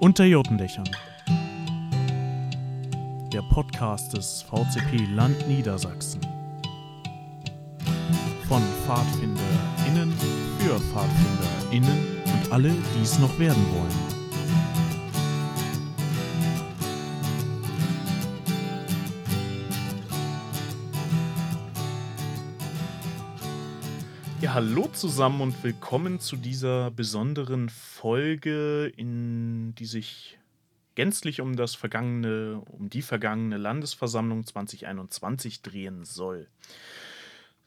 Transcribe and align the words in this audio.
Unter 0.00 0.24
Jotendächern. 0.24 0.88
Der 3.30 3.42
Podcast 3.42 4.14
des 4.14 4.40
VCP 4.40 5.04
Land 5.14 5.46
Niedersachsen. 5.46 6.22
Von 8.48 8.62
PfadfinderInnen 8.86 10.10
für 10.58 10.80
PfadfinderInnen 10.80 12.16
und 12.24 12.50
alle, 12.50 12.70
die 12.70 13.02
es 13.02 13.18
noch 13.18 13.38
werden 13.38 13.62
wollen. 13.74 14.20
Ja, 24.40 24.54
hallo 24.54 24.88
zusammen 24.94 25.42
und 25.42 25.62
willkommen 25.62 26.20
zu 26.20 26.36
dieser 26.36 26.90
besonderen 26.90 27.68
Folge, 28.00 28.90
in 28.96 29.74
die 29.74 29.84
sich 29.84 30.38
gänzlich 30.94 31.42
um 31.42 31.54
das 31.54 31.74
vergangene, 31.74 32.62
um 32.64 32.88
die 32.88 33.02
vergangene 33.02 33.58
Landesversammlung 33.58 34.46
2021 34.46 35.60
drehen 35.60 36.06
soll. 36.06 36.48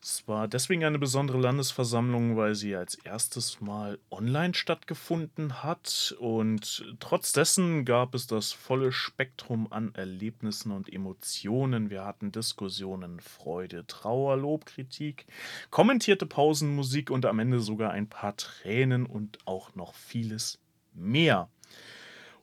Es 0.05 0.27
war 0.27 0.49
deswegen 0.49 0.83
eine 0.83 0.99
besondere 0.99 1.37
Landesversammlung, 1.37 2.35
weil 2.35 2.55
sie 2.55 2.75
als 2.75 2.95
erstes 2.95 3.61
Mal 3.61 3.99
online 4.11 4.53
stattgefunden 4.53 5.63
hat 5.63 6.13
und 6.19 6.93
trotz 6.99 7.31
dessen 7.31 7.85
gab 7.85 8.13
es 8.13 8.27
das 8.27 8.51
volle 8.51 8.91
Spektrum 8.91 9.71
an 9.71 9.95
Erlebnissen 9.95 10.73
und 10.73 10.91
Emotionen. 10.91 11.89
Wir 11.89 12.03
hatten 12.03 12.33
Diskussionen, 12.33 13.21
Freude, 13.21 13.87
Trauer, 13.87 14.35
Lob, 14.35 14.65
Kritik, 14.65 15.25
kommentierte 15.69 16.25
Pausenmusik 16.25 17.09
und 17.09 17.25
am 17.25 17.39
Ende 17.39 17.61
sogar 17.61 17.91
ein 17.91 18.09
paar 18.09 18.35
Tränen 18.35 19.05
und 19.05 19.37
auch 19.45 19.73
noch 19.73 19.93
vieles 19.93 20.59
mehr. 20.93 21.47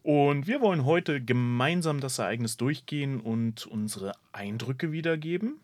Und 0.02 0.46
wir 0.46 0.62
wollen 0.62 0.86
heute 0.86 1.22
gemeinsam 1.22 2.00
das 2.00 2.18
Ereignis 2.18 2.56
durchgehen 2.56 3.20
und 3.20 3.66
unsere 3.66 4.12
Eindrücke 4.32 4.92
wiedergeben. 4.92 5.60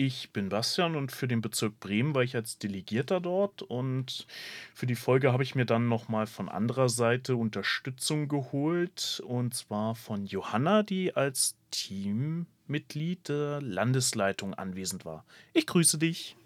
Ich 0.00 0.30
bin 0.30 0.48
Bastian 0.48 0.94
und 0.94 1.10
für 1.10 1.26
den 1.26 1.40
Bezirk 1.40 1.80
Bremen 1.80 2.14
war 2.14 2.22
ich 2.22 2.36
als 2.36 2.56
Delegierter 2.56 3.18
dort 3.18 3.62
und 3.62 4.28
für 4.72 4.86
die 4.86 4.94
Folge 4.94 5.32
habe 5.32 5.42
ich 5.42 5.56
mir 5.56 5.64
dann 5.64 5.88
nochmal 5.88 6.28
von 6.28 6.48
anderer 6.48 6.88
Seite 6.88 7.34
Unterstützung 7.34 8.28
geholt 8.28 9.20
und 9.26 9.54
zwar 9.54 9.96
von 9.96 10.24
Johanna, 10.24 10.84
die 10.84 11.16
als 11.16 11.56
Teammitglied 11.72 13.28
der 13.28 13.60
Landesleitung 13.60 14.54
anwesend 14.54 15.04
war. 15.04 15.24
Ich 15.52 15.66
grüße 15.66 15.98
dich. 15.98 16.36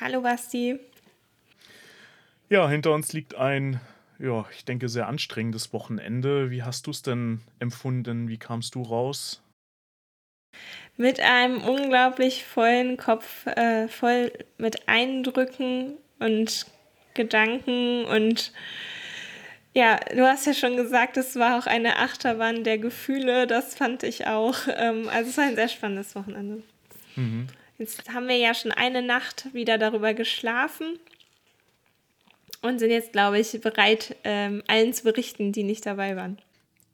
Hallo 0.00 0.22
Basti. 0.22 0.80
Ja, 2.48 2.66
hinter 2.70 2.94
uns 2.94 3.12
liegt 3.12 3.34
ein, 3.34 3.78
ja, 4.18 4.46
ich 4.56 4.64
denke, 4.64 4.88
sehr 4.88 5.06
anstrengendes 5.06 5.74
Wochenende. 5.74 6.50
Wie 6.50 6.62
hast 6.62 6.86
du 6.86 6.92
es 6.92 7.02
denn 7.02 7.42
empfunden? 7.58 8.28
Wie 8.28 8.38
kamst 8.38 8.74
du 8.74 8.80
raus? 8.80 9.42
Mit 10.96 11.20
einem 11.20 11.62
unglaublich 11.62 12.44
vollen 12.44 12.96
Kopf, 12.96 13.46
äh, 13.46 13.88
voll 13.88 14.32
mit 14.58 14.88
Eindrücken 14.88 15.94
und 16.18 16.66
Gedanken 17.14 18.04
und 18.04 18.52
ja, 19.76 19.96
du 19.96 20.24
hast 20.24 20.46
ja 20.46 20.54
schon 20.54 20.76
gesagt, 20.76 21.16
es 21.16 21.34
war 21.34 21.58
auch 21.58 21.66
eine 21.66 21.96
Achterbahn 21.96 22.62
der 22.62 22.78
Gefühle, 22.78 23.48
das 23.48 23.74
fand 23.74 24.04
ich 24.04 24.26
auch. 24.28 24.56
Ähm, 24.68 25.08
also 25.08 25.30
es 25.30 25.36
war 25.36 25.44
ein 25.44 25.56
sehr 25.56 25.68
spannendes 25.68 26.14
Wochenende. 26.14 26.62
Mhm. 27.16 27.48
Jetzt 27.78 28.08
haben 28.12 28.28
wir 28.28 28.36
ja 28.36 28.54
schon 28.54 28.70
eine 28.70 29.02
Nacht 29.02 29.52
wieder 29.52 29.76
darüber 29.76 30.14
geschlafen 30.14 31.00
und 32.62 32.78
sind 32.78 32.90
jetzt, 32.90 33.12
glaube 33.12 33.40
ich, 33.40 33.60
bereit, 33.60 34.16
ähm, 34.22 34.62
allen 34.68 34.92
zu 34.92 35.02
berichten, 35.02 35.50
die 35.50 35.64
nicht 35.64 35.84
dabei 35.86 36.14
waren. 36.14 36.38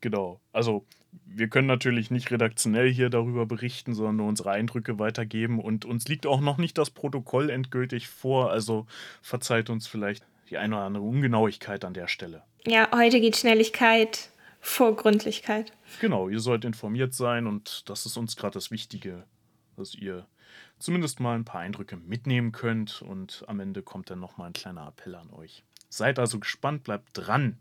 Genau. 0.00 0.40
Also 0.52 0.84
wir 1.12 1.48
können 1.48 1.66
natürlich 1.66 2.10
nicht 2.10 2.30
redaktionell 2.30 2.90
hier 2.92 3.10
darüber 3.10 3.46
berichten, 3.46 3.94
sondern 3.94 4.16
nur 4.16 4.28
unsere 4.28 4.50
Eindrücke 4.50 4.98
weitergeben. 4.98 5.60
Und 5.60 5.84
uns 5.84 6.08
liegt 6.08 6.26
auch 6.26 6.40
noch 6.40 6.58
nicht 6.58 6.76
das 6.78 6.90
Protokoll 6.90 7.50
endgültig 7.50 8.08
vor. 8.08 8.50
Also 8.50 8.86
verzeiht 9.22 9.70
uns 9.70 9.86
vielleicht 9.86 10.24
die 10.50 10.58
eine 10.58 10.76
oder 10.76 10.84
andere 10.84 11.04
Ungenauigkeit 11.04 11.84
an 11.84 11.94
der 11.94 12.08
Stelle. 12.08 12.42
Ja, 12.66 12.90
heute 12.92 13.20
geht 13.20 13.36
Schnelligkeit 13.36 14.30
vor 14.60 14.94
Gründlichkeit. 14.94 15.72
Genau, 16.00 16.28
ihr 16.28 16.40
sollt 16.40 16.64
informiert 16.64 17.14
sein 17.14 17.46
und 17.46 17.88
das 17.88 18.04
ist 18.04 18.16
uns 18.16 18.36
gerade 18.36 18.54
das 18.54 18.70
Wichtige, 18.70 19.24
dass 19.76 19.94
ihr 19.94 20.26
zumindest 20.78 21.20
mal 21.20 21.34
ein 21.34 21.44
paar 21.44 21.60
Eindrücke 21.60 21.96
mitnehmen 21.96 22.52
könnt 22.52 23.02
und 23.02 23.44
am 23.46 23.60
Ende 23.60 23.82
kommt 23.82 24.10
dann 24.10 24.20
nochmal 24.20 24.48
ein 24.48 24.52
kleiner 24.52 24.86
Appell 24.88 25.14
an 25.14 25.30
euch. 25.30 25.64
Seid 25.88 26.18
also 26.18 26.38
gespannt, 26.38 26.84
bleibt 26.84 27.08
dran. 27.14 27.58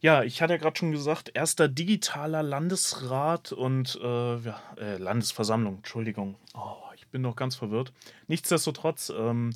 Ja, 0.00 0.22
ich 0.22 0.40
hatte 0.40 0.52
ja 0.52 0.58
gerade 0.58 0.78
schon 0.78 0.92
gesagt, 0.92 1.32
erster 1.34 1.66
digitaler 1.68 2.44
Landesrat 2.44 3.50
und 3.52 3.98
äh, 4.00 4.36
ja, 4.36 4.62
äh, 4.76 4.96
Landesversammlung, 4.96 5.78
Entschuldigung. 5.78 6.36
Oh, 6.54 6.76
ich 6.94 7.08
bin 7.08 7.22
noch 7.22 7.34
ganz 7.34 7.56
verwirrt. 7.56 7.92
Nichtsdestotrotz, 8.28 9.10
ähm, 9.16 9.52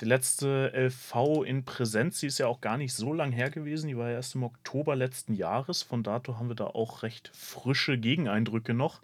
die 0.00 0.04
letzte 0.06 0.72
LV 0.72 1.44
in 1.44 1.64
Präsenz, 1.64 2.20
die 2.20 2.26
ist 2.26 2.38
ja 2.38 2.46
auch 2.46 2.60
gar 2.60 2.76
nicht 2.76 2.94
so 2.94 3.12
lang 3.12 3.32
her 3.32 3.50
gewesen. 3.50 3.88
Die 3.88 3.96
war 3.96 4.08
ja 4.10 4.16
erst 4.16 4.36
im 4.36 4.44
Oktober 4.44 4.94
letzten 4.94 5.34
Jahres. 5.34 5.82
Von 5.82 6.02
dato 6.02 6.36
haben 6.36 6.48
wir 6.48 6.56
da 6.56 6.66
auch 6.66 7.02
recht 7.02 7.30
frische 7.34 7.98
Gegeneindrücke 7.98 8.74
noch. 8.74 9.00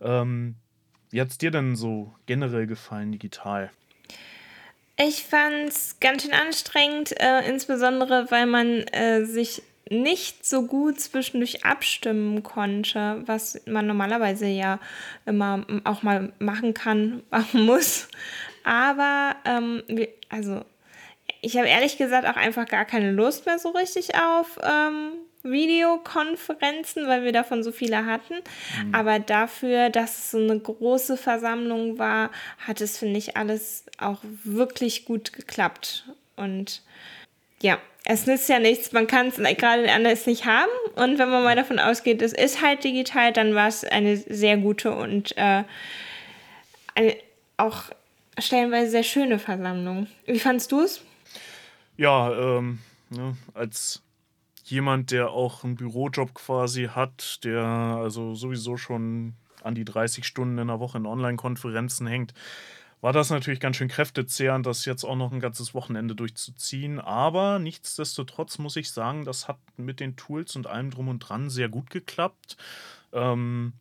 Ähm, 0.00 0.56
wie 1.10 1.20
hat 1.20 1.28
es 1.28 1.38
dir 1.38 1.50
denn 1.50 1.76
so 1.76 2.14
generell 2.26 2.66
gefallen, 2.66 3.12
digital? 3.12 3.70
Ich 4.98 5.24
fand 5.24 5.68
es 5.68 6.00
ganz 6.00 6.22
schön 6.22 6.32
anstrengend, 6.32 7.18
äh, 7.20 7.46
insbesondere 7.48 8.30
weil 8.30 8.46
man 8.46 8.80
äh, 8.88 9.24
sich 9.24 9.62
nicht 9.88 10.44
so 10.44 10.66
gut 10.66 11.00
zwischendurch 11.00 11.64
abstimmen 11.64 12.42
konnte, 12.42 13.22
was 13.26 13.60
man 13.66 13.86
normalerweise 13.86 14.46
ja 14.46 14.80
immer 15.26 15.64
auch 15.84 16.02
mal 16.02 16.32
machen 16.38 16.74
kann, 16.74 17.22
machen 17.30 17.66
muss. 17.66 18.08
Aber 18.64 19.36
ähm, 19.44 19.82
also 20.28 20.62
ich 21.40 21.56
habe 21.56 21.68
ehrlich 21.68 21.98
gesagt 21.98 22.26
auch 22.26 22.36
einfach 22.36 22.66
gar 22.66 22.84
keine 22.84 23.12
Lust 23.12 23.46
mehr 23.46 23.58
so 23.58 23.70
richtig 23.70 24.16
auf 24.16 24.58
ähm, 24.62 25.12
Videokonferenzen, 25.44 27.06
weil 27.06 27.22
wir 27.22 27.32
davon 27.32 27.62
so 27.62 27.70
viele 27.70 28.06
hatten. 28.06 28.34
Mhm. 28.34 28.94
Aber 28.94 29.20
dafür, 29.20 29.90
dass 29.90 30.18
es 30.18 30.30
so 30.32 30.38
eine 30.38 30.58
große 30.58 31.16
Versammlung 31.16 31.98
war, 31.98 32.30
hat 32.66 32.80
es, 32.80 32.98
finde 32.98 33.18
ich, 33.18 33.36
alles 33.36 33.84
auch 33.98 34.18
wirklich 34.42 35.04
gut 35.04 35.32
geklappt. 35.32 36.06
Und 36.34 36.82
ja, 37.60 37.78
es 38.04 38.26
nützt 38.26 38.48
ja 38.48 38.60
nichts, 38.60 38.92
man 38.92 39.06
kann 39.06 39.28
es 39.28 39.36
gerade 39.36 39.90
anders 39.92 40.26
nicht 40.26 40.46
haben. 40.46 40.70
Und 40.94 41.18
wenn 41.18 41.28
man 41.28 41.42
mal 41.42 41.56
davon 41.56 41.78
ausgeht, 41.78 42.22
es 42.22 42.32
ist 42.32 42.62
halt 42.62 42.84
digital, 42.84 43.32
dann 43.32 43.54
war 43.54 43.66
es 43.66 43.84
eine 43.84 44.16
sehr 44.16 44.56
gute 44.56 44.92
und 44.92 45.36
äh, 45.36 45.64
eine, 46.94 47.16
auch 47.56 47.84
stellenweise 48.38 48.90
sehr 48.90 49.02
schöne 49.02 49.38
Versammlung. 49.38 50.06
Wie 50.26 50.38
fandest 50.38 50.70
du 50.70 50.82
es? 50.82 51.02
Ja, 51.96 52.30
ähm, 52.32 52.78
ne, 53.10 53.36
als 53.54 54.02
jemand, 54.64 55.10
der 55.10 55.30
auch 55.30 55.64
einen 55.64 55.76
Bürojob 55.76 56.34
quasi 56.34 56.88
hat, 56.92 57.42
der 57.44 57.64
also 57.64 58.34
sowieso 58.34 58.76
schon 58.76 59.34
an 59.62 59.74
die 59.74 59.84
30 59.84 60.24
Stunden 60.24 60.58
in 60.58 60.68
der 60.68 60.80
Woche 60.80 60.98
in 60.98 61.06
Online-Konferenzen 61.06 62.06
hängt, 62.06 62.34
war 63.06 63.12
das 63.12 63.30
natürlich 63.30 63.60
ganz 63.60 63.76
schön 63.76 63.86
kräftezehrend, 63.86 64.66
das 64.66 64.84
jetzt 64.84 65.04
auch 65.04 65.14
noch 65.14 65.30
ein 65.30 65.38
ganzes 65.38 65.74
Wochenende 65.74 66.16
durchzuziehen. 66.16 66.98
Aber 66.98 67.60
nichtsdestotrotz 67.60 68.58
muss 68.58 68.74
ich 68.74 68.90
sagen, 68.90 69.24
das 69.24 69.46
hat 69.46 69.60
mit 69.76 70.00
den 70.00 70.16
Tools 70.16 70.56
und 70.56 70.66
allem 70.66 70.90
drum 70.90 71.06
und 71.06 71.20
dran 71.20 71.48
sehr 71.48 71.68
gut 71.68 71.88
geklappt. 71.88 72.56
Ähm, 73.12 73.74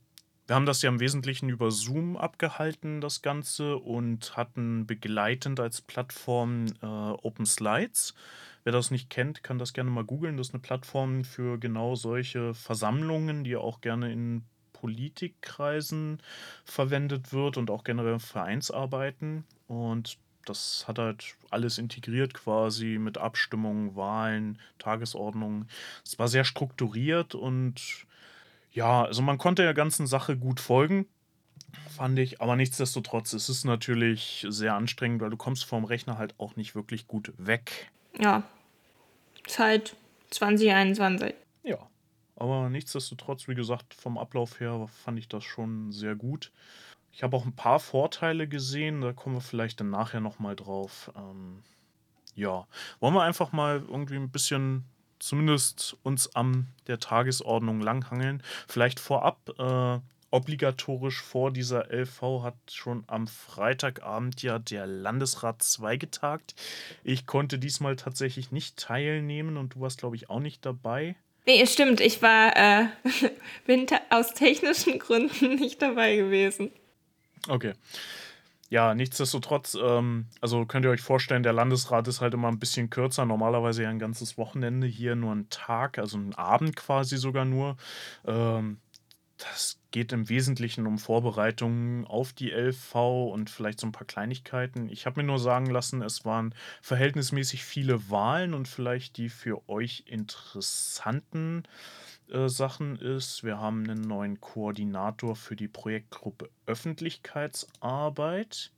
wir 0.46 0.56
haben 0.56 0.68
das 0.68 0.84
ja 0.84 0.90
im 0.90 1.00
Wesentlichen 1.00 1.50
über 1.50 1.72
Zoom 1.72 2.18
abgehalten, 2.18 3.02
das 3.02 3.24
Ganze, 3.24 3.78
und 3.78 4.38
hatten 4.38 4.86
begleitend 4.86 5.59
als 5.59 5.81
Plattform 5.81 6.68
äh, 6.84 6.86
Open 6.86 7.48
Slides. 7.48 8.13
Wer 8.63 8.74
das 8.74 8.92
nicht 8.92 9.10
kennt, 9.10 9.42
kann 9.42 9.57
das 9.57 9.74
gerne 9.74 9.89
mal 9.89 10.06
googeln. 10.06 10.38
Das 10.38 10.50
ist 10.50 10.54
eine 10.54 10.62
Plattform 10.62 11.24
für 11.24 11.57
genau 11.57 11.95
solche 11.95 12.54
Versammlungen, 12.54 13.44
die 13.44 13.56
auch 13.56 13.81
gerne 13.81 14.13
in 14.13 14.45
Politikkreisen 14.85 16.19
verwendet 16.63 17.33
wird 17.33 17.57
und 17.57 17.71
auch 17.71 17.83
generell 17.83 18.19
Vereinsarbeiten. 18.19 19.43
Und 19.67 20.19
das 20.45 20.87
hat 20.87 20.99
halt 20.99 21.35
alles 21.49 21.79
integriert 21.79 22.35
quasi 22.35 22.99
mit 22.99 23.17
Abstimmungen, 23.17 23.95
Wahlen, 23.95 24.59
Tagesordnungen. 24.77 25.67
Es 26.05 26.19
war 26.19 26.27
sehr 26.27 26.43
strukturiert 26.43 27.33
und 27.33 28.05
ja, 28.73 29.05
also 29.05 29.23
man 29.23 29.39
konnte 29.39 29.63
der 29.63 29.73
ganzen 29.73 30.05
Sache 30.05 30.37
gut 30.37 30.59
folgen, 30.59 31.07
fand 31.97 32.19
ich. 32.19 32.41
Aber 32.41 32.55
nichtsdestotrotz, 32.55 33.33
es 33.33 33.49
ist 33.49 33.63
natürlich 33.63 34.45
sehr 34.49 34.75
anstrengend, 34.75 35.19
weil 35.21 35.31
du 35.31 35.37
kommst 35.37 35.65
vom 35.65 35.83
Rechner 35.83 36.19
halt 36.19 36.35
auch 36.37 36.55
nicht 36.57 36.75
wirklich 36.75 37.07
gut 37.07 37.33
weg. 37.37 37.89
Ja, 38.19 38.43
Zeit 39.47 39.95
2021. 40.29 41.33
Ja, 41.63 41.79
aber 42.35 42.69
nichtsdestotrotz, 42.69 43.47
wie 43.47 43.55
gesagt, 43.55 43.93
vom 43.93 44.17
Ablauf 44.17 44.59
her 44.59 44.87
fand 44.87 45.19
ich 45.19 45.27
das 45.27 45.43
schon 45.43 45.91
sehr 45.91 46.15
gut. 46.15 46.51
Ich 47.11 47.23
habe 47.23 47.37
auch 47.37 47.45
ein 47.45 47.55
paar 47.55 47.79
Vorteile 47.79 48.47
gesehen, 48.47 49.01
da 49.01 49.13
kommen 49.13 49.35
wir 49.35 49.41
vielleicht 49.41 49.79
dann 49.79 49.89
nachher 49.89 50.19
nochmal 50.19 50.55
drauf. 50.55 51.11
Ähm, 51.15 51.63
ja, 52.35 52.67
wollen 52.99 53.13
wir 53.13 53.23
einfach 53.23 53.53
mal 53.53 53.83
irgendwie 53.87 54.17
ein 54.17 54.29
bisschen 54.29 54.83
zumindest 55.19 55.95
uns 56.03 56.35
an 56.35 56.67
der 56.87 56.99
Tagesordnung 56.99 57.79
langhangeln. 57.79 58.43
Vielleicht 58.67 58.99
vorab, 58.99 59.49
äh, 59.57 59.99
obligatorisch 60.31 61.21
vor 61.21 61.51
dieser 61.51 61.89
LV 61.89 62.43
hat 62.43 62.55
schon 62.69 63.05
am 63.07 63.27
Freitagabend 63.27 64.41
ja 64.41 64.59
der 64.59 64.85
Landesrat 64.85 65.63
2 65.63 65.95
getagt. 65.95 66.55
Ich 67.05 67.25
konnte 67.25 67.57
diesmal 67.57 67.95
tatsächlich 67.95 68.51
nicht 68.51 68.77
teilnehmen 68.77 69.55
und 69.55 69.75
du 69.75 69.79
warst, 69.79 69.99
glaube 69.99 70.17
ich, 70.17 70.29
auch 70.29 70.41
nicht 70.41 70.65
dabei. 70.65 71.15
Nee, 71.45 71.65
stimmt. 71.68 72.01
Ich 72.01 72.21
war 72.21 72.56
äh, 72.56 72.88
bin 73.65 73.86
aus 74.09 74.33
technischen 74.33 75.00
Gründen 75.00 75.56
nicht 75.56 75.81
dabei 75.81 76.15
gewesen. 76.15 76.71
Okay. 77.47 77.74
Ja, 78.69 78.95
nichtsdestotrotz, 78.95 79.77
ähm, 79.80 80.25
also 80.42 80.65
könnt 80.65 80.86
ihr 80.86 80.92
euch 80.92 81.01
vorstellen, 81.01 81.44
der 81.44 81.53
Landesrat 81.53 82.07
ist 82.07 82.19
halt 82.19 82.33
immer 82.33 82.47
ein 82.47 82.57
bisschen 82.57 82.89
kürzer. 82.89 83.25
Normalerweise 83.25 83.83
ja 83.83 83.89
ein 83.89 84.00
ganzes 84.00 84.39
Wochenende, 84.39 84.88
hier 84.88 85.15
nur 85.15 85.33
ein 85.33 85.50
Tag, 85.51 86.00
also 86.00 86.18
ein 86.18 86.33
Abend 86.33 86.75
quasi 86.75 87.18
sogar 87.18 87.45
nur. 87.45 87.77
Ähm, 88.25 88.80
das 89.37 89.79
geht 89.91 90.13
im 90.13 90.29
Wesentlichen 90.29 90.87
um 90.87 90.97
Vorbereitungen 90.97 92.05
auf 92.05 92.33
die 92.33 92.51
LV 92.51 92.95
und 93.31 93.49
vielleicht 93.49 93.79
so 93.79 93.87
ein 93.87 93.91
paar 93.91 94.07
Kleinigkeiten. 94.07 94.89
Ich 94.89 95.05
habe 95.05 95.21
mir 95.21 95.27
nur 95.27 95.39
sagen 95.39 95.67
lassen, 95.67 96.01
es 96.01 96.25
waren 96.25 96.55
verhältnismäßig 96.81 97.63
viele 97.63 98.09
Wahlen 98.09 98.53
und 98.53 98.67
vielleicht 98.67 99.17
die 99.17 99.29
für 99.29 99.67
euch 99.69 100.03
interessanten 100.07 101.63
äh, 102.29 102.49
Sachen 102.49 102.97
ist, 102.97 103.43
wir 103.43 103.59
haben 103.59 103.83
einen 103.83 104.01
neuen 104.01 104.41
Koordinator 104.41 105.35
für 105.35 105.55
die 105.55 105.67
Projektgruppe 105.67 106.49
Öffentlichkeitsarbeit. 106.65 108.71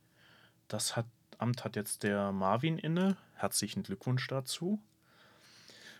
Das 0.67 0.95
hat, 0.95 1.05
Amt 1.37 1.63
hat 1.63 1.75
jetzt 1.75 2.03
der 2.03 2.31
Marvin 2.31 2.77
inne. 2.77 3.17
Herzlichen 3.35 3.83
Glückwunsch 3.83 4.27
dazu. 4.27 4.81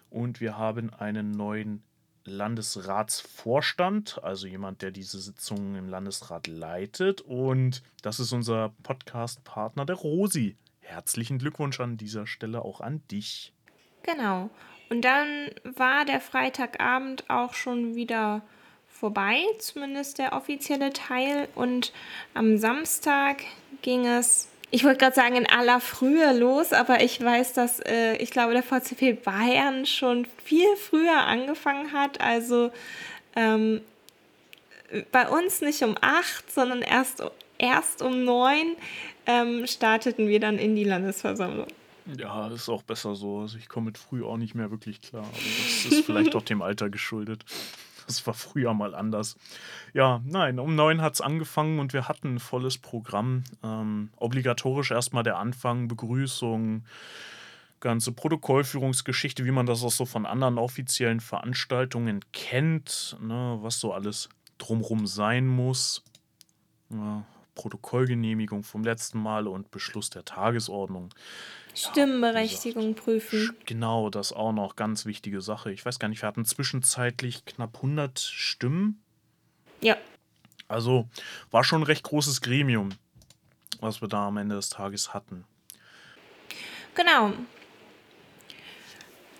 Und 0.09 0.41
wir 0.41 0.57
haben 0.57 0.93
einen 0.93 1.31
neuen 1.31 1.83
Landesratsvorstand, 2.27 4.23
also 4.23 4.47
jemand, 4.47 4.81
der 4.81 4.91
diese 4.91 5.19
Sitzungen 5.19 5.75
im 5.75 5.89
Landesrat 5.89 6.47
leitet. 6.47 7.21
Und 7.21 7.81
das 8.01 8.19
ist 8.19 8.31
unser 8.31 8.73
Podcast-Partner, 8.83 9.85
der 9.85 9.95
Rosi. 9.95 10.57
Herzlichen 10.81 11.39
Glückwunsch 11.39 11.79
an 11.79 11.97
dieser 11.97 12.27
Stelle 12.27 12.63
auch 12.63 12.81
an 12.81 13.01
dich. 13.09 13.53
Genau. 14.03 14.49
Und 14.89 15.01
dann 15.01 15.49
war 15.63 16.05
der 16.05 16.21
Freitagabend 16.21 17.29
auch 17.29 17.53
schon 17.53 17.95
wieder 17.95 18.41
vorbei, 18.87 19.41
zumindest 19.59 20.17
der 20.17 20.33
offizielle 20.33 20.93
Teil. 20.93 21.47
Und 21.55 21.91
am 22.33 22.57
Samstag 22.57 23.43
ging 23.81 24.05
es 24.05 24.47
ich 24.69 24.83
wollte 24.83 24.97
gerade 24.97 25.15
sagen, 25.15 25.35
in 25.35 25.47
aller 25.47 25.79
Frühe 25.79 26.37
los, 26.37 26.73
aber 26.73 27.01
ich 27.01 27.21
weiß, 27.23 27.53
dass 27.53 27.79
äh, 27.79 28.15
ich 28.17 28.31
glaube, 28.31 28.53
der 28.53 28.63
VCP 28.63 29.13
Bayern 29.23 29.85
schon 29.85 30.27
viel 30.43 30.75
früher 30.75 31.25
angefangen 31.25 31.93
hat. 31.93 32.19
Also 32.19 32.71
ähm, 33.35 33.81
bei 35.11 35.29
uns 35.29 35.61
nicht 35.61 35.83
um 35.83 35.95
acht, 36.01 36.51
sondern 36.51 36.81
erst, 36.81 37.23
erst 37.57 38.01
um 38.01 38.25
neun 38.25 38.75
ähm, 39.25 39.67
starteten 39.67 40.27
wir 40.27 40.39
dann 40.39 40.57
in 40.57 40.75
die 40.75 40.83
Landesversammlung. 40.83 41.67
Ja, 42.17 42.49
das 42.49 42.61
ist 42.61 42.69
auch 42.69 42.83
besser 42.83 43.15
so. 43.15 43.39
Also 43.39 43.57
ich 43.57 43.67
komme 43.67 43.87
mit 43.87 43.97
früh 43.97 44.23
auch 44.23 44.37
nicht 44.37 44.55
mehr 44.55 44.71
wirklich 44.71 45.01
klar. 45.01 45.23
Aber 45.23 45.33
das 45.33 45.91
ist 45.91 46.05
vielleicht 46.05 46.35
auch 46.35 46.41
dem 46.41 46.61
Alter 46.61 46.89
geschuldet. 46.89 47.43
Das 48.07 48.25
war 48.25 48.33
früher 48.33 48.73
mal 48.73 48.95
anders. 48.95 49.35
Ja, 49.93 50.21
nein, 50.25 50.59
um 50.59 50.75
neun 50.75 51.01
hat 51.01 51.15
es 51.15 51.21
angefangen 51.21 51.79
und 51.79 51.93
wir 51.93 52.07
hatten 52.07 52.35
ein 52.35 52.39
volles 52.39 52.77
Programm. 52.77 53.43
Ähm, 53.63 54.09
obligatorisch 54.15 54.91
erstmal 54.91 55.23
der 55.23 55.37
Anfang, 55.37 55.89
Begrüßung, 55.89 56.85
ganze 57.81 58.13
Protokollführungsgeschichte, 58.13 59.45
wie 59.45 59.51
man 59.51 59.65
das 59.65 59.83
auch 59.83 59.91
so 59.91 60.05
von 60.05 60.25
anderen 60.25 60.57
offiziellen 60.57 61.19
Veranstaltungen 61.19 62.21
kennt, 62.31 63.17
ne, 63.21 63.59
was 63.61 63.79
so 63.79 63.93
alles 63.93 64.29
drumrum 64.57 65.05
sein 65.05 65.45
muss. 65.45 66.03
Ja, 66.89 67.25
Protokollgenehmigung 67.57 68.63
vom 68.63 68.83
letzten 68.83 69.19
Mal 69.19 69.47
und 69.47 69.71
Beschluss 69.71 70.11
der 70.11 70.23
Tagesordnung. 70.23 71.09
Stimmenberechtigung 71.73 72.95
ja, 72.95 73.01
prüfen. 73.01 73.57
Genau, 73.65 74.09
das 74.09 74.31
auch 74.31 74.53
noch 74.53 74.75
ganz 74.75 75.05
wichtige 75.05 75.41
Sache. 75.41 75.71
Ich 75.71 75.85
weiß 75.85 75.99
gar 75.99 76.07
nicht, 76.07 76.21
wir 76.21 76.27
hatten 76.27 76.45
zwischenzeitlich 76.45 77.45
knapp 77.45 77.75
100 77.77 78.19
Stimmen. 78.19 79.01
Ja. 79.81 79.97
Also 80.67 81.07
war 81.51 81.63
schon 81.63 81.81
ein 81.81 81.85
recht 81.85 82.03
großes 82.03 82.41
Gremium, 82.41 82.89
was 83.79 84.01
wir 84.01 84.07
da 84.07 84.27
am 84.27 84.37
Ende 84.37 84.55
des 84.55 84.69
Tages 84.69 85.13
hatten. 85.13 85.45
Genau. 86.95 87.33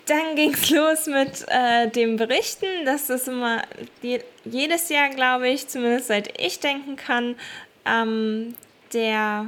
Dann 0.08 0.36
ging 0.36 0.54
es 0.54 0.70
los 0.72 1.08
mit 1.08 1.46
äh, 1.48 1.90
dem 1.90 2.16
Berichten. 2.16 2.86
Das 2.86 3.10
ist 3.10 3.28
immer 3.28 3.64
je, 4.02 4.22
jedes 4.46 4.90
Jahr, 4.90 5.10
glaube 5.10 5.50
ich, 5.50 5.68
zumindest 5.68 6.08
seit 6.08 6.40
ich 6.40 6.60
denken 6.60 6.96
kann, 6.96 7.36
ähm, 7.88 8.56
der 8.94 9.48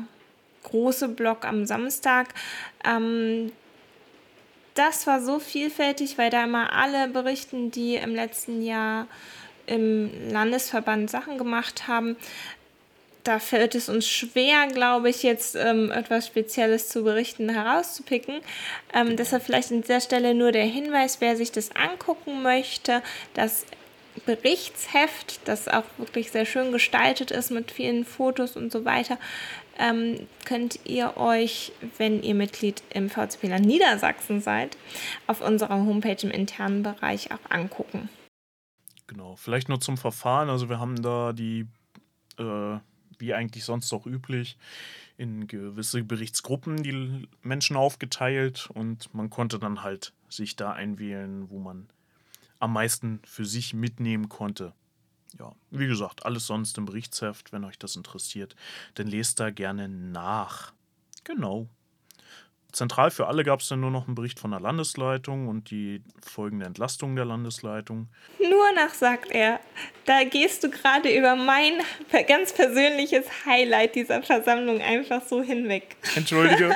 große 0.63 1.09
Block 1.09 1.45
am 1.45 1.65
Samstag. 1.65 2.33
Ähm, 2.85 3.51
das 4.75 5.07
war 5.07 5.21
so 5.21 5.39
vielfältig, 5.39 6.17
weil 6.17 6.29
da 6.29 6.43
immer 6.43 6.71
alle 6.73 7.09
berichten, 7.09 7.71
die 7.71 7.95
im 7.95 8.15
letzten 8.15 8.61
Jahr 8.61 9.07
im 9.65 10.31
Landesverband 10.31 11.09
Sachen 11.09 11.37
gemacht 11.37 11.87
haben. 11.87 12.15
Da 13.23 13.39
fällt 13.39 13.75
es 13.75 13.89
uns 13.89 14.07
schwer, 14.07 14.67
glaube 14.67 15.09
ich, 15.09 15.23
jetzt 15.23 15.55
ähm, 15.55 15.91
etwas 15.91 16.27
Spezielles 16.27 16.87
zu 16.87 17.03
berichten 17.03 17.49
herauszupicken. 17.49 18.39
Ähm, 18.93 19.17
deshalb 19.17 19.43
vielleicht 19.43 19.71
an 19.71 19.81
dieser 19.81 19.99
Stelle 19.99 20.33
nur 20.33 20.51
der 20.51 20.63
Hinweis, 20.63 21.19
wer 21.19 21.35
sich 21.35 21.51
das 21.51 21.75
angucken 21.75 22.41
möchte. 22.41 23.03
Das 23.33 23.65
Berichtsheft, 24.25 25.41
das 25.45 25.67
auch 25.67 25.83
wirklich 25.97 26.31
sehr 26.31 26.45
schön 26.45 26.71
gestaltet 26.71 27.31
ist 27.31 27.51
mit 27.51 27.71
vielen 27.71 28.05
Fotos 28.05 28.55
und 28.55 28.71
so 28.71 28.85
weiter, 28.85 29.17
ähm, 29.77 30.27
könnt 30.45 30.79
ihr 30.85 31.17
euch, 31.17 31.71
wenn 31.97 32.21
ihr 32.21 32.35
Mitglied 32.35 32.83
im 32.89 33.09
VCP 33.09 33.47
Land 33.47 33.65
Niedersachsen 33.65 34.41
seid, 34.41 34.77
auf 35.27 35.41
unserer 35.41 35.77
Homepage 35.77 36.21
im 36.21 36.31
internen 36.31 36.83
Bereich 36.83 37.31
auch 37.31 37.49
angucken. 37.49 38.09
Genau, 39.07 39.35
vielleicht 39.35 39.69
nur 39.69 39.79
zum 39.79 39.97
Verfahren. 39.97 40.49
Also 40.49 40.69
wir 40.69 40.79
haben 40.79 41.01
da 41.01 41.33
die, 41.33 41.65
äh, 42.37 42.77
wie 43.17 43.33
eigentlich 43.33 43.63
sonst 43.63 43.91
auch 43.93 44.05
üblich, 44.05 44.57
in 45.17 45.47
gewisse 45.47 46.03
Berichtsgruppen 46.03 46.83
die 46.83 47.27
Menschen 47.41 47.75
aufgeteilt 47.75 48.69
und 48.73 49.13
man 49.13 49.29
konnte 49.29 49.59
dann 49.59 49.83
halt 49.83 50.13
sich 50.29 50.55
da 50.55 50.71
einwählen, 50.71 51.49
wo 51.49 51.59
man 51.59 51.89
am 52.59 52.73
meisten 52.73 53.21
für 53.25 53.45
sich 53.45 53.73
mitnehmen 53.73 54.29
konnte. 54.29 54.73
Ja, 55.37 55.51
wie 55.69 55.87
gesagt, 55.87 56.25
alles 56.25 56.47
sonst 56.47 56.77
im 56.77 56.85
Berichtsheft, 56.85 57.51
wenn 57.51 57.63
euch 57.63 57.77
das 57.77 57.95
interessiert, 57.95 58.55
dann 58.95 59.07
lest 59.07 59.39
da 59.39 59.51
gerne 59.51 59.87
nach. 59.87 60.73
Genau. 61.23 61.67
Zentral 62.71 63.09
für 63.09 63.27
alle 63.27 63.43
gab 63.43 63.61
es 63.61 63.67
dann 63.67 63.79
nur 63.79 63.89
noch 63.89 64.05
einen 64.05 64.15
Bericht 64.15 64.39
von 64.39 64.51
der 64.51 64.59
Landesleitung 64.59 65.47
und 65.47 65.71
die 65.71 66.03
folgende 66.23 66.67
Entlastung 66.67 67.15
der 67.15 67.25
Landesleitung. 67.25 68.09
Nur 68.39 68.71
nach, 68.75 68.93
sagt 68.93 69.31
er. 69.31 69.59
Da 70.05 70.23
gehst 70.23 70.63
du 70.63 70.69
gerade 70.69 71.15
über 71.15 71.35
mein 71.35 71.73
ganz 72.27 72.53
persönliches 72.53 73.25
Highlight 73.45 73.95
dieser 73.95 74.21
Versammlung 74.21 74.81
einfach 74.81 75.23
so 75.25 75.41
hinweg. 75.41 75.95
Entschuldige. 76.15 76.75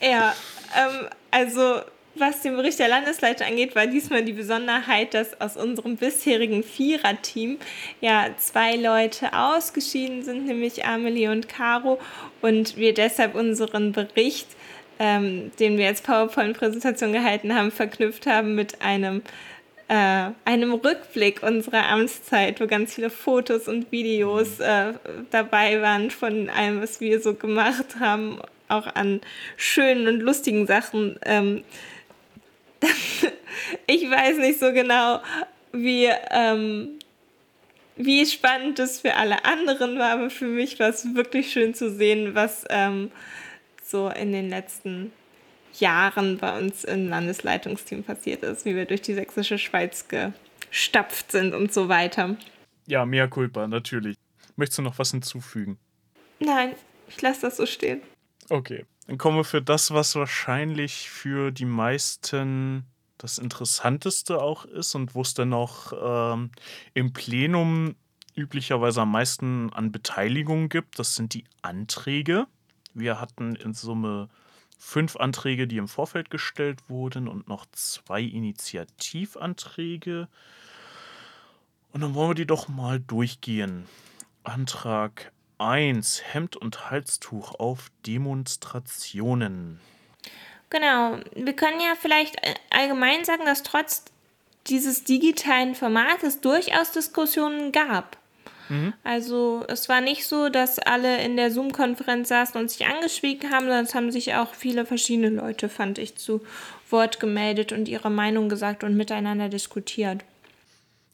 ja, 0.00 0.34
ähm, 0.76 1.08
also 1.30 1.82
was 2.18 2.42
den 2.42 2.56
Bericht 2.56 2.78
der 2.78 2.88
Landesleitung 2.88 3.46
angeht, 3.46 3.74
war 3.74 3.86
diesmal 3.86 4.22
die 4.22 4.32
Besonderheit, 4.32 5.14
dass 5.14 5.40
aus 5.40 5.56
unserem 5.56 5.96
bisherigen 5.96 6.62
Viererteam 6.62 7.58
ja 8.00 8.28
zwei 8.38 8.76
Leute 8.76 9.32
ausgeschieden 9.32 10.22
sind, 10.22 10.46
nämlich 10.46 10.84
Amelie 10.84 11.30
und 11.30 11.48
Caro, 11.48 11.98
und 12.42 12.76
wir 12.76 12.94
deshalb 12.94 13.34
unseren 13.34 13.92
Bericht, 13.92 14.48
ähm, 14.98 15.50
den 15.58 15.78
wir 15.78 15.88
als 15.88 16.02
PowerPoint-Präsentation 16.02 17.12
gehalten 17.12 17.54
haben, 17.54 17.70
verknüpft 17.70 18.26
haben 18.26 18.54
mit 18.54 18.80
einem 18.82 19.22
äh, 19.88 20.30
einem 20.44 20.72
Rückblick 20.72 21.42
unserer 21.44 21.88
Amtszeit, 21.88 22.60
wo 22.60 22.66
ganz 22.66 22.94
viele 22.94 23.10
Fotos 23.10 23.68
und 23.68 23.92
Videos 23.92 24.58
äh, 24.58 24.94
dabei 25.30 25.80
waren 25.80 26.10
von 26.10 26.50
allem, 26.50 26.82
was 26.82 27.00
wir 27.00 27.20
so 27.20 27.34
gemacht 27.34 28.00
haben, 28.00 28.40
auch 28.68 28.86
an 28.94 29.20
schönen 29.56 30.08
und 30.08 30.20
lustigen 30.20 30.66
Sachen. 30.66 31.18
Ähm, 31.24 31.62
ich 33.86 34.10
weiß 34.10 34.38
nicht 34.38 34.58
so 34.58 34.72
genau, 34.72 35.20
wie, 35.72 36.08
ähm, 36.30 36.98
wie 37.96 38.24
spannend 38.26 38.78
es 38.78 39.00
für 39.00 39.14
alle 39.14 39.44
anderen 39.44 39.98
war, 39.98 40.12
aber 40.12 40.30
für 40.30 40.46
mich 40.46 40.78
war 40.78 40.88
es 40.88 41.14
wirklich 41.14 41.52
schön 41.52 41.74
zu 41.74 41.90
sehen, 41.90 42.34
was 42.34 42.64
ähm, 42.70 43.10
so 43.82 44.08
in 44.08 44.32
den 44.32 44.48
letzten 44.48 45.12
Jahren 45.78 46.38
bei 46.38 46.58
uns 46.58 46.84
im 46.84 47.08
Landesleitungsteam 47.08 48.02
passiert 48.02 48.42
ist, 48.42 48.64
wie 48.64 48.74
wir 48.74 48.86
durch 48.86 49.02
die 49.02 49.14
sächsische 49.14 49.58
Schweiz 49.58 50.06
gestapft 50.08 51.32
sind 51.32 51.54
und 51.54 51.72
so 51.72 51.88
weiter. 51.88 52.36
Ja, 52.86 53.04
mehr 53.04 53.28
Culpa, 53.28 53.66
natürlich. 53.66 54.16
Möchtest 54.56 54.78
du 54.78 54.82
noch 54.82 54.98
was 54.98 55.10
hinzufügen? 55.10 55.78
Nein, 56.38 56.74
ich 57.08 57.20
lasse 57.20 57.42
das 57.42 57.56
so 57.56 57.66
stehen. 57.66 58.00
Okay. 58.48 58.84
Dann 59.06 59.18
kommen 59.18 59.36
wir 59.36 59.44
für 59.44 59.62
das, 59.62 59.92
was 59.92 60.16
wahrscheinlich 60.16 61.08
für 61.08 61.52
die 61.52 61.64
meisten 61.64 62.84
das 63.18 63.38
Interessanteste 63.38 64.42
auch 64.42 64.64
ist 64.64 64.94
und 64.94 65.14
wo 65.14 65.22
es 65.22 65.34
dann 65.34 65.52
auch 65.52 66.34
ähm, 66.34 66.50
im 66.92 67.12
Plenum 67.12 67.94
üblicherweise 68.34 69.02
am 69.02 69.12
meisten 69.12 69.72
an 69.72 69.92
Beteiligung 69.92 70.68
gibt. 70.68 70.98
Das 70.98 71.14
sind 71.14 71.34
die 71.34 71.44
Anträge. 71.62 72.46
Wir 72.94 73.20
hatten 73.20 73.54
in 73.56 73.72
Summe 73.72 74.28
fünf 74.78 75.16
Anträge, 75.16 75.66
die 75.66 75.78
im 75.78 75.88
Vorfeld 75.88 76.30
gestellt 76.30 76.88
wurden 76.88 77.28
und 77.28 77.48
noch 77.48 77.66
zwei 77.72 78.22
Initiativanträge. 78.22 80.28
Und 81.92 82.02
dann 82.02 82.14
wollen 82.14 82.30
wir 82.30 82.34
die 82.34 82.46
doch 82.46 82.68
mal 82.68 83.00
durchgehen. 83.00 83.86
Antrag 84.42 85.32
1. 85.58 86.22
Hemd 86.32 86.56
und 86.56 86.90
Halstuch 86.90 87.54
auf 87.58 87.90
Demonstrationen. 88.06 89.80
Genau. 90.70 91.18
Wir 91.34 91.54
können 91.54 91.80
ja 91.80 91.94
vielleicht 92.00 92.36
äh, 92.44 92.54
allgemein 92.70 93.24
sagen, 93.24 93.44
dass 93.44 93.62
trotz 93.62 94.04
dieses 94.66 95.04
digitalen 95.04 95.74
Formates 95.74 96.40
durchaus 96.40 96.92
Diskussionen 96.92 97.72
gab. 97.72 98.16
Mhm. 98.68 98.92
Also 99.04 99.64
es 99.68 99.88
war 99.88 100.00
nicht 100.00 100.26
so, 100.26 100.48
dass 100.48 100.78
alle 100.78 101.22
in 101.22 101.36
der 101.36 101.50
Zoom-Konferenz 101.50 102.28
saßen 102.28 102.60
und 102.60 102.70
sich 102.70 102.86
angeschwiegen 102.86 103.50
haben, 103.50 103.66
sondern 103.66 103.84
es 103.84 103.94
haben 103.94 104.10
sich 104.10 104.34
auch 104.34 104.54
viele 104.54 104.84
verschiedene 104.86 105.28
Leute, 105.28 105.68
fand 105.68 105.98
ich, 105.98 106.16
zu 106.16 106.40
Wort 106.90 107.20
gemeldet 107.20 107.72
und 107.72 107.88
ihre 107.88 108.10
Meinung 108.10 108.48
gesagt 108.48 108.84
und 108.84 108.96
miteinander 108.96 109.48
diskutiert. 109.48 110.24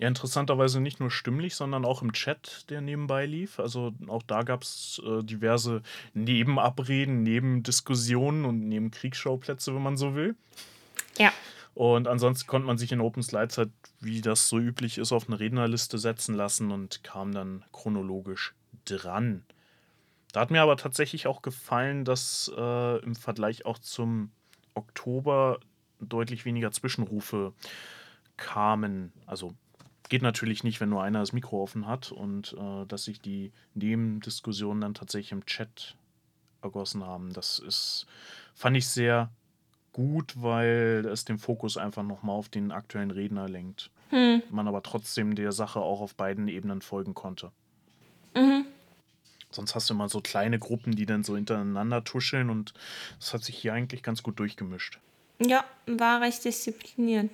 Ja, 0.02 0.08
interessanterweise 0.08 0.80
nicht 0.80 0.98
nur 0.98 1.12
stimmlich, 1.12 1.54
sondern 1.54 1.84
auch 1.84 2.02
im 2.02 2.12
Chat, 2.12 2.68
der 2.70 2.80
nebenbei 2.80 3.24
lief. 3.24 3.60
Also 3.60 3.92
auch 4.08 4.24
da 4.24 4.42
gab 4.42 4.64
es 4.64 5.00
äh, 5.06 5.22
diverse 5.22 5.80
Nebenabreden, 6.12 7.22
Nebendiskussionen 7.22 8.44
und 8.44 8.66
Nebenkriegsschauplätze, 8.68 9.72
wenn 9.72 9.82
man 9.84 9.96
so 9.96 10.16
will. 10.16 10.34
Ja. 11.18 11.32
Und 11.74 12.08
ansonsten 12.08 12.48
konnte 12.48 12.66
man 12.66 12.78
sich 12.78 12.90
in 12.90 13.00
Open 13.00 13.22
Slides 13.22 13.58
halt, 13.58 13.70
wie 14.00 14.20
das 14.20 14.48
so 14.48 14.58
üblich 14.58 14.98
ist, 14.98 15.12
auf 15.12 15.28
eine 15.28 15.38
Rednerliste 15.38 15.98
setzen 15.98 16.34
lassen 16.34 16.72
und 16.72 17.04
kam 17.04 17.30
dann 17.30 17.64
chronologisch 17.70 18.56
dran. 18.84 19.44
Da 20.32 20.40
hat 20.40 20.50
mir 20.50 20.62
aber 20.62 20.76
tatsächlich 20.76 21.28
auch 21.28 21.42
gefallen, 21.42 22.04
dass 22.04 22.50
äh, 22.56 22.98
im 23.04 23.14
Vergleich 23.14 23.66
auch 23.66 23.78
zum 23.78 24.32
Oktober 24.74 25.60
deutlich 26.00 26.44
weniger 26.44 26.72
Zwischenrufe 26.72 27.52
kamen. 28.36 29.12
Also 29.26 29.54
geht 30.12 30.20
natürlich 30.20 30.62
nicht, 30.62 30.78
wenn 30.82 30.90
nur 30.90 31.02
einer 31.02 31.20
das 31.20 31.32
Mikro 31.32 31.62
offen 31.62 31.86
hat 31.86 32.12
und 32.12 32.54
äh, 32.58 32.84
dass 32.84 33.04
sich 33.04 33.22
die 33.22 33.50
Nebendiskussionen 33.72 34.82
dann 34.82 34.92
tatsächlich 34.92 35.32
im 35.32 35.46
Chat 35.46 35.96
ergossen 36.60 37.06
haben. 37.06 37.32
Das 37.32 37.58
ist, 37.58 38.04
fand 38.54 38.76
ich 38.76 38.86
sehr 38.86 39.30
gut, 39.94 40.34
weil 40.36 41.08
es 41.10 41.24
den 41.24 41.38
Fokus 41.38 41.78
einfach 41.78 42.02
nochmal 42.02 42.36
auf 42.36 42.50
den 42.50 42.72
aktuellen 42.72 43.10
Redner 43.10 43.48
lenkt. 43.48 43.90
Hm. 44.10 44.42
Man 44.50 44.68
aber 44.68 44.82
trotzdem 44.82 45.34
der 45.34 45.50
Sache 45.50 45.80
auch 45.80 46.02
auf 46.02 46.14
beiden 46.14 46.46
Ebenen 46.46 46.82
folgen 46.82 47.14
konnte. 47.14 47.50
Mhm. 48.36 48.66
Sonst 49.50 49.74
hast 49.74 49.88
du 49.88 49.94
immer 49.94 50.10
so 50.10 50.20
kleine 50.20 50.58
Gruppen, 50.58 50.94
die 50.94 51.06
dann 51.06 51.24
so 51.24 51.36
hintereinander 51.36 52.04
tuscheln 52.04 52.50
und 52.50 52.74
das 53.18 53.32
hat 53.32 53.44
sich 53.44 53.56
hier 53.56 53.72
eigentlich 53.72 54.02
ganz 54.02 54.22
gut 54.22 54.38
durchgemischt. 54.38 54.98
Ja, 55.40 55.64
war 55.86 56.20
recht 56.20 56.44
diszipliniert. 56.44 57.30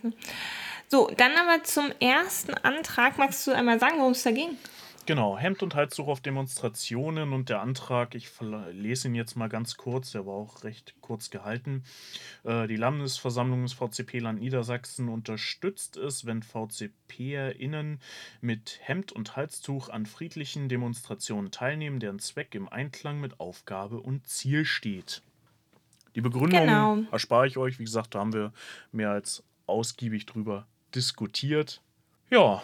So, 0.88 1.11
dann 1.16 1.33
aber 1.33 1.62
zum 1.64 1.92
ersten 2.00 2.54
Antrag. 2.54 3.18
Magst 3.18 3.47
du 3.47 3.52
einmal 3.52 3.78
sagen, 3.78 3.99
worum 3.99 4.12
es 4.12 4.23
da 4.23 4.30
ging? 4.30 4.57
Genau, 5.09 5.38
Hemd 5.38 5.62
und 5.62 5.75
Halstuch 5.75 6.07
auf 6.07 6.21
Demonstrationen 6.21 7.33
und 7.33 7.49
der 7.49 7.62
Antrag, 7.62 8.14
ich 8.14 8.28
lese 8.73 9.09
ihn 9.09 9.14
jetzt 9.14 9.37
mal 9.37 9.49
ganz 9.49 9.78
kurz, 9.78 10.12
der 10.12 10.26
war 10.26 10.35
auch 10.35 10.64
recht 10.64 10.97
kurz 11.00 11.30
gehalten. 11.30 11.83
Äh, 12.45 12.66
die 12.66 12.76
Landesversammlung 12.76 13.62
des 13.62 13.73
VCP 13.73 14.18
Land 14.18 14.40
Niedersachsen 14.40 15.09
unterstützt 15.09 15.97
es, 15.97 16.26
wenn 16.26 16.42
VCPerInnen 16.42 18.00
mit 18.42 18.80
Hemd 18.83 19.12
und 19.12 19.35
Halstuch 19.35 19.88
an 19.88 20.04
friedlichen 20.04 20.68
Demonstrationen 20.68 21.50
teilnehmen, 21.50 22.00
deren 22.00 22.18
Zweck 22.18 22.54
im 22.54 22.68
Einklang 22.68 23.18
mit 23.18 23.40
Aufgabe 23.40 24.00
und 24.00 24.26
Ziel 24.26 24.66
steht. 24.66 25.23
Die 26.16 26.21
Begründung 26.21 26.66
genau. 26.66 26.99
erspare 27.12 27.47
ich 27.47 27.57
euch, 27.57 27.78
wie 27.78 27.85
gesagt, 27.85 28.14
da 28.14 28.18
haben 28.18 28.35
wir 28.35 28.52
mehr 28.92 29.12
als 29.12 29.42
ausgiebig 29.66 30.26
drüber 30.26 30.66
diskutiert. 30.95 31.80
Ja, 32.30 32.62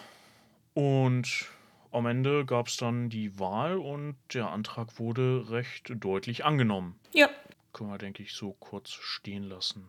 und 0.73 1.47
am 1.91 2.05
Ende 2.05 2.45
gab 2.45 2.67
es 2.67 2.77
dann 2.77 3.09
die 3.09 3.39
Wahl 3.39 3.77
und 3.77 4.17
der 4.33 4.49
Antrag 4.51 4.99
wurde 4.99 5.49
recht 5.49 5.91
deutlich 5.95 6.43
angenommen. 6.43 6.99
Ja. 7.13 7.29
Können 7.71 7.89
wir, 7.89 7.97
denke 7.97 8.21
ich, 8.23 8.33
so 8.33 8.53
kurz 8.59 8.91
stehen 8.91 9.43
lassen. 9.43 9.87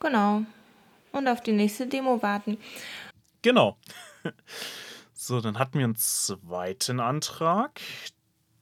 Genau. 0.00 0.42
Und 1.12 1.28
auf 1.28 1.42
die 1.42 1.52
nächste 1.52 1.86
Demo 1.86 2.22
warten. 2.22 2.58
Genau. 3.42 3.76
So, 5.24 5.40
dann 5.40 5.56
hatten 5.56 5.78
wir 5.78 5.84
einen 5.84 5.94
zweiten 5.94 6.98
Antrag. 6.98 7.80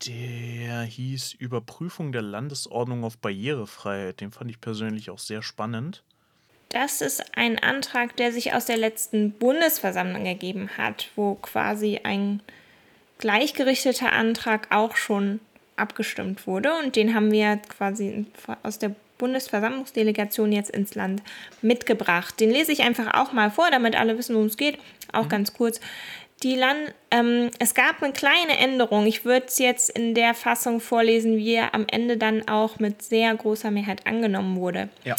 Der 0.07 0.83
hieß 0.83 1.33
Überprüfung 1.33 2.13
der 2.13 2.21
Landesordnung 2.21 3.03
auf 3.03 3.17
Barrierefreiheit. 3.17 4.21
Den 4.21 4.31
fand 4.31 4.51
ich 4.51 4.61
persönlich 4.61 5.09
auch 5.09 5.19
sehr 5.19 5.41
spannend. 5.41 6.05
Das 6.71 7.01
ist 7.01 7.23
ein 7.37 7.59
Antrag, 7.59 8.17
der 8.17 8.33
sich 8.33 8.55
aus 8.55 8.65
der 8.65 8.77
letzten 8.77 9.33
Bundesversammlung 9.33 10.25
ergeben 10.25 10.71
hat, 10.79 11.09
wo 11.17 11.35
quasi 11.35 12.01
ein 12.05 12.43
gleichgerichteter 13.19 14.13
Antrag 14.13 14.69
auch 14.71 14.97
schon 14.97 15.41
abgestimmt 15.77 16.47
wurde. 16.47 16.73
Und 16.83 16.95
den 16.95 17.15
haben 17.15 17.33
wir 17.33 17.57
quasi 17.57 18.25
aus 18.63 18.79
der 18.79 18.95
Bundesversammlungsdelegation 19.19 20.53
jetzt 20.53 20.71
ins 20.71 20.95
Land 20.95 21.23
mitgebracht. 21.61 22.39
Den 22.39 22.51
lese 22.51 22.71
ich 22.71 22.83
einfach 22.83 23.15
auch 23.15 23.33
mal 23.33 23.51
vor, 23.51 23.69
damit 23.71 23.97
alle 23.97 24.17
wissen, 24.17 24.35
worum 24.35 24.47
es 24.47 24.57
geht. 24.57 24.79
Auch 25.13 25.25
mhm. 25.25 25.29
ganz 25.29 25.53
kurz. 25.53 25.81
Die 26.45 26.55
Land 26.55 26.95
ähm, 27.11 27.51
es 27.59 27.75
gab 27.75 28.03
eine 28.03 28.13
kleine 28.13 28.57
Änderung. 28.59 29.07
Ich 29.07 29.25
würde 29.25 29.47
es 29.47 29.59
jetzt 29.59 29.91
in 29.91 30.15
der 30.15 30.35
Fassung 30.35 30.81
vorlesen, 30.81 31.37
wie 31.37 31.55
er 31.55 31.75
am 31.75 31.85
Ende 31.91 32.17
dann 32.17 32.49
auch 32.49 32.79
mit 32.79 33.03
sehr 33.03 33.35
großer 33.35 33.71
Mehrheit 33.71 34.07
angenommen 34.07 34.57
wurde. 34.57 34.89
Ja. 35.05 35.17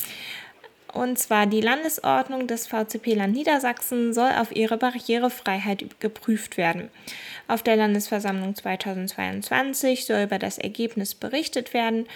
Und 0.93 1.17
zwar 1.17 1.45
die 1.45 1.61
Landesordnung 1.61 2.47
des 2.47 2.67
VCP 2.67 3.15
Land 3.15 3.33
Niedersachsen 3.33 4.13
soll 4.13 4.31
auf 4.31 4.53
ihre 4.55 4.77
Barrierefreiheit 4.77 5.99
geprüft 5.99 6.57
werden. 6.57 6.89
Auf 7.47 7.63
der 7.63 7.77
Landesversammlung 7.77 8.55
2022 8.55 10.05
soll 10.05 10.23
über 10.23 10.39
das 10.39 10.57
Ergebnis 10.57 11.15
berichtet 11.15 11.73
werden. 11.73 12.07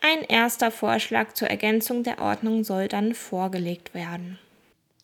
Ein 0.00 0.22
erster 0.22 0.70
Vorschlag 0.70 1.32
zur 1.34 1.48
Ergänzung 1.48 2.02
der 2.02 2.18
Ordnung 2.18 2.64
soll 2.64 2.88
dann 2.88 3.14
vorgelegt 3.14 3.94
werden. 3.94 4.38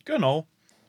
Genau. 0.05 0.45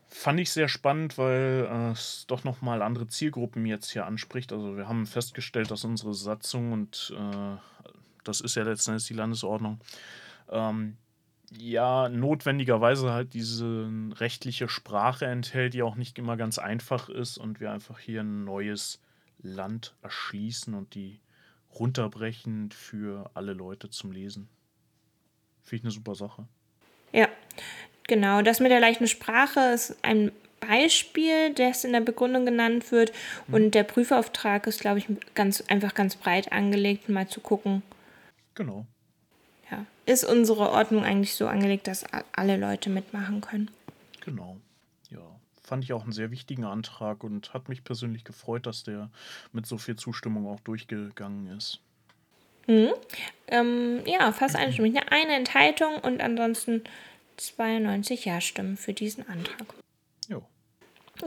Fand 0.08 0.38
ich 0.40 0.52
sehr 0.52 0.68
spannend, 0.68 1.16
weil 1.16 1.66
äh, 1.70 1.90
es 1.92 2.26
doch 2.26 2.44
nochmal 2.44 2.82
andere 2.82 3.06
Zielgruppen 3.08 3.64
jetzt 3.64 3.90
hier 3.90 4.04
anspricht. 4.04 4.52
Also 4.52 4.76
wir 4.76 4.86
haben 4.86 5.06
festgestellt, 5.06 5.70
dass 5.70 5.84
unsere 5.84 6.12
Satzung 6.12 6.72
und 6.72 7.14
äh, 7.16 7.56
das 8.22 8.42
ist 8.42 8.54
ja 8.54 8.62
letztendlich 8.62 9.06
die 9.08 9.14
Landesordnung, 9.14 9.80
ähm, 10.50 10.98
ja 11.58 12.08
notwendigerweise 12.08 13.12
halt 13.12 13.34
diese 13.34 13.88
rechtliche 14.14 14.68
Sprache 14.68 15.26
enthält, 15.26 15.74
die 15.74 15.82
auch 15.82 15.96
nicht 15.96 16.18
immer 16.18 16.36
ganz 16.36 16.58
einfach 16.58 17.08
ist 17.08 17.38
und 17.38 17.60
wir 17.60 17.70
einfach 17.70 17.98
hier 17.98 18.20
ein 18.20 18.44
neues 18.44 19.00
Land 19.40 19.94
erschließen 20.02 20.74
und 20.74 20.94
die 20.94 21.20
runterbrechen 21.78 22.70
für 22.70 23.30
alle 23.34 23.52
Leute 23.52 23.90
zum 23.90 24.12
Lesen. 24.12 24.48
Finde 25.62 25.76
ich 25.76 25.84
eine 25.84 25.90
super 25.90 26.14
Sache. 26.14 26.46
Ja, 27.12 27.28
genau. 28.06 28.42
Das 28.42 28.60
mit 28.60 28.70
der 28.70 28.80
leichten 28.80 29.06
Sprache 29.06 29.60
ist 29.74 29.96
ein 30.02 30.32
Beispiel, 30.60 31.54
das 31.54 31.84
in 31.84 31.92
der 31.92 32.00
Begründung 32.00 32.44
genannt 32.44 32.92
wird. 32.92 33.12
Mhm. 33.48 33.54
Und 33.54 33.70
der 33.74 33.84
Prüfauftrag 33.84 34.66
ist, 34.66 34.80
glaube 34.80 34.98
ich, 34.98 35.06
ganz 35.34 35.62
einfach 35.62 35.94
ganz 35.94 36.16
breit 36.16 36.52
angelegt, 36.52 37.08
mal 37.08 37.28
zu 37.28 37.40
gucken. 37.40 37.82
Genau 38.54 38.86
ja, 39.72 39.86
ist 40.06 40.24
unsere 40.24 40.70
Ordnung 40.70 41.04
eigentlich 41.04 41.34
so 41.34 41.46
angelegt, 41.46 41.86
dass 41.86 42.04
alle 42.32 42.56
Leute 42.56 42.90
mitmachen 42.90 43.40
können. 43.40 43.70
Genau. 44.24 44.58
Ja, 45.10 45.20
fand 45.62 45.84
ich 45.84 45.92
auch 45.92 46.02
einen 46.02 46.12
sehr 46.12 46.30
wichtigen 46.30 46.64
Antrag 46.64 47.24
und 47.24 47.54
hat 47.54 47.68
mich 47.68 47.82
persönlich 47.82 48.24
gefreut, 48.24 48.66
dass 48.66 48.84
der 48.84 49.10
mit 49.52 49.66
so 49.66 49.78
viel 49.78 49.96
Zustimmung 49.96 50.46
auch 50.46 50.60
durchgegangen 50.60 51.56
ist. 51.56 51.80
Mhm. 52.66 52.92
Ähm, 53.48 54.02
ja, 54.06 54.32
fast 54.32 54.54
einstimmig. 54.56 54.96
Eine 55.10 55.34
Enthaltung 55.34 55.96
und 55.96 56.20
ansonsten 56.20 56.84
92 57.38 58.24
Ja-Stimmen 58.24 58.76
für 58.76 58.92
diesen 58.92 59.26
Antrag. 59.28 59.66
Jo. 60.28 60.42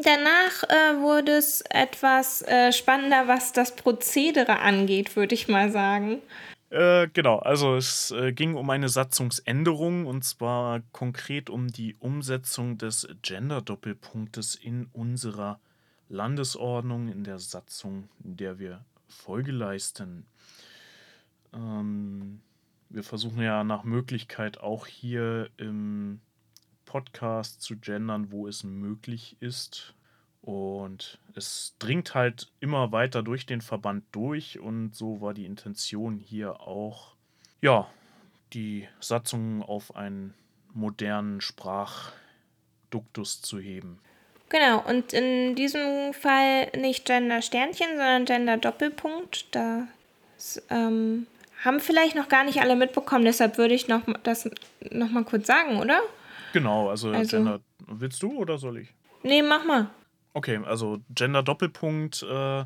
Danach 0.02 0.64
äh, 0.64 1.02
wurde 1.02 1.34
es 1.34 1.62
etwas 1.70 2.42
äh, 2.44 2.72
spannender, 2.72 3.28
was 3.28 3.52
das 3.52 3.76
Prozedere 3.76 4.60
angeht, 4.60 5.16
würde 5.16 5.36
ich 5.36 5.48
mal 5.48 5.72
sagen. 5.72 6.22
Äh, 6.70 7.08
genau, 7.10 7.40
also 7.40 7.76
es 7.76 8.12
äh, 8.12 8.34
ging 8.34 8.56
um 8.56 8.70
eine 8.70 8.90
Satzungsänderung 8.90 10.06
und 10.06 10.24
zwar 10.24 10.82
konkret 10.92 11.50
um 11.50 11.68
die 11.68 11.96
Umsetzung 11.96 12.78
des 12.78 13.08
Gender-Doppelpunktes 13.22 14.56
in 14.56 14.88
unserer 14.92 15.60
Landesordnung, 16.10 17.08
in 17.08 17.24
der 17.24 17.40
Satzung, 17.40 18.10
der 18.20 18.60
wir 18.60 18.84
Folge 19.08 19.52
leisten. 19.52 20.26
Ähm, 21.54 22.42
wir 22.90 23.04
versuchen 23.04 23.42
ja 23.42 23.64
nach 23.64 23.84
Möglichkeit 23.84 24.60
auch 24.60 24.86
hier 24.86 25.50
im 25.58 26.20
Podcast 26.86 27.62
zu 27.62 27.78
gendern, 27.78 28.32
wo 28.32 28.48
es 28.48 28.64
möglich 28.64 29.38
ist. 29.40 29.95
Und 30.46 31.18
es 31.34 31.74
dringt 31.80 32.14
halt 32.14 32.52
immer 32.60 32.92
weiter 32.92 33.24
durch 33.24 33.48
den 33.48 33.62
Verband 33.62 34.04
durch 34.12 34.60
und 34.60 34.94
so 34.94 35.20
war 35.20 35.34
die 35.34 35.46
Intention 35.46 36.20
hier 36.20 36.62
auch, 36.62 37.16
ja, 37.62 37.88
die 38.54 38.88
Satzungen 39.00 39.64
auf 39.64 39.96
einen 39.96 40.36
modernen 40.72 41.42
Sprachduktus 41.42 43.42
zu 43.42 43.58
heben. 43.58 44.00
Genau, 44.50 44.88
und 44.88 45.14
in 45.14 45.56
diesem 45.56 46.14
Fall 46.14 46.68
nicht 46.78 47.06
Gender 47.06 47.42
Sternchen, 47.42 47.98
sondern 47.98 48.26
Gender 48.26 48.58
Doppelpunkt. 48.58 49.48
Das 49.50 50.62
ähm, 50.70 51.26
haben 51.64 51.80
vielleicht 51.80 52.16
noch 52.16 52.30
gar 52.30 52.44
nicht 52.44 52.62
alle 52.62 52.76
mitbekommen, 52.76 53.26
deshalb 53.26 53.58
würde 53.58 53.74
ich 53.74 53.88
noch 53.88 54.04
das 54.22 54.48
noch 54.92 55.10
mal 55.10 55.24
kurz 55.24 55.48
sagen, 55.48 55.80
oder? 55.80 56.02
Genau, 56.54 56.90
also, 56.90 57.10
also 57.10 57.38
Gender. 57.38 57.62
Willst 57.88 58.22
du 58.22 58.38
oder 58.38 58.60
soll 58.60 58.78
ich? 58.78 58.94
Nee, 59.24 59.42
mach 59.42 59.66
mal. 59.66 59.90
Okay, 60.36 60.58
also 60.66 61.00
Gender 61.10 61.44
Doppelpunkt 61.44 62.22
äh, 62.24 62.66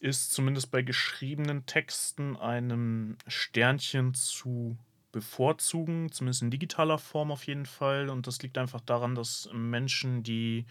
ist 0.00 0.32
zumindest 0.32 0.72
bei 0.72 0.82
geschriebenen 0.82 1.64
Texten 1.64 2.36
einem 2.36 3.16
Sternchen 3.28 4.12
zu 4.12 4.76
bevorzugen, 5.12 6.10
zumindest 6.10 6.42
in 6.42 6.50
digitaler 6.50 6.98
Form 6.98 7.30
auf 7.30 7.46
jeden 7.46 7.64
Fall. 7.64 8.08
Und 8.08 8.26
das 8.26 8.42
liegt 8.42 8.58
einfach 8.58 8.80
daran, 8.80 9.14
dass 9.14 9.48
Menschen, 9.52 10.24
die 10.24 10.66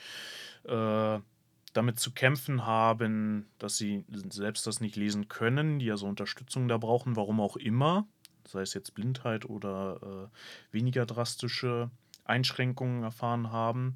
äh, 0.66 1.20
damit 1.72 2.00
zu 2.00 2.12
kämpfen 2.12 2.66
haben, 2.66 3.48
dass 3.58 3.78
sie 3.78 4.04
selbst 4.30 4.68
das 4.68 4.82
nicht 4.82 4.98
lesen 4.98 5.30
können, 5.30 5.80
die 5.80 5.90
also 5.90 6.06
Unterstützung 6.06 6.68
da 6.68 6.78
brauchen, 6.78 7.16
warum 7.16 7.40
auch 7.40 7.56
immer, 7.56 8.10
sei 8.46 8.62
es 8.62 8.74
jetzt 8.74 8.94
Blindheit 8.94 9.46
oder 9.46 10.30
äh, 10.30 10.76
weniger 10.76 11.06
drastische 11.06 11.92
Einschränkungen 12.26 13.04
erfahren 13.04 13.54
haben, 13.54 13.96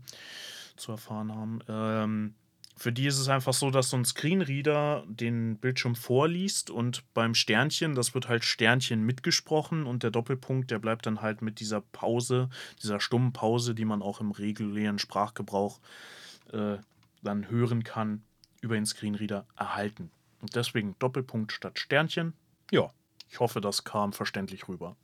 zu 0.80 0.92
erfahren 0.92 1.34
haben. 1.34 1.60
Ähm, 1.68 2.36
für 2.80 2.94
die 2.94 3.08
ist 3.08 3.20
es 3.20 3.28
einfach 3.28 3.54
so, 3.54 3.72
dass 3.72 3.90
so 3.90 3.98
ein 3.98 4.06
Screenreader 4.06 5.04
den 5.06 5.58
Bildschirm 5.58 5.96
vorliest 5.96 6.70
und 6.70 7.04
beim 7.14 7.36
Sternchen, 7.36 7.94
das 7.94 8.14
wird 8.14 8.30
halt 8.30 8.46
Sternchen 8.46 9.06
mitgesprochen 9.06 9.86
und 9.86 10.02
der 10.04 10.12
Doppelpunkt, 10.12 10.72
der 10.72 10.80
bleibt 10.80 11.06
dann 11.06 11.22
halt 11.22 11.42
mit 11.42 11.60
dieser 11.60 11.82
Pause, 11.82 12.50
dieser 12.82 13.02
stummen 13.02 13.34
Pause, 13.34 13.76
die 13.76 13.84
man 13.84 14.02
auch 14.02 14.22
im 14.22 14.32
regulären 14.32 14.98
Sprachgebrauch 14.98 15.82
äh, 16.54 16.78
dann 17.22 17.50
hören 17.50 17.84
kann, 17.84 18.24
über 18.62 18.76
den 18.76 18.86
Screenreader 18.86 19.46
erhalten. 19.58 20.10
Und 20.42 20.56
deswegen 20.56 20.96
Doppelpunkt 21.00 21.52
statt 21.52 21.80
Sternchen. 21.80 22.34
Ja, 22.72 22.94
ich 23.30 23.42
hoffe, 23.42 23.60
das 23.60 23.84
kam 23.84 24.14
verständlich 24.14 24.70
rüber. 24.70 24.96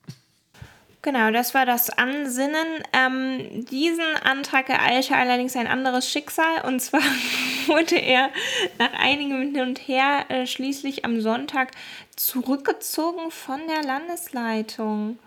Genau, 1.05 1.29
das 1.29 1.53
war 1.53 1.67
das 1.67 1.91
Ansinnen. 1.91 2.65
Ähm, 2.91 3.63
diesen 3.65 4.03
Antrag 4.23 4.69
ereilte 4.69 5.15
allerdings 5.15 5.55
ein 5.55 5.67
anderes 5.67 6.09
Schicksal. 6.09 6.65
Und 6.65 6.79
zwar 6.79 6.99
wurde 7.67 7.97
er 7.97 8.31
nach 8.79 8.91
einigem 8.93 9.53
Hin 9.53 9.61
und 9.61 9.87
Her 9.87 10.25
äh, 10.29 10.47
schließlich 10.47 11.05
am 11.05 11.21
Sonntag 11.21 11.73
zurückgezogen 12.15 13.29
von 13.29 13.59
der 13.67 13.83
Landesleitung. 13.83 15.19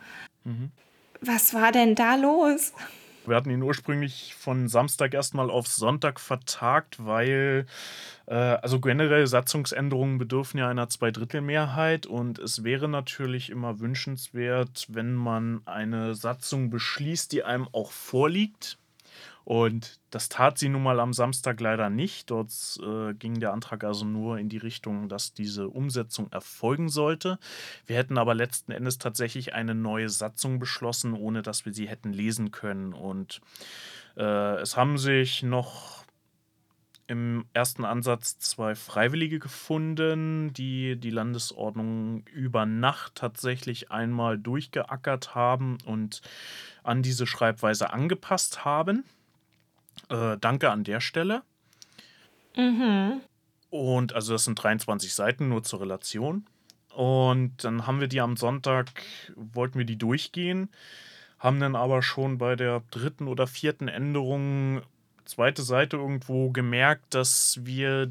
Mhm. 0.42 0.72
Was 1.20 1.54
war 1.54 1.70
denn 1.70 1.94
da 1.94 2.16
los? 2.16 2.72
Wir 3.28 3.36
hatten 3.36 3.50
ihn 3.50 3.62
ursprünglich 3.62 4.34
von 4.34 4.68
Samstag 4.68 5.14
erstmal 5.14 5.50
auf 5.50 5.66
Sonntag 5.66 6.20
vertagt, 6.20 7.04
weil 7.04 7.66
äh, 8.26 8.34
also 8.34 8.80
generell 8.80 9.26
Satzungsänderungen 9.26 10.18
bedürfen 10.18 10.58
ja 10.58 10.68
einer 10.68 10.88
Zweidrittelmehrheit 10.88 12.06
und 12.06 12.38
es 12.38 12.64
wäre 12.64 12.88
natürlich 12.88 13.50
immer 13.50 13.80
wünschenswert, 13.80 14.86
wenn 14.88 15.14
man 15.14 15.62
eine 15.66 16.14
Satzung 16.14 16.70
beschließt, 16.70 17.32
die 17.32 17.44
einem 17.44 17.68
auch 17.72 17.90
vorliegt. 17.90 18.78
Und 19.48 19.98
das 20.10 20.28
tat 20.28 20.58
sie 20.58 20.68
nun 20.68 20.82
mal 20.82 21.00
am 21.00 21.14
Samstag 21.14 21.58
leider 21.58 21.88
nicht. 21.88 22.30
Dort 22.30 22.52
äh, 22.82 23.14
ging 23.14 23.40
der 23.40 23.54
Antrag 23.54 23.82
also 23.82 24.04
nur 24.04 24.36
in 24.36 24.50
die 24.50 24.58
Richtung, 24.58 25.08
dass 25.08 25.32
diese 25.32 25.70
Umsetzung 25.70 26.30
erfolgen 26.30 26.90
sollte. 26.90 27.38
Wir 27.86 27.96
hätten 27.96 28.18
aber 28.18 28.34
letzten 28.34 28.72
Endes 28.72 28.98
tatsächlich 28.98 29.54
eine 29.54 29.74
neue 29.74 30.10
Satzung 30.10 30.58
beschlossen, 30.58 31.14
ohne 31.14 31.40
dass 31.40 31.64
wir 31.64 31.72
sie 31.72 31.88
hätten 31.88 32.12
lesen 32.12 32.50
können. 32.50 32.92
Und 32.92 33.40
äh, 34.18 34.60
es 34.60 34.76
haben 34.76 34.98
sich 34.98 35.42
noch 35.42 36.04
im 37.06 37.46
ersten 37.54 37.86
Ansatz 37.86 38.38
zwei 38.38 38.74
Freiwillige 38.74 39.38
gefunden, 39.38 40.52
die 40.52 40.96
die 40.96 41.08
Landesordnung 41.08 42.26
über 42.34 42.66
Nacht 42.66 43.14
tatsächlich 43.14 43.90
einmal 43.90 44.36
durchgeackert 44.36 45.34
haben 45.34 45.78
und 45.86 46.20
an 46.82 47.00
diese 47.00 47.26
Schreibweise 47.26 47.94
angepasst 47.94 48.66
haben. 48.66 49.04
Äh, 50.08 50.36
danke 50.40 50.70
an 50.70 50.84
der 50.84 51.00
Stelle. 51.00 51.42
Mhm. 52.56 53.20
Und 53.70 54.14
also 54.14 54.32
das 54.32 54.44
sind 54.44 54.62
23 54.62 55.12
Seiten 55.12 55.48
nur 55.48 55.62
zur 55.62 55.80
Relation. 55.80 56.46
Und 56.94 57.62
dann 57.62 57.86
haben 57.86 58.00
wir 58.00 58.08
die 58.08 58.20
am 58.20 58.36
Sonntag, 58.36 58.90
wollten 59.36 59.78
wir 59.78 59.84
die 59.84 59.98
durchgehen, 59.98 60.68
haben 61.38 61.60
dann 61.60 61.76
aber 61.76 62.02
schon 62.02 62.38
bei 62.38 62.56
der 62.56 62.82
dritten 62.90 63.28
oder 63.28 63.46
vierten 63.46 63.86
Änderung, 63.86 64.82
zweite 65.24 65.62
Seite 65.62 65.96
irgendwo 65.96 66.50
gemerkt, 66.50 67.14
dass 67.14 67.60
wir 67.62 68.10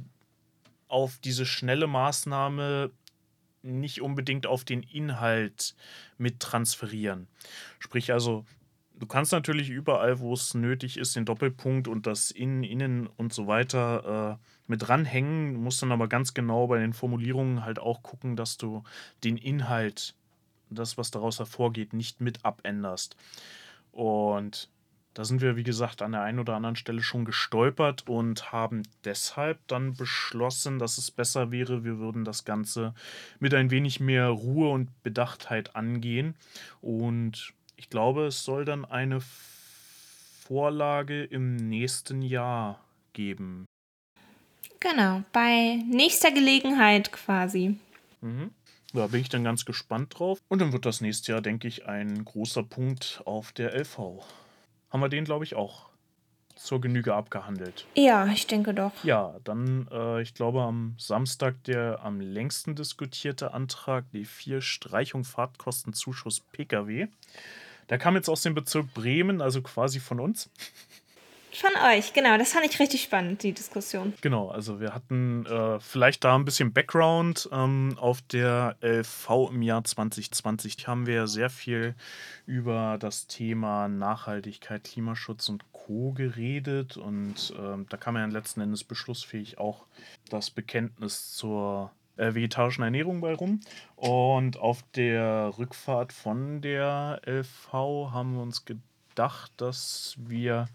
auf 0.88 1.18
diese 1.24 1.46
schnelle 1.46 1.88
Maßnahme 1.88 2.92
nicht 3.64 4.02
unbedingt 4.02 4.46
auf 4.46 4.64
den 4.64 4.84
Inhalt 4.84 5.76
mit 6.18 6.40
transferieren. 6.40 7.28
Sprich 7.80 8.14
also, 8.14 8.46
Du 9.00 9.06
kannst 9.06 9.32
natürlich 9.32 9.70
überall, 9.70 10.20
wo 10.20 10.34
es 10.34 10.56
nötig 10.56 10.98
ist, 10.98 11.16
den 11.16 11.26
Doppelpunkt 11.26 11.88
und 11.88 12.08
das 12.08 12.32
Innen, 12.32 12.64
Innen 12.64 13.06
und 13.06 13.32
so 13.32 13.46
weiter 13.46 14.40
äh, 14.40 14.46
mit 14.66 14.88
dranhängen. 14.88 15.54
Du 15.54 15.60
musst 15.60 15.82
dann 15.84 15.92
aber 15.92 16.08
ganz 16.08 16.34
genau 16.34 16.66
bei 16.68 16.80
den 16.80 16.94
Formulierungen 16.94 17.64
halt 17.64 17.78
auch 17.78 18.02
gucken, 18.02 18.36
dass 18.36 18.58
du 18.58 18.84
den 19.24 19.38
Inhalt, 19.38 20.16
das, 20.72 20.98
was 20.98 21.12
daraus 21.12 21.38
hervorgeht, 21.38 21.94
nicht 21.94 22.22
mit 22.22 22.44
abänderst. 22.44 23.16
Und 23.92 24.70
da 25.14 25.26
sind 25.26 25.42
wir, 25.42 25.56
wie 25.56 25.64
gesagt, 25.64 26.02
an 26.02 26.12
der 26.12 26.22
einen 26.22 26.40
oder 26.40 26.56
anderen 26.56 26.76
Stelle 26.76 27.02
schon 27.02 27.26
gestolpert 27.26 28.08
und 28.08 28.52
haben 28.52 28.84
deshalb 29.04 29.60
dann 29.68 29.94
beschlossen, 29.96 30.78
dass 30.78 31.00
es 31.00 31.10
besser 31.10 31.50
wäre, 31.52 31.84
wir 31.84 31.98
würden 31.98 32.24
das 32.24 32.46
Ganze 32.46 32.94
mit 33.40 33.54
ein 33.54 33.72
wenig 33.72 34.00
mehr 34.00 34.28
Ruhe 34.30 34.70
und 34.70 34.92
Bedachtheit 35.02 35.76
angehen 35.76 36.36
und 36.82 37.56
ich 37.78 37.90
glaube, 37.90 38.26
es 38.26 38.44
soll 38.44 38.66
dann 38.66 38.84
eine 38.84 39.20
Vorlage 39.22 41.24
im 41.24 41.56
nächsten 41.56 42.22
Jahr 42.22 42.84
geben. 43.14 43.66
Genau, 44.80 45.24
bei 45.32 45.80
nächster 45.90 46.32
Gelegenheit 46.32 47.12
quasi. 47.12 47.78
Mhm. 48.22 48.52
Da 48.94 49.08
bin 49.08 49.22
ich 49.22 49.30
dann 49.30 49.44
ganz 49.44 49.66
gespannt 49.66 50.18
drauf. 50.18 50.40
Und 50.48 50.60
dann 50.60 50.74
wird 50.74 50.86
das 50.86 51.02
nächste 51.02 51.32
Jahr, 51.32 51.42
denke 51.42 51.68
ich, 51.68 51.88
ein 51.88 52.26
großer 52.26 52.64
Punkt 52.64 53.22
auf 53.26 53.52
der 53.52 53.74
LV. 53.74 54.24
Haben 54.90 55.02
wir 55.02 55.10
den, 55.10 55.26
glaube 55.26 55.46
ich, 55.46 55.56
auch 55.56 55.90
zur 56.56 56.82
Genüge 56.82 57.14
abgehandelt. 57.14 57.86
Ja, 57.94 58.26
ich 58.28 58.48
denke 58.48 58.74
doch. 58.74 58.92
Ja, 59.04 59.36
dann, 59.44 59.88
äh, 59.92 60.22
ich 60.22 60.34
glaube, 60.34 60.62
am 60.62 60.96
Samstag 60.98 61.64
der 61.66 62.00
am 62.04 62.20
längsten 62.20 62.76
diskutierte 62.76 63.54
Antrag, 63.54 64.06
die 64.12 64.26
vier 64.26 64.62
Streichung 64.62 65.24
Fahrtkostenzuschuss 65.24 66.40
Pkw. 66.40 67.08
Der 67.90 67.98
kam 67.98 68.16
jetzt 68.16 68.30
aus 68.30 68.42
dem 68.42 68.54
Bezirk 68.54 68.94
Bremen, 68.94 69.42
also 69.42 69.62
quasi 69.62 70.00
von 70.00 70.20
uns. 70.20 70.50
Von 71.58 71.72
euch, 71.92 72.14
genau. 72.14 72.38
Das 72.38 72.54
fand 72.54 72.68
ich 72.68 72.80
richtig 72.80 73.02
spannend, 73.02 73.42
die 73.42 73.52
Diskussion. 73.52 74.14
Genau, 74.22 74.50
also 74.50 74.80
wir 74.80 74.94
hatten 74.94 75.44
äh, 75.48 75.80
vielleicht 75.80 76.24
da 76.24 76.36
ein 76.36 76.46
bisschen 76.46 76.72
Background. 76.72 77.50
Ähm, 77.52 77.98
auf 78.00 78.22
der 78.22 78.76
LV 78.82 79.50
im 79.52 79.64
Jahr 79.64 79.84
2020 79.84 80.88
haben 80.88 81.08
wir 81.08 81.26
sehr 81.26 81.50
viel 81.50 81.96
über 82.46 82.98
das 83.00 83.26
Thema 83.26 83.88
Nachhaltigkeit, 83.88 84.84
Klimaschutz 84.84 85.50
und 85.50 85.64
Co. 85.72 86.12
geredet. 86.12 86.96
Und 86.96 87.52
ähm, 87.58 87.88
da 87.90 87.98
kam 87.98 88.18
ja 88.18 88.26
letzten 88.28 88.62
Endes 88.62 88.84
beschlussfähig 88.84 89.58
auch 89.58 89.88
das 90.30 90.52
Bekenntnis 90.52 91.34
zur 91.34 91.92
äh, 92.18 92.36
vegetarischen 92.36 92.84
Ernährung 92.84 93.22
bei 93.22 93.34
rum. 93.34 93.60
Und 93.96 94.58
auf 94.58 94.84
der 94.96 95.54
Rückfahrt 95.58 96.14
von 96.14 96.62
der 96.62 97.22
LV 97.26 97.74
haben 97.74 98.36
wir 98.36 98.42
uns 98.42 98.66
gedacht, 98.66 99.52
dass 99.58 100.16
wir 100.20 100.68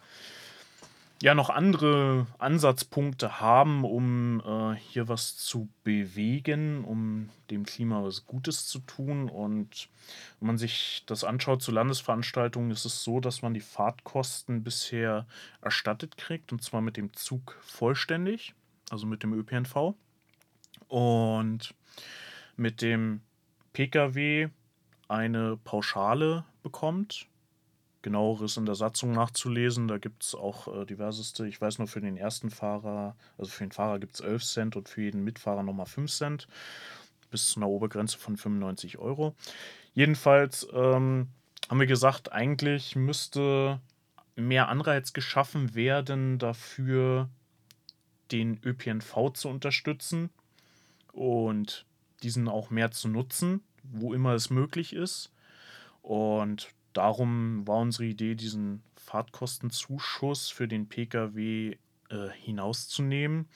ja 1.23 1.35
noch 1.37 1.51
andere 1.51 2.27
Ansatzpunkte 2.39 3.41
haben, 3.41 3.85
um 3.85 4.43
äh, 4.45 4.75
hier 4.77 5.07
was 5.07 5.37
zu 5.37 5.69
bewegen, 5.85 6.85
um 6.85 7.29
dem 7.49 7.65
Klima 7.65 8.03
was 8.03 8.27
Gutes 8.27 8.67
zu 8.67 8.81
tun. 8.81 9.31
Und 9.31 9.89
wenn 10.41 10.49
man 10.49 10.59
sich 10.59 11.05
das 11.07 11.23
anschaut 11.23 11.63
zu 11.63 11.71
Landesveranstaltungen, 11.71 12.73
ist 12.73 12.85
es 12.85 13.05
so, 13.05 13.21
dass 13.21 13.41
man 13.41 13.55
die 13.55 13.61
Fahrtkosten 13.61 14.65
bisher 14.65 15.27
erstattet 15.61 16.17
kriegt, 16.17 16.51
und 16.51 16.61
zwar 16.61 16.81
mit 16.81 16.97
dem 16.97 17.13
Zug 17.13 17.57
vollständig, 17.63 18.55
also 18.91 19.07
mit 19.07 19.23
dem 19.23 19.33
ÖPNV. 19.33 19.95
Und 20.93 21.75
mit 22.55 22.83
dem 22.83 23.23
Pkw 23.73 24.51
eine 25.09 25.57
Pauschale 25.57 26.45
bekommt. 26.63 27.29
Genaueres 28.03 28.59
in 28.59 28.67
der 28.67 28.75
Satzung 28.75 29.13
nachzulesen. 29.13 29.89
Da 29.89 29.97
gibt 29.97 30.23
es 30.23 30.35
auch 30.35 30.69
äh, 30.69 30.85
diverseste. 30.85 31.49
Ich 31.49 31.59
weiß 31.59 31.79
nur, 31.79 31.89
für 31.89 32.03
den 32.03 32.19
ersten 32.19 32.51
Fahrer, 32.51 33.17
also 33.39 33.51
für 33.51 33.65
den 33.65 33.73
Fahrer 33.73 34.01
gibt 34.01 34.17
es 34.17 34.21
11 34.21 34.45
Cent 34.45 34.77
und 34.77 34.87
für 34.87 35.01
jeden 35.01 35.25
Mitfahrer 35.25 35.63
nochmal 35.63 35.87
5 35.87 36.13
Cent. 36.13 36.47
Bis 37.31 37.47
zu 37.47 37.61
einer 37.61 37.71
Obergrenze 37.71 38.19
von 38.19 38.37
95 38.37 38.99
Euro. 38.99 39.35
Jedenfalls 39.95 40.69
ähm, 40.75 41.29
haben 41.71 41.81
wir 41.81 41.87
gesagt, 41.87 42.33
eigentlich 42.33 42.97
müsste 42.97 43.81
mehr 44.37 44.69
Anreiz 44.69 45.15
geschaffen 45.15 45.75
werden, 45.75 46.39
dafür 46.39 47.31
den 48.31 48.61
ÖPNV 48.63 49.33
zu 49.33 49.49
unterstützen 49.49 50.29
und 51.13 51.87
diesen 52.23 52.49
auch 52.49 52.71
mehr 52.71 52.91
zu 52.91 53.09
nutzen, 53.09 53.63
wo 53.83 54.15
immer 54.15 54.35
es 54.35 54.51
möglich 54.51 54.93
ist. 54.93 55.33
Und 56.01 56.71
darum 56.93 57.67
war 57.67 57.79
unsere 57.79 58.05
Idee, 58.05 58.35
diesen 58.35 58.83
Fahrtkostenzuschuss 58.97 60.51
für 60.51 60.69
den 60.69 60.89
Pkw 60.89 61.77
äh, 62.11 62.29
hinauszunehmen, 62.41 63.49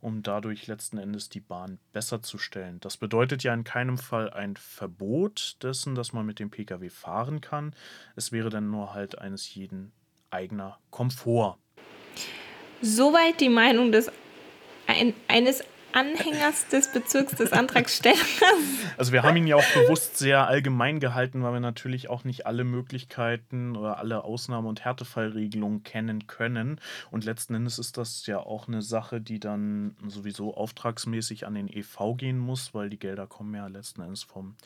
um 0.00 0.22
dadurch 0.22 0.66
letzten 0.66 0.98
Endes 0.98 1.28
die 1.28 1.40
Bahn 1.40 1.78
besser 1.92 2.22
zu 2.22 2.38
stellen. 2.38 2.80
Das 2.80 2.96
bedeutet 2.96 3.42
ja 3.42 3.52
in 3.54 3.64
keinem 3.64 3.98
Fall 3.98 4.30
ein 4.30 4.56
Verbot 4.56 5.56
dessen, 5.62 5.94
dass 5.94 6.12
man 6.12 6.26
mit 6.26 6.38
dem 6.38 6.50
Pkw 6.50 6.88
fahren 6.88 7.40
kann. 7.40 7.74
Es 8.16 8.32
wäre 8.32 8.50
dann 8.50 8.70
nur 8.70 8.94
halt 8.94 9.18
eines 9.18 9.54
jeden 9.54 9.92
eigener 10.30 10.78
Komfort. 10.90 11.58
Soweit 12.80 13.40
die 13.40 13.48
Meinung 13.48 13.90
des 13.92 14.10
ein, 14.86 15.14
eines 15.26 15.64
Anhängers 15.92 16.68
des 16.68 16.92
Bezirks 16.92 17.34
des 17.34 17.52
Antragstellers. 17.52 18.42
Also 18.96 19.12
wir 19.12 19.22
haben 19.22 19.36
ihn 19.36 19.46
ja 19.46 19.56
auch 19.56 19.72
bewusst 19.74 20.18
sehr 20.18 20.46
allgemein 20.46 21.00
gehalten, 21.00 21.42
weil 21.42 21.54
wir 21.54 21.60
natürlich 21.60 22.08
auch 22.08 22.24
nicht 22.24 22.46
alle 22.46 22.64
Möglichkeiten 22.64 23.76
oder 23.76 23.98
alle 23.98 24.24
Ausnahme- 24.24 24.68
und 24.68 24.84
Härtefallregelungen 24.84 25.82
kennen 25.82 26.26
können. 26.26 26.80
Und 27.10 27.24
letzten 27.24 27.54
Endes 27.54 27.78
ist 27.78 27.96
das 27.96 28.26
ja 28.26 28.38
auch 28.38 28.68
eine 28.68 28.82
Sache, 28.82 29.20
die 29.20 29.40
dann 29.40 29.96
sowieso 30.06 30.54
auftragsmäßig 30.54 31.46
an 31.46 31.54
den 31.54 31.68
EV 31.68 32.14
gehen 32.16 32.38
muss, 32.38 32.74
weil 32.74 32.90
die 32.90 32.98
Gelder 32.98 33.26
kommen 33.26 33.54
ja 33.54 33.66
letzten 33.66 34.02
Endes 34.02 34.22
vom 34.22 34.56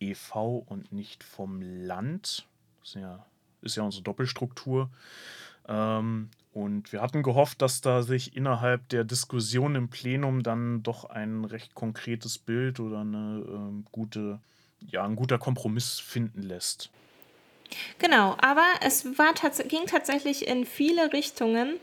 EV 0.00 0.64
und 0.66 0.92
nicht 0.92 1.24
vom 1.24 1.60
Land. 1.62 2.46
Das 2.80 2.90
ist 2.90 2.94
ja, 2.96 3.26
ist 3.62 3.76
ja 3.76 3.82
unsere 3.82 4.02
Doppelstruktur. 4.02 4.90
Ähm, 5.66 6.28
und 6.54 6.92
wir 6.92 7.02
hatten 7.02 7.24
gehofft, 7.24 7.62
dass 7.62 7.80
da 7.80 8.02
sich 8.04 8.36
innerhalb 8.36 8.88
der 8.88 9.02
Diskussion 9.02 9.74
im 9.74 9.88
Plenum 9.88 10.44
dann 10.44 10.84
doch 10.84 11.04
ein 11.04 11.44
recht 11.44 11.74
konkretes 11.74 12.38
Bild 12.38 12.78
oder 12.78 13.00
eine 13.00 13.44
äh, 13.44 13.82
gute, 13.90 14.38
ja, 14.86 15.04
ein 15.04 15.16
guter 15.16 15.38
Kompromiss 15.38 15.98
finden 15.98 16.42
lässt. 16.42 16.90
Genau, 17.98 18.36
aber 18.40 18.64
es 18.82 19.18
war 19.18 19.34
tats 19.34 19.64
ging 19.66 19.86
tatsächlich 19.86 20.46
in 20.46 20.64
viele 20.64 21.12
Richtungen. 21.12 21.74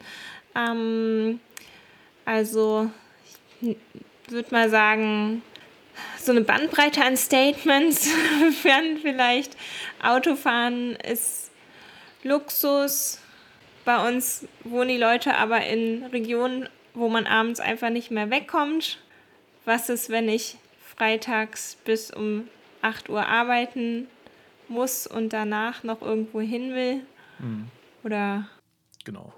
Ähm, 0.55 1.41
also, 2.23 2.89
ich 3.59 3.75
würde 4.29 4.51
mal 4.51 4.69
sagen, 4.69 5.41
so 6.17 6.31
eine 6.31 6.41
Bandbreite 6.41 7.03
an 7.03 7.17
Statements 7.17 8.05
werden 8.63 8.99
vielleicht 9.01 9.57
Autofahren 10.01 10.95
ist 10.95 11.51
Luxus, 12.23 13.20
bei 13.85 14.07
uns 14.07 14.47
wohnen 14.63 14.89
die 14.89 14.97
Leute 14.97 15.35
aber 15.35 15.65
in 15.65 16.03
Regionen, 16.05 16.69
wo 16.93 17.09
man 17.09 17.25
abends 17.25 17.59
einfach 17.59 17.89
nicht 17.89 18.11
mehr 18.11 18.29
wegkommt. 18.29 18.99
Was 19.65 19.89
ist, 19.89 20.09
wenn 20.09 20.29
ich 20.29 20.57
freitags 20.95 21.77
bis 21.85 22.11
um 22.11 22.47
8 22.81 23.09
Uhr 23.09 23.25
arbeiten 23.25 24.07
muss 24.67 25.07
und 25.07 25.33
danach 25.33 25.83
noch 25.83 26.01
irgendwo 26.01 26.41
hin 26.41 26.73
will? 26.73 27.01
Mhm. 27.39 27.67
Oder. 28.03 28.47
Genau. 29.03 29.33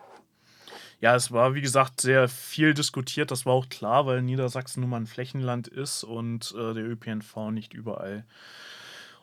Ja, 1.02 1.16
es 1.16 1.32
war 1.34 1.54
wie 1.54 1.62
gesagt 1.62 2.00
sehr 2.00 2.30
viel 2.30 2.74
diskutiert. 2.74 3.30
Das 3.30 3.46
war 3.46 3.54
auch 3.54 3.68
klar, 3.68 4.06
weil 4.06 4.22
Niedersachsen 4.22 4.80
nun 4.80 4.90
mal 4.90 5.02
ein 5.02 5.08
Flächenland 5.08 5.68
ist 5.68 6.06
und 6.06 6.56
äh, 6.58 6.74
der 6.74 6.86
ÖPNV 6.86 7.52
nicht 7.52 7.74
überall 7.74 8.26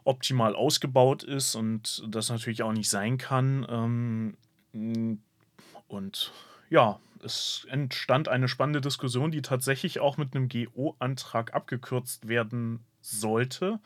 optimal 0.04 0.54
ausgebaut 0.54 1.22
ist 1.22 1.54
und 1.54 2.02
das 2.08 2.28
natürlich 2.28 2.62
auch 2.62 2.72
nicht 2.72 2.90
sein 2.90 3.16
kann. 3.16 3.66
Ähm, 3.68 3.70
hm, 3.70 4.36
und 4.72 6.32
ja, 6.68 7.00
es 7.24 7.66
entstand 7.70 8.28
eine 8.28 8.48
spannende 8.48 8.80
Diskussion, 8.80 9.30
die 9.30 9.42
tatsächlich 9.42 10.00
auch 10.00 10.16
mit 10.16 10.34
einem 10.34 10.48
GO-Antrag 10.48 11.54
abgekürzt 11.54 12.28
werden 12.28 12.84
sollte. 13.00 13.80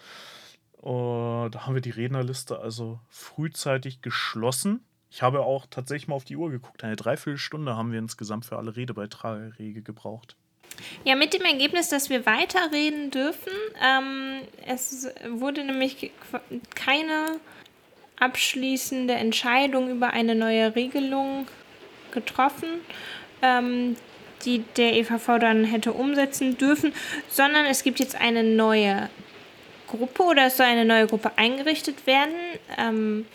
Uh, 0.83 1.49
da 1.49 1.67
haben 1.67 1.75
wir 1.75 1.81
die 1.81 1.91
Rednerliste 1.91 2.59
also 2.59 3.01
frühzeitig 3.09 4.03
geschlossen. 4.03 4.85
Ich 5.11 5.23
habe 5.23 5.41
auch 5.41 5.67
tatsächlich 5.71 6.09
mal 6.09 6.17
auf 6.17 6.25
die 6.25 6.37
Uhr 6.37 6.51
geguckt. 6.51 6.85
Eine 6.85 6.97
Dreiviertelstunde 6.97 7.75
haben 7.75 7.93
wir 7.93 7.99
insgesamt 7.99 8.45
für 8.45 8.59
alle 8.59 8.77
Redebeiträge 8.77 9.81
gebraucht. 9.81 10.37
Ja, 11.05 11.15
mit 11.15 11.33
dem 11.33 11.43
Ergebnis, 11.43 11.89
dass 11.89 12.11
wir 12.11 12.27
weiterreden 12.27 13.11
dürfen. 13.11 13.53
Ähm, 13.83 14.41
es 14.67 15.09
wurde 15.31 15.65
nämlich 15.65 16.11
keine 16.75 17.39
abschließende 18.19 19.15
Entscheidung 19.15 19.91
über 19.91 20.11
eine 20.11 20.35
neue 20.35 20.75
Regelung 20.75 21.47
getroffen, 22.13 22.69
ähm, 23.43 23.97
die 24.45 24.65
der 24.77 24.95
EVV 24.97 25.39
dann 25.39 25.65
hätte 25.65 25.93
umsetzen 25.93 26.57
dürfen, 26.57 26.93
sondern 27.29 27.67
es 27.67 27.83
gibt 27.83 27.99
jetzt 27.99 28.21
eine 28.21 28.43
neue 28.43 29.09
Gruppe 29.89 30.23
oder 30.23 30.47
es 30.47 30.57
soll 30.57 30.67
eine 30.67 30.85
neue 30.85 31.07
Gruppe 31.07 31.33
eingerichtet 31.37 32.07
werden, 32.07 32.35
ähm, 32.79 33.27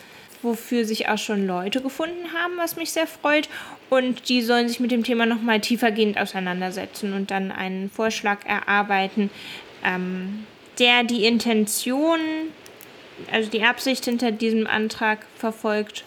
wofür 0.42 0.86
sich 0.86 1.10
auch 1.10 1.18
schon 1.18 1.46
Leute 1.48 1.82
gefunden 1.82 2.34
haben, 2.34 2.54
was 2.58 2.76
mich 2.76 2.92
sehr 2.92 3.08
freut. 3.08 3.50
Und 3.89 4.30
die 4.30 4.42
sollen 4.42 4.68
sich 4.68 4.80
mit 4.80 4.92
dem 4.92 5.04
Thema 5.04 5.26
nochmal 5.26 5.60
tiefergehend 5.60 6.18
auseinandersetzen 6.18 7.13
und 7.13 7.32
dann 7.32 7.52
einen 7.52 7.89
Vorschlag 7.89 8.46
erarbeiten, 8.46 9.30
ähm, 9.84 10.46
der 10.78 11.04
die 11.04 11.26
Intention 11.26 12.20
also 13.32 13.50
die 13.50 13.64
Absicht 13.64 14.06
hinter 14.06 14.32
diesem 14.32 14.68
Antrag 14.68 15.20
verfolgt, 15.38 16.04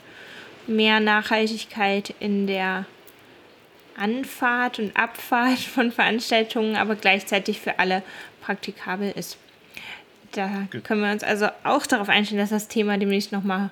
mehr 0.67 1.01
Nachhaltigkeit 1.01 2.15
in 2.21 2.47
der 2.47 2.87
Anfahrt 3.97 4.79
und 4.79 4.97
Abfahrt 4.97 5.59
von 5.59 5.93
Veranstaltungen, 5.93 6.77
aber 6.77 6.97
gleichzeitig 6.97 7.61
für 7.61 7.79
alle 7.79 8.03
praktikabel 8.41 9.13
ist. 9.13 9.39
Da 10.33 10.67
können 10.83 11.03
wir 11.03 11.13
uns 11.13 11.23
also 11.23 11.49
auch 11.63 11.87
darauf 11.87 12.09
einstellen, 12.09 12.41
dass 12.41 12.51
das 12.51 12.69
Thema 12.69 12.97
demnächst 12.97 13.33
nochmal 13.33 13.71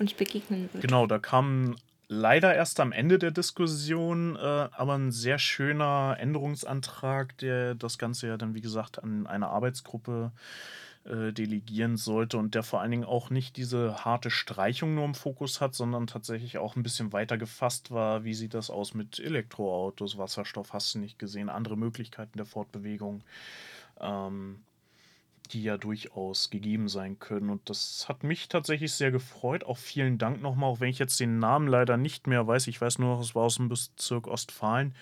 uns 0.00 0.14
begegnen 0.14 0.70
wird. 0.72 0.82
Genau, 0.82 1.06
da 1.06 1.18
kam 1.18 1.76
leider 2.08 2.54
erst 2.54 2.80
am 2.80 2.92
Ende 2.92 3.18
der 3.18 3.30
Diskussion 3.30 4.36
äh, 4.36 4.38
aber 4.38 4.94
ein 4.94 5.12
sehr 5.12 5.38
schöner 5.38 6.16
Änderungsantrag, 6.18 7.36
der 7.38 7.74
das 7.74 7.98
Ganze 7.98 8.28
ja 8.28 8.36
dann, 8.38 8.54
wie 8.54 8.62
gesagt, 8.62 9.02
an 9.02 9.26
eine 9.26 9.48
Arbeitsgruppe 9.48 10.32
äh, 10.34 10.38
äh, 11.04 11.32
delegieren 11.32 11.96
sollte 11.96 12.36
und 12.38 12.54
der 12.54 12.62
vor 12.62 12.80
allen 12.80 12.90
Dingen 12.90 13.04
auch 13.04 13.30
nicht 13.30 13.56
diese 13.56 14.04
harte 14.04 14.30
Streichung 14.30 14.94
nur 14.94 15.04
im 15.04 15.14
Fokus 15.14 15.60
hat, 15.60 15.74
sondern 15.74 16.06
tatsächlich 16.06 16.58
auch 16.58 16.76
ein 16.76 16.82
bisschen 16.82 17.12
weiter 17.12 17.38
gefasst 17.38 17.90
war, 17.90 18.24
wie 18.24 18.34
sieht 18.34 18.52
das 18.52 18.68
aus 18.68 18.94
mit 18.94 19.18
Elektroautos, 19.18 20.18
Wasserstoff 20.18 20.72
hast 20.72 20.94
du 20.94 20.98
nicht 20.98 21.18
gesehen, 21.18 21.48
andere 21.48 21.76
Möglichkeiten 21.76 22.36
der 22.36 22.46
Fortbewegung, 22.46 23.22
ähm, 24.00 24.60
die 25.52 25.62
ja 25.62 25.78
durchaus 25.78 26.50
gegeben 26.50 26.88
sein 26.88 27.18
können. 27.18 27.48
Und 27.48 27.70
das 27.70 28.06
hat 28.08 28.22
mich 28.22 28.48
tatsächlich 28.48 28.92
sehr 28.92 29.10
gefreut. 29.10 29.64
Auch 29.64 29.78
vielen 29.78 30.18
Dank 30.18 30.42
nochmal, 30.42 30.68
auch 30.68 30.80
wenn 30.80 30.90
ich 30.90 30.98
jetzt 30.98 31.18
den 31.20 31.38
Namen 31.38 31.68
leider 31.68 31.96
nicht 31.96 32.26
mehr 32.26 32.46
weiß. 32.46 32.66
Ich 32.66 32.80
weiß 32.80 32.98
nur 32.98 33.14
noch, 33.14 33.22
es 33.22 33.34
war 33.34 33.44
aus 33.44 33.54
dem 33.54 33.70
Bezirk 33.70 34.26
Ostfalen. 34.26 34.94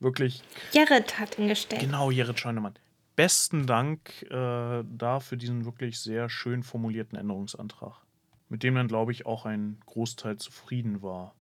Wirklich. 0.00 0.42
Jared 0.72 1.18
hat 1.18 1.38
ihn 1.38 1.48
gestellt. 1.48 1.80
Genau, 1.80 2.10
Jared 2.10 2.38
Scheunemann 2.38 2.74
besten 3.20 3.66
Dank 3.66 4.22
äh, 4.30 4.82
da 4.82 5.20
für 5.20 5.36
diesen 5.36 5.66
wirklich 5.66 6.00
sehr 6.00 6.30
schön 6.30 6.62
formulierten 6.62 7.18
Änderungsantrag, 7.18 8.00
mit 8.48 8.62
dem 8.62 8.76
dann, 8.76 8.88
glaube 8.88 9.12
ich, 9.12 9.26
auch 9.26 9.44
ein 9.44 9.78
Großteil 9.84 10.38
zufrieden 10.38 11.02
war. 11.02 11.34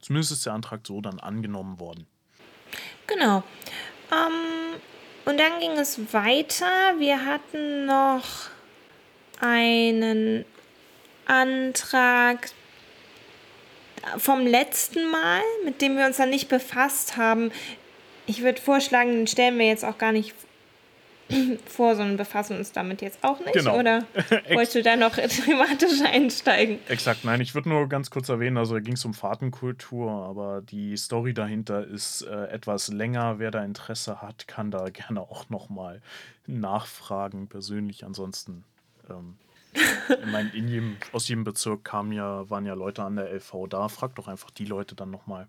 Zumindest 0.00 0.32
ist 0.32 0.46
der 0.46 0.54
Antrag 0.54 0.80
so 0.86 1.02
dann 1.02 1.20
angenommen 1.20 1.78
worden. 1.78 2.06
Genau. 3.06 3.42
Ähm, 4.10 4.80
und 5.26 5.38
dann 5.38 5.60
ging 5.60 5.72
es 5.72 6.14
weiter. 6.14 6.70
Wir 6.98 7.26
hatten 7.26 7.84
noch 7.84 8.24
einen 9.40 10.46
Antrag 11.26 12.48
vom 14.16 14.46
letzten 14.46 15.10
Mal, 15.10 15.42
mit 15.66 15.82
dem 15.82 15.98
wir 15.98 16.06
uns 16.06 16.16
dann 16.16 16.30
nicht 16.30 16.48
befasst 16.48 17.18
haben. 17.18 17.52
Ich 18.24 18.40
würde 18.40 18.62
vorschlagen, 18.62 19.10
den 19.12 19.26
stellen 19.26 19.58
wir 19.58 19.66
jetzt 19.66 19.84
auch 19.84 19.98
gar 19.98 20.12
nicht 20.12 20.34
vor, 21.66 21.96
sondern 21.96 22.16
befassen 22.16 22.58
uns 22.58 22.72
damit 22.72 23.02
jetzt 23.02 23.22
auch 23.22 23.38
nicht. 23.40 23.52
Genau. 23.52 23.78
Oder 23.78 24.04
wolltest 24.50 24.74
du 24.74 24.82
da 24.82 24.96
noch 24.96 25.14
thematisch 25.16 26.00
einsteigen? 26.02 26.78
Exakt, 26.88 27.24
nein, 27.24 27.40
ich 27.40 27.54
würde 27.54 27.68
nur 27.68 27.88
ganz 27.88 28.10
kurz 28.10 28.28
erwähnen, 28.28 28.56
also 28.56 28.74
da 28.74 28.80
ging 28.80 28.94
es 28.94 29.04
um 29.04 29.14
Fahrtenkultur, 29.14 30.10
aber 30.10 30.62
die 30.62 30.96
Story 30.96 31.34
dahinter 31.34 31.86
ist 31.86 32.22
äh, 32.22 32.46
etwas 32.46 32.88
länger. 32.88 33.38
Wer 33.38 33.50
da 33.50 33.64
Interesse 33.64 34.22
hat, 34.22 34.48
kann 34.48 34.70
da 34.70 34.88
gerne 34.90 35.20
auch 35.20 35.48
nochmal 35.48 36.02
nachfragen, 36.46 37.48
persönlich. 37.48 38.04
Ansonsten 38.04 38.64
ähm, 39.08 39.36
Ich 40.08 40.26
meine, 40.26 40.50
in 40.50 40.68
jedem, 40.68 40.96
aus 41.12 41.28
jedem 41.28 41.44
Bezirk 41.44 41.84
kamen 41.84 42.12
ja, 42.12 42.48
waren 42.50 42.66
ja 42.66 42.74
Leute 42.74 43.02
an 43.02 43.16
der 43.16 43.32
LV 43.32 43.68
da. 43.68 43.88
Fragt 43.88 44.18
doch 44.18 44.28
einfach 44.28 44.50
die 44.50 44.64
Leute 44.64 44.94
dann 44.94 45.10
nochmal 45.10 45.48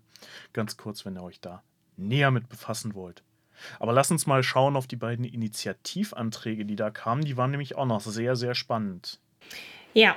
ganz 0.52 0.76
kurz, 0.76 1.04
wenn 1.04 1.16
ihr 1.16 1.22
euch 1.22 1.40
da 1.40 1.62
näher 1.96 2.30
mit 2.30 2.48
befassen 2.48 2.94
wollt. 2.94 3.22
Aber 3.78 3.92
lasst 3.92 4.10
uns 4.10 4.26
mal 4.26 4.42
schauen 4.42 4.76
auf 4.76 4.86
die 4.86 4.96
beiden 4.96 5.24
Initiativanträge, 5.24 6.64
die 6.64 6.76
da 6.76 6.90
kamen. 6.90 7.24
Die 7.24 7.36
waren 7.36 7.50
nämlich 7.50 7.76
auch 7.76 7.86
noch 7.86 8.00
sehr, 8.00 8.36
sehr 8.36 8.54
spannend. 8.54 9.18
Ja, 9.94 10.16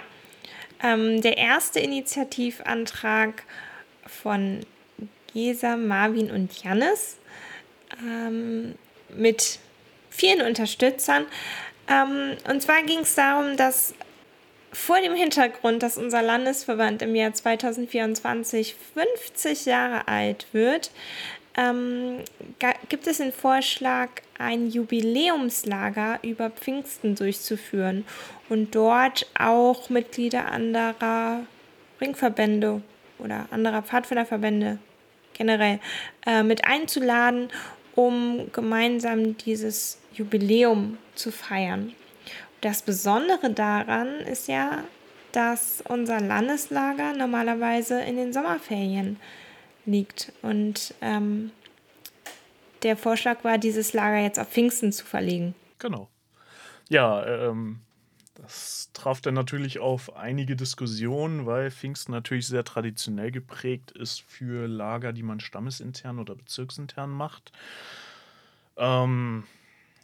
ähm, 0.81 1.21
der 1.21 1.37
erste 1.37 1.79
Initiativantrag 1.79 3.43
von 4.05 4.61
Gesa, 5.33 5.77
Marvin 5.77 6.31
und 6.31 6.63
Jannis 6.63 7.17
ähm, 8.01 8.75
mit 9.09 9.59
vielen 10.09 10.45
Unterstützern. 10.45 11.25
Ähm, 11.87 12.37
und 12.49 12.61
zwar 12.61 12.83
ging 12.83 12.99
es 12.99 13.15
darum, 13.15 13.57
dass 13.57 13.93
vor 14.71 14.99
dem 14.99 15.13
Hintergrund, 15.15 15.83
dass 15.83 15.97
unser 15.97 16.21
Landesverband 16.21 17.01
im 17.01 17.15
Jahr 17.15 17.33
2024 17.33 18.75
50 18.93 19.65
Jahre 19.65 20.07
alt 20.07 20.47
wird, 20.51 20.91
ähm, 21.57 22.19
gibt 22.89 23.07
es 23.07 23.17
den 23.17 23.31
Vorschlag, 23.31 24.09
ein 24.37 24.69
Jubiläumslager 24.69 26.19
über 26.21 26.49
Pfingsten 26.49 27.15
durchzuführen 27.15 28.05
und 28.49 28.75
dort 28.75 29.27
auch 29.39 29.89
Mitglieder 29.89 30.51
anderer 30.51 31.41
Ringverbände 32.01 32.81
oder 33.19 33.47
anderer 33.51 33.81
Pfadfinderverbände 33.81 34.79
generell 35.33 35.79
äh, 36.25 36.43
mit 36.43 36.65
einzuladen, 36.65 37.49
um 37.95 38.51
gemeinsam 38.51 39.37
dieses 39.37 39.99
Jubiläum 40.13 40.97
zu 41.15 41.31
feiern. 41.31 41.93
Das 42.61 42.81
Besondere 42.81 43.51
daran 43.51 44.07
ist 44.21 44.47
ja, 44.47 44.83
dass 45.31 45.83
unser 45.87 46.19
Landeslager 46.19 47.13
normalerweise 47.13 48.01
in 48.01 48.15
den 48.15 48.33
Sommerferien 48.33 49.19
liegt. 49.85 50.31
Und 50.41 50.93
ähm, 51.01 51.51
der 52.83 52.97
Vorschlag 52.97 53.43
war, 53.43 53.57
dieses 53.57 53.93
Lager 53.93 54.19
jetzt 54.19 54.39
auf 54.39 54.49
Pfingsten 54.49 54.91
zu 54.91 55.05
verlegen. 55.05 55.55
Genau. 55.79 56.09
Ja, 56.89 57.25
ähm, 57.25 57.79
das 58.35 58.89
traf 58.93 59.21
dann 59.21 59.33
natürlich 59.33 59.79
auf 59.79 60.15
einige 60.15 60.55
Diskussionen, 60.55 61.45
weil 61.45 61.71
Pfingsten 61.71 62.11
natürlich 62.11 62.47
sehr 62.47 62.63
traditionell 62.63 63.31
geprägt 63.31 63.91
ist 63.91 64.21
für 64.21 64.67
Lager, 64.67 65.13
die 65.13 65.23
man 65.23 65.39
stammesintern 65.39 66.19
oder 66.19 66.35
bezirksintern 66.35 67.09
macht. 67.09 67.53
Ähm, 68.77 69.45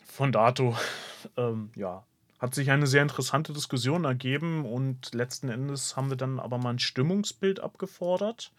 von 0.06 0.32
dato, 0.32 0.76
ähm, 1.38 1.72
ja, 1.76 2.04
hat 2.42 2.56
sich 2.56 2.72
eine 2.72 2.88
sehr 2.88 3.04
interessante 3.04 3.54
Diskussion 3.54 4.04
ergeben 4.04 4.66
und 4.66 5.14
letzten 5.14 5.50
Endes 5.50 5.96
haben 5.96 6.10
wir 6.10 6.18
dann 6.18 6.40
aber 6.40 6.58
mal 6.58 6.72
ein 6.72 6.80
Stimmungsbild 6.80 7.60
abgefordert 7.60 8.52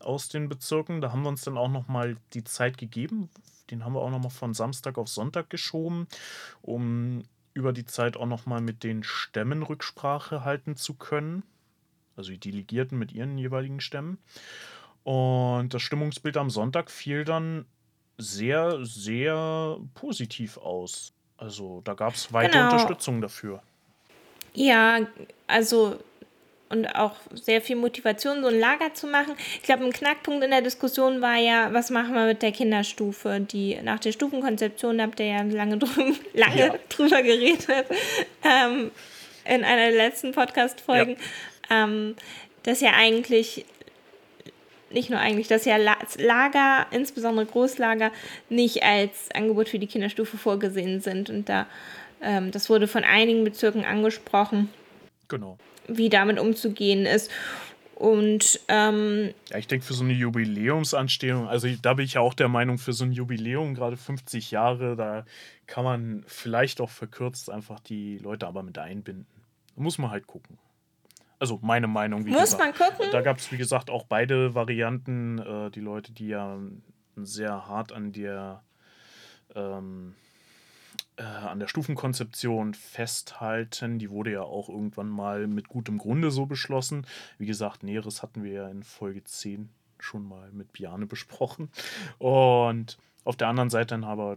aus 0.00 0.28
den 0.28 0.48
Bezirken. 0.48 1.00
Da 1.00 1.12
haben 1.12 1.22
wir 1.22 1.28
uns 1.28 1.42
dann 1.42 1.56
auch 1.56 1.68
noch 1.68 1.86
mal 1.86 2.16
die 2.34 2.42
Zeit 2.42 2.76
gegeben. 2.76 3.30
Den 3.70 3.84
haben 3.84 3.92
wir 3.92 4.00
auch 4.00 4.10
noch 4.10 4.18
mal 4.20 4.30
von 4.30 4.52
Samstag 4.52 4.98
auf 4.98 5.06
Sonntag 5.06 5.48
geschoben, 5.48 6.08
um 6.60 7.22
über 7.54 7.72
die 7.72 7.86
Zeit 7.86 8.16
auch 8.16 8.26
noch 8.26 8.46
mal 8.46 8.60
mit 8.60 8.82
den 8.82 9.04
Stämmen 9.04 9.62
Rücksprache 9.62 10.44
halten 10.44 10.74
zu 10.74 10.94
können. 10.94 11.44
Also 12.16 12.32
die 12.32 12.40
Delegierten 12.40 12.98
mit 12.98 13.12
ihren 13.12 13.38
jeweiligen 13.38 13.80
Stämmen. 13.80 14.18
Und 15.04 15.72
das 15.72 15.82
Stimmungsbild 15.82 16.36
am 16.36 16.50
Sonntag 16.50 16.90
fiel 16.90 17.24
dann 17.24 17.64
sehr, 18.18 18.84
sehr 18.84 19.78
positiv 19.94 20.58
aus. 20.58 21.14
Also 21.40 21.80
da 21.84 21.94
gab 21.94 22.14
es 22.14 22.32
weite 22.32 22.52
genau. 22.52 22.70
Unterstützung 22.70 23.20
dafür. 23.20 23.62
Ja, 24.52 25.00
also 25.46 25.96
und 26.68 26.86
auch 26.86 27.16
sehr 27.34 27.60
viel 27.60 27.74
Motivation, 27.74 28.42
so 28.42 28.48
ein 28.48 28.60
Lager 28.60 28.94
zu 28.94 29.08
machen. 29.08 29.34
Ich 29.56 29.62
glaube, 29.62 29.84
ein 29.84 29.92
Knackpunkt 29.92 30.44
in 30.44 30.50
der 30.50 30.62
Diskussion 30.62 31.20
war 31.20 31.36
ja, 31.36 31.72
was 31.72 31.90
machen 31.90 32.14
wir 32.14 32.26
mit 32.26 32.42
der 32.42 32.52
Kinderstufe? 32.52 33.40
Die 33.40 33.76
nach 33.82 33.98
der 33.98 34.12
Stufenkonzeption 34.12 35.02
habt 35.02 35.18
ihr 35.18 35.26
ja 35.26 35.42
lange, 35.42 35.78
drü 35.78 36.12
lange 36.34 36.56
ja. 36.56 36.74
drüber 36.88 37.22
geredet 37.22 37.66
ähm, 38.44 38.92
in 39.44 39.64
einer 39.64 39.90
der 39.90 39.96
letzten 39.96 40.30
Podcast-Folgen. 40.30 41.16
Ja. 41.68 41.84
Ähm, 41.84 42.14
dass 42.62 42.80
ja 42.80 42.92
eigentlich 42.92 43.64
nicht 44.90 45.10
nur 45.10 45.18
eigentlich, 45.18 45.48
dass 45.48 45.64
ja 45.64 45.76
Lager, 45.76 46.86
insbesondere 46.90 47.46
Großlager, 47.46 48.10
nicht 48.48 48.82
als 48.82 49.28
Angebot 49.34 49.68
für 49.68 49.78
die 49.78 49.86
Kinderstufe 49.86 50.36
vorgesehen 50.36 51.00
sind. 51.00 51.30
Und 51.30 51.48
da, 51.48 51.66
ähm, 52.22 52.50
das 52.50 52.68
wurde 52.70 52.88
von 52.88 53.04
einigen 53.04 53.44
Bezirken 53.44 53.84
angesprochen. 53.84 54.68
Genau. 55.28 55.58
Wie 55.86 56.08
damit 56.08 56.38
umzugehen 56.38 57.06
ist. 57.06 57.30
Und 58.00 58.60
ähm, 58.68 59.34
ja, 59.50 59.58
ich 59.58 59.66
denke, 59.66 59.84
für 59.84 59.92
so 59.92 60.04
eine 60.04 60.14
Jubiläumsanstehung, 60.14 61.46
also 61.46 61.68
da 61.82 61.92
bin 61.92 62.06
ich 62.06 62.14
ja 62.14 62.22
auch 62.22 62.32
der 62.32 62.48
Meinung, 62.48 62.78
für 62.78 62.94
so 62.94 63.04
ein 63.04 63.12
Jubiläum, 63.12 63.74
gerade 63.74 63.98
50 63.98 64.50
Jahre, 64.50 64.96
da 64.96 65.26
kann 65.66 65.84
man 65.84 66.24
vielleicht 66.26 66.80
auch 66.80 66.88
verkürzt 66.88 67.50
einfach 67.50 67.78
die 67.78 68.16
Leute 68.16 68.46
aber 68.46 68.62
mit 68.62 68.78
einbinden. 68.78 69.26
Da 69.76 69.82
muss 69.82 69.98
man 69.98 70.10
halt 70.10 70.26
gucken. 70.26 70.56
Also 71.40 71.58
meine 71.62 71.86
Meinung. 71.86 72.26
Wie 72.26 72.30
Muss 72.30 72.52
gesagt. 72.52 72.78
man 72.78 72.88
gucken. 72.90 73.06
Da 73.10 73.22
gab 73.22 73.38
es, 73.38 73.50
wie 73.50 73.56
gesagt, 73.56 73.90
auch 73.90 74.04
beide 74.04 74.54
Varianten. 74.54 75.38
Äh, 75.38 75.70
die 75.70 75.80
Leute, 75.80 76.12
die 76.12 76.28
ja 76.28 76.58
sehr 77.16 77.66
hart 77.66 77.92
an 77.92 78.12
der, 78.12 78.62
ähm, 79.54 80.14
äh, 81.16 81.22
an 81.22 81.58
der 81.58 81.66
Stufenkonzeption 81.66 82.74
festhalten, 82.74 83.98
die 83.98 84.10
wurde 84.10 84.32
ja 84.32 84.42
auch 84.42 84.68
irgendwann 84.68 85.08
mal 85.08 85.46
mit 85.46 85.68
gutem 85.68 85.96
Grunde 85.96 86.30
so 86.30 86.44
beschlossen. 86.44 87.06
Wie 87.38 87.46
gesagt, 87.46 87.82
Näheres 87.82 88.22
hatten 88.22 88.44
wir 88.44 88.52
ja 88.52 88.68
in 88.68 88.82
Folge 88.82 89.24
10 89.24 89.70
schon 89.98 90.28
mal 90.28 90.52
mit 90.52 90.72
Biane 90.74 91.06
besprochen. 91.06 91.70
Und 92.18 92.98
auf 93.24 93.36
der 93.36 93.48
anderen 93.48 93.70
Seite 93.70 93.94
dann 93.94 94.04
aber 94.04 94.36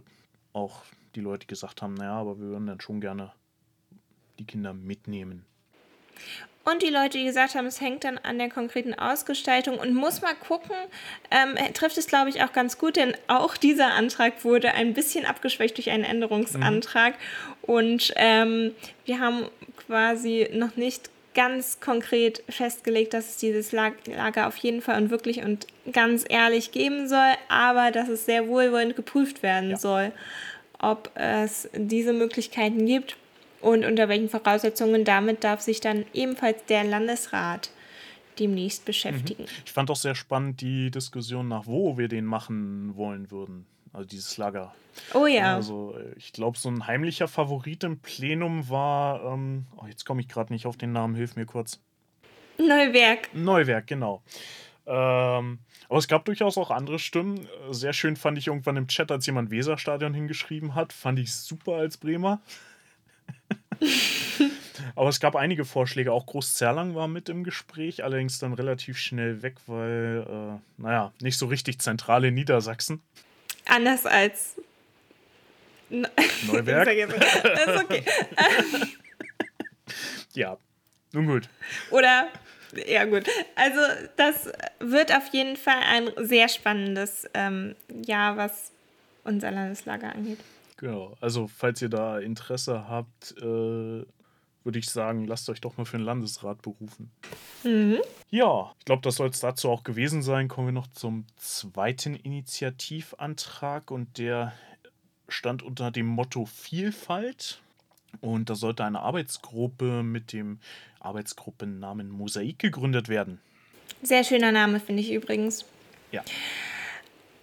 auch 0.54 0.82
die 1.14 1.20
Leute 1.20 1.46
gesagt 1.46 1.82
haben, 1.82 1.94
naja, 1.94 2.14
aber 2.14 2.38
wir 2.38 2.46
würden 2.46 2.66
dann 2.66 2.80
schon 2.80 3.02
gerne 3.02 3.32
die 4.38 4.46
Kinder 4.46 4.72
mitnehmen. 4.72 5.44
Und 6.64 6.82
die 6.82 6.88
Leute, 6.88 7.18
die 7.18 7.24
gesagt 7.24 7.54
haben, 7.54 7.66
es 7.66 7.80
hängt 7.80 8.04
dann 8.04 8.16
an 8.18 8.38
der 8.38 8.48
konkreten 8.48 8.94
Ausgestaltung 8.94 9.78
und 9.78 9.94
muss 9.94 10.22
mal 10.22 10.34
gucken, 10.34 10.74
ähm, 11.30 11.56
trifft 11.74 11.98
es, 11.98 12.06
glaube 12.06 12.30
ich, 12.30 12.42
auch 12.42 12.54
ganz 12.54 12.78
gut, 12.78 12.96
denn 12.96 13.14
auch 13.26 13.56
dieser 13.58 13.92
Antrag 13.92 14.44
wurde 14.44 14.72
ein 14.72 14.94
bisschen 14.94 15.26
abgeschwächt 15.26 15.76
durch 15.76 15.90
einen 15.90 16.04
Änderungsantrag. 16.04 17.14
Mhm. 17.14 17.74
Und 17.74 18.12
ähm, 18.16 18.74
wir 19.04 19.20
haben 19.20 19.48
quasi 19.86 20.48
noch 20.54 20.76
nicht 20.76 21.10
ganz 21.34 21.80
konkret 21.80 22.42
festgelegt, 22.48 23.12
dass 23.12 23.30
es 23.30 23.36
dieses 23.36 23.72
Lager 23.72 24.46
auf 24.46 24.56
jeden 24.56 24.80
Fall 24.80 25.02
und 25.02 25.10
wirklich 25.10 25.42
und 25.42 25.66
ganz 25.92 26.24
ehrlich 26.26 26.72
geben 26.72 27.08
soll, 27.08 27.32
aber 27.48 27.90
dass 27.90 28.08
es 28.08 28.24
sehr 28.24 28.48
wohlwollend 28.48 28.96
geprüft 28.96 29.42
werden 29.42 29.70
ja. 29.70 29.76
soll, 29.76 30.12
ob 30.78 31.10
es 31.14 31.68
diese 31.74 32.12
Möglichkeiten 32.12 32.86
gibt 32.86 33.16
und 33.64 33.84
unter 33.84 34.08
welchen 34.08 34.28
Voraussetzungen. 34.28 35.04
Damit 35.04 35.42
darf 35.42 35.60
sich 35.60 35.80
dann 35.80 36.04
ebenfalls 36.12 36.64
der 36.66 36.84
Landesrat 36.84 37.70
demnächst 38.38 38.84
beschäftigen. 38.84 39.44
Mhm. 39.44 39.48
Ich 39.64 39.72
fand 39.72 39.90
auch 39.90 39.96
sehr 39.96 40.14
spannend 40.14 40.60
die 40.60 40.90
Diskussion 40.90 41.48
nach, 41.48 41.66
wo 41.66 41.96
wir 41.96 42.08
den 42.08 42.24
machen 42.24 42.96
wollen 42.96 43.30
würden. 43.30 43.66
Also 43.92 44.08
dieses 44.08 44.36
Lager. 44.36 44.74
Oh 45.14 45.26
ja. 45.26 45.54
Also 45.54 45.96
ich 46.16 46.32
glaube, 46.32 46.58
so 46.58 46.68
ein 46.68 46.86
heimlicher 46.86 47.28
Favorit 47.28 47.84
im 47.84 48.00
Plenum 48.00 48.68
war, 48.68 49.32
ähm, 49.32 49.66
oh, 49.76 49.86
jetzt 49.86 50.04
komme 50.04 50.20
ich 50.20 50.28
gerade 50.28 50.52
nicht 50.52 50.66
auf 50.66 50.76
den 50.76 50.92
Namen, 50.92 51.14
hilf 51.14 51.36
mir 51.36 51.46
kurz. 51.46 51.80
Neuwerk. 52.58 53.34
Neuwerk, 53.34 53.86
genau. 53.86 54.22
Ähm, 54.86 55.58
aber 55.88 55.98
es 55.98 56.08
gab 56.08 56.24
durchaus 56.24 56.58
auch 56.58 56.70
andere 56.70 56.98
Stimmen. 56.98 57.48
Sehr 57.70 57.92
schön 57.92 58.16
fand 58.16 58.38
ich 58.38 58.48
irgendwann 58.48 58.76
im 58.76 58.88
Chat, 58.88 59.10
als 59.10 59.26
jemand 59.26 59.50
Weserstadion 59.50 60.12
hingeschrieben 60.12 60.74
hat. 60.74 60.92
Fand 60.92 61.18
ich 61.18 61.32
super 61.34 61.74
als 61.74 61.96
Bremer. 61.96 62.40
Aber 64.96 65.08
es 65.08 65.20
gab 65.20 65.36
einige 65.36 65.64
Vorschläge. 65.64 66.12
Auch 66.12 66.26
Groß-Zerlang 66.26 66.94
war 66.94 67.08
mit 67.08 67.28
im 67.28 67.44
Gespräch, 67.44 68.04
allerdings 68.04 68.38
dann 68.38 68.52
relativ 68.52 68.98
schnell 68.98 69.42
weg, 69.42 69.56
weil, 69.66 70.26
äh, 70.28 70.82
naja, 70.82 71.12
nicht 71.20 71.38
so 71.38 71.46
richtig 71.46 71.80
zentral 71.80 72.24
in 72.24 72.34
Niedersachsen. 72.34 73.02
Anders 73.66 74.06
als 74.06 74.56
Neuwerk. 75.90 76.88
das 77.42 77.66
ist 77.66 77.84
okay. 77.84 78.04
ja, 80.34 80.56
nun 81.12 81.26
gut. 81.26 81.48
Oder, 81.90 82.28
ja 82.86 83.04
gut. 83.04 83.24
Also 83.54 83.80
das 84.16 84.50
wird 84.80 85.14
auf 85.14 85.28
jeden 85.32 85.56
Fall 85.56 85.80
ein 85.88 86.10
sehr 86.18 86.48
spannendes 86.48 87.28
ähm, 87.34 87.74
Jahr, 88.04 88.36
was 88.36 88.72
unser 89.24 89.50
Landeslager 89.50 90.14
angeht. 90.14 90.38
Genau, 90.84 91.16
also 91.22 91.46
falls 91.46 91.80
ihr 91.80 91.88
da 91.88 92.18
Interesse 92.18 92.86
habt, 92.86 93.34
äh, 93.38 93.42
würde 93.42 94.78
ich 94.78 94.90
sagen, 94.90 95.24
lasst 95.24 95.48
euch 95.48 95.62
doch 95.62 95.78
mal 95.78 95.86
für 95.86 95.96
den 95.96 96.04
Landesrat 96.04 96.60
berufen. 96.60 97.10
Mhm. 97.62 98.00
Ja, 98.28 98.70
ich 98.78 98.84
glaube, 98.84 99.00
das 99.00 99.14
soll 99.14 99.30
es 99.30 99.40
dazu 99.40 99.70
auch 99.70 99.82
gewesen 99.82 100.22
sein. 100.22 100.46
Kommen 100.46 100.68
wir 100.68 100.72
noch 100.72 100.88
zum 100.88 101.24
zweiten 101.38 102.14
Initiativantrag 102.14 103.90
und 103.90 104.18
der 104.18 104.52
stand 105.26 105.62
unter 105.62 105.90
dem 105.90 106.04
Motto 106.04 106.44
Vielfalt. 106.44 107.62
Und 108.20 108.50
da 108.50 108.54
sollte 108.54 108.84
eine 108.84 109.00
Arbeitsgruppe 109.00 110.02
mit 110.02 110.34
dem 110.34 110.58
Arbeitsgruppennamen 111.00 112.10
Mosaik 112.10 112.58
gegründet 112.58 113.08
werden. 113.08 113.40
Sehr 114.02 114.22
schöner 114.22 114.52
Name, 114.52 114.80
finde 114.80 115.00
ich 115.00 115.10
übrigens. 115.10 115.64
Ja. 116.12 116.22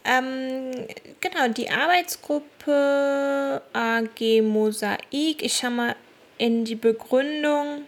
Ähm, 0.03 0.71
genau, 1.19 1.47
die 1.49 1.69
Arbeitsgruppe 1.69 3.61
AG 3.73 4.41
Mosaik. 4.41 5.41
Ich 5.41 5.53
schaue 5.53 5.71
mal 5.71 5.95
in 6.37 6.65
die 6.65 6.75
Begründung. 6.75 7.83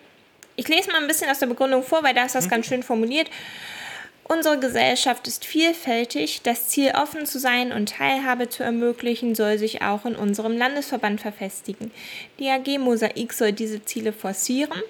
Ich 0.56 0.68
lese 0.68 0.92
mal 0.92 1.02
ein 1.02 1.08
bisschen 1.08 1.30
aus 1.30 1.40
der 1.40 1.48
Begründung 1.48 1.82
vor, 1.84 2.04
weil 2.04 2.14
da 2.14 2.26
ist 2.26 2.36
das 2.36 2.46
mhm. 2.46 2.50
ganz 2.50 2.68
schön 2.68 2.84
formuliert. 2.84 3.30
Unsere 4.26 4.58
Gesellschaft 4.58 5.28
ist 5.28 5.44
vielfältig. 5.44 6.42
Das 6.44 6.70
Ziel, 6.70 6.94
offen 6.96 7.26
zu 7.26 7.40
sein 7.40 7.72
und 7.72 7.90
Teilhabe 7.90 8.48
zu 8.48 8.64
ermöglichen, 8.64 9.36
soll 9.36 9.58
sich 9.58 9.82
auch 9.82 10.06
in 10.06 10.16
unserem 10.16 10.58
Landesverband 10.58 11.20
verfestigen. 11.20 11.92
Die 12.40 12.50
AG 12.50 12.80
Mosaik 12.80 13.34
soll 13.34 13.52
diese 13.52 13.84
Ziele 13.84 14.14
forcieren. 14.14 14.82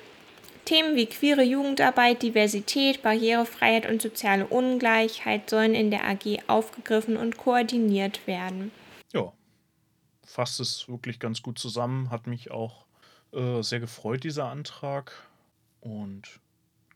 Themen 0.65 0.95
wie 0.95 1.05
queere 1.05 1.43
Jugendarbeit, 1.43 2.21
Diversität, 2.21 3.01
Barrierefreiheit 3.01 3.89
und 3.89 4.01
soziale 4.01 4.45
Ungleichheit 4.47 5.49
sollen 5.49 5.75
in 5.75 5.91
der 5.91 6.05
AG 6.05 6.39
aufgegriffen 6.47 7.17
und 7.17 7.37
koordiniert 7.37 8.25
werden. 8.27 8.71
Ja, 9.13 9.33
fasst 10.25 10.59
es 10.59 10.87
wirklich 10.87 11.19
ganz 11.19 11.41
gut 11.41 11.59
zusammen. 11.59 12.09
Hat 12.09 12.27
mich 12.27 12.51
auch 12.51 12.85
äh, 13.33 13.61
sehr 13.61 13.79
gefreut, 13.79 14.23
dieser 14.23 14.45
Antrag. 14.45 15.27
Und 15.81 16.39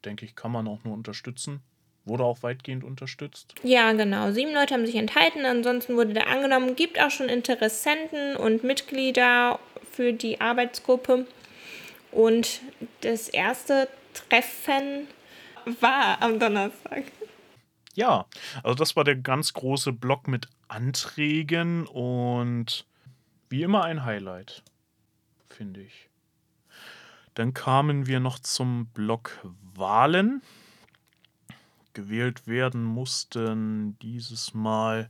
denke 0.06 0.25
ich, 0.25 0.36
kann 0.36 0.51
man 0.51 0.67
auch 0.67 0.84
nur 0.84 0.93
unterstützen. 0.93 1.62
Wurde 2.06 2.23
auch 2.23 2.41
weitgehend 2.41 2.86
unterstützt. 2.86 3.53
Ja, 3.63 3.91
genau. 3.91 4.32
Sieben 4.32 4.53
Leute 4.53 4.73
haben 4.73 4.86
sich 4.86 4.95
enthalten, 4.95 5.45
ansonsten 5.45 5.97
wurde 5.97 6.13
der 6.13 6.27
angenommen. 6.27 6.77
Gibt 6.77 7.01
auch 7.01 7.12
schon 7.12 7.27
Interessenten 7.27 8.38
und 8.38 8.63
Mitglieder 8.63 9.60
für 9.91 10.13
die 10.13 10.39
Arbeitsgruppe. 10.39 11.27
Und 12.12 12.62
das 13.02 13.30
erste 13.30 13.88
Treffen 14.13 15.08
war 15.82 16.22
am 16.22 16.39
Donnerstag. 16.39 17.04
Ja, 17.93 18.26
also 18.63 18.76
das 18.76 18.96
war 18.96 19.04
der 19.04 19.15
ganz 19.15 19.54
große 19.54 19.91
Block 19.91 20.28
mit 20.28 20.48
Anträgen 20.67 21.88
und 21.88 22.86
wie 23.50 23.63
immer 23.63 23.84
ein 23.84 24.06
Highlight, 24.06 24.63
finde 25.50 25.82
ich. 25.82 26.10
Dann 27.34 27.54
kamen 27.54 28.08
wir 28.08 28.20
noch 28.20 28.39
zum 28.39 28.88
Block 28.88 29.39
Wahlen. 29.76 30.41
Gewählt 31.93 32.48
werden 32.48 32.84
mussten 32.84 33.98
dieses 34.00 34.54
Mal 34.54 35.10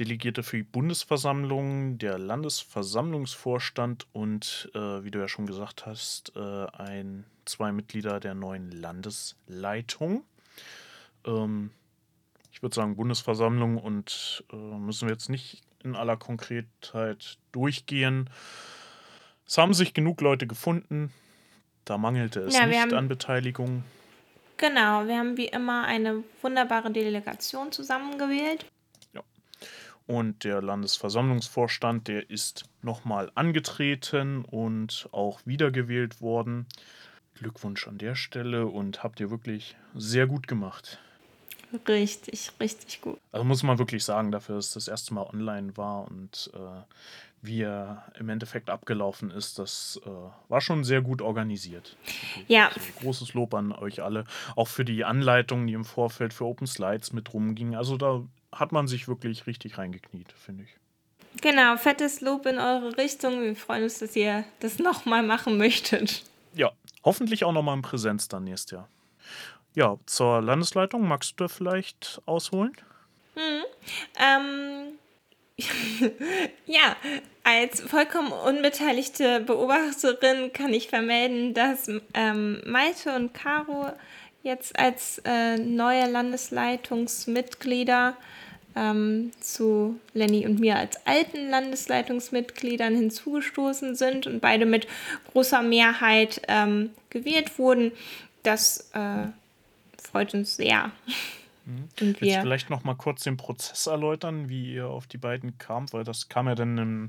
Delegierte 0.00 0.42
für 0.42 0.56
die 0.56 0.62
Bundesversammlung, 0.62 1.98
der 1.98 2.18
Landesversammlungsvorstand 2.18 4.06
und, 4.12 4.70
äh, 4.74 5.04
wie 5.04 5.10
du 5.10 5.18
ja 5.18 5.28
schon 5.28 5.44
gesagt 5.44 5.84
hast, 5.84 6.32
äh, 6.36 6.66
ein, 6.72 7.26
zwei 7.44 7.70
Mitglieder 7.70 8.18
der 8.18 8.34
neuen 8.34 8.70
Landesleitung. 8.70 10.24
Ähm, 11.26 11.70
ich 12.50 12.62
würde 12.62 12.74
sagen 12.74 12.96
Bundesversammlung 12.96 13.76
und 13.76 14.42
äh, 14.50 14.56
müssen 14.56 15.06
wir 15.06 15.12
jetzt 15.12 15.28
nicht 15.28 15.60
in 15.84 15.94
aller 15.94 16.16
Konkretheit 16.16 17.36
durchgehen. 17.52 18.30
Es 19.46 19.58
haben 19.58 19.74
sich 19.74 19.92
genug 19.92 20.22
Leute 20.22 20.46
gefunden. 20.46 21.12
Da 21.84 21.98
mangelte 21.98 22.40
es 22.40 22.54
ja, 22.54 22.64
nicht 22.64 22.80
haben, 22.80 22.94
an 22.94 23.08
Beteiligung. 23.08 23.84
Genau, 24.56 25.06
wir 25.06 25.18
haben 25.18 25.36
wie 25.36 25.48
immer 25.48 25.84
eine 25.84 26.24
wunderbare 26.40 26.90
Delegation 26.90 27.70
zusammengewählt. 27.70 28.64
Und 30.10 30.42
der 30.42 30.60
Landesversammlungsvorstand, 30.60 32.08
der 32.08 32.30
ist 32.30 32.64
nochmal 32.82 33.30
angetreten 33.36 34.44
und 34.44 35.08
auch 35.12 35.38
wiedergewählt 35.44 36.20
worden. 36.20 36.66
Glückwunsch 37.34 37.86
an 37.86 37.96
der 37.96 38.16
Stelle 38.16 38.66
und 38.66 39.04
habt 39.04 39.20
ihr 39.20 39.30
wirklich 39.30 39.76
sehr 39.94 40.26
gut 40.26 40.48
gemacht. 40.48 40.98
Richtig, 41.86 42.50
richtig 42.58 43.00
gut. 43.02 43.20
Also 43.30 43.44
muss 43.44 43.62
man 43.62 43.78
wirklich 43.78 44.02
sagen, 44.02 44.32
dafür, 44.32 44.56
dass 44.56 44.72
das 44.72 44.88
erste 44.88 45.14
Mal 45.14 45.22
online 45.22 45.76
war 45.76 46.08
und 46.10 46.50
äh, 46.54 46.58
wie 47.40 47.62
er 47.62 48.10
im 48.18 48.30
Endeffekt 48.30 48.68
abgelaufen 48.68 49.30
ist, 49.30 49.60
das 49.60 50.00
äh, 50.04 50.10
war 50.48 50.60
schon 50.60 50.82
sehr 50.82 51.02
gut 51.02 51.22
organisiert. 51.22 51.96
Ja. 52.48 52.66
Also 52.66 52.80
großes 52.98 53.34
Lob 53.34 53.54
an 53.54 53.70
euch 53.70 54.02
alle. 54.02 54.24
Auch 54.56 54.66
für 54.66 54.84
die 54.84 55.04
Anleitungen, 55.04 55.68
die 55.68 55.74
im 55.74 55.84
Vorfeld 55.84 56.34
für 56.34 56.46
Open 56.46 56.66
Slides 56.66 57.12
mit 57.12 57.32
rumgingen. 57.32 57.76
Also 57.76 57.96
da 57.96 58.24
hat 58.52 58.72
man 58.72 58.86
sich 58.86 59.08
wirklich 59.08 59.46
richtig 59.46 59.78
reingekniet, 59.78 60.32
finde 60.32 60.64
ich. 60.64 60.70
Genau, 61.40 61.76
fettes 61.76 62.20
Lob 62.20 62.46
in 62.46 62.58
eure 62.58 62.96
Richtung. 62.96 63.42
Wir 63.42 63.54
freuen 63.54 63.84
uns, 63.84 64.00
dass 64.00 64.16
ihr 64.16 64.44
das 64.60 64.78
nochmal 64.78 65.22
machen 65.22 65.58
möchtet. 65.58 66.24
Ja, 66.54 66.72
hoffentlich 67.04 67.44
auch 67.44 67.52
nochmal 67.52 67.76
in 67.76 67.82
Präsenz 67.82 68.26
dann 68.28 68.44
nächstes 68.44 68.72
Jahr. 68.72 68.88
Ja, 69.74 69.96
zur 70.06 70.42
Landesleitung, 70.42 71.06
magst 71.06 71.32
du 71.32 71.44
da 71.44 71.48
vielleicht 71.48 72.20
ausholen? 72.26 72.72
Hm. 73.34 73.62
Ähm, 74.18 74.98
ja, 76.66 76.96
als 77.44 77.80
vollkommen 77.80 78.32
unbeteiligte 78.32 79.40
Beobachterin 79.40 80.52
kann 80.52 80.72
ich 80.72 80.88
vermelden, 80.88 81.54
dass 81.54 81.88
ähm, 82.14 82.60
Malte 82.66 83.14
und 83.14 83.32
Caro 83.32 83.92
jetzt 84.42 84.78
als 84.78 85.20
äh, 85.24 85.56
neue 85.58 86.10
Landesleitungsmitglieder 86.10 88.16
ähm, 88.76 89.32
zu 89.40 89.98
Lenny 90.14 90.46
und 90.46 90.60
mir 90.60 90.76
als 90.76 91.04
alten 91.06 91.50
Landesleitungsmitgliedern 91.50 92.94
hinzugestoßen 92.94 93.96
sind 93.96 94.26
und 94.26 94.40
beide 94.40 94.66
mit 94.66 94.86
großer 95.32 95.62
Mehrheit 95.62 96.42
ähm, 96.48 96.90
gewählt 97.10 97.58
wurden. 97.58 97.92
Das 98.42 98.90
äh, 98.94 99.26
freut 100.02 100.34
uns 100.34 100.56
sehr. 100.56 100.90
Mhm. 101.66 101.88
Und 102.00 102.20
wir 102.20 102.40
vielleicht 102.40 102.70
noch 102.70 102.84
mal 102.84 102.94
kurz 102.94 103.24
den 103.24 103.36
Prozess 103.36 103.86
erläutern, 103.86 104.48
wie 104.48 104.74
ihr 104.74 104.88
auf 104.88 105.06
die 105.06 105.18
beiden 105.18 105.58
kamt, 105.58 105.92
weil 105.92 106.04
das 106.04 106.28
kam 106.28 106.48
ja 106.48 106.54
dann 106.54 106.78
im, 106.78 107.08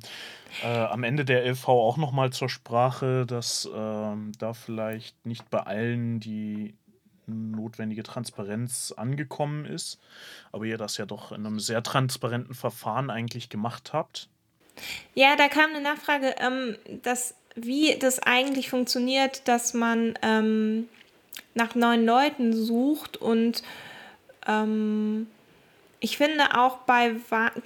äh, 0.63 0.67
am 0.67 1.03
Ende 1.03 1.25
der 1.25 1.45
LV 1.45 1.67
auch 1.67 1.97
noch 1.97 2.11
mal 2.11 2.31
zur 2.31 2.49
Sprache, 2.49 3.25
dass 3.25 3.69
ähm, 3.73 4.31
da 4.37 4.53
vielleicht 4.53 5.25
nicht 5.25 5.49
bei 5.49 5.59
allen 5.59 6.19
die 6.19 6.75
notwendige 7.31 8.03
Transparenz 8.03 8.93
angekommen 8.95 9.65
ist, 9.65 9.99
aber 10.51 10.65
ihr 10.65 10.77
das 10.77 10.97
ja 10.97 11.05
doch 11.05 11.31
in 11.31 11.45
einem 11.45 11.59
sehr 11.59 11.83
transparenten 11.83 12.53
Verfahren 12.53 13.09
eigentlich 13.09 13.49
gemacht 13.49 13.93
habt. 13.93 14.29
Ja, 15.13 15.35
da 15.35 15.47
kam 15.47 15.71
eine 15.71 15.81
Nachfrage, 15.81 16.35
ähm, 16.39 16.77
dass, 17.03 17.35
wie 17.55 17.97
das 17.99 18.19
eigentlich 18.19 18.69
funktioniert, 18.69 19.47
dass 19.47 19.73
man 19.73 20.17
ähm, 20.21 20.87
nach 21.53 21.75
neuen 21.75 22.05
Leuten 22.05 22.53
sucht 22.53 23.17
und 23.17 23.63
ähm, 24.47 25.27
ich 25.99 26.17
finde 26.17 26.57
auch 26.57 26.77
bei, 26.79 27.15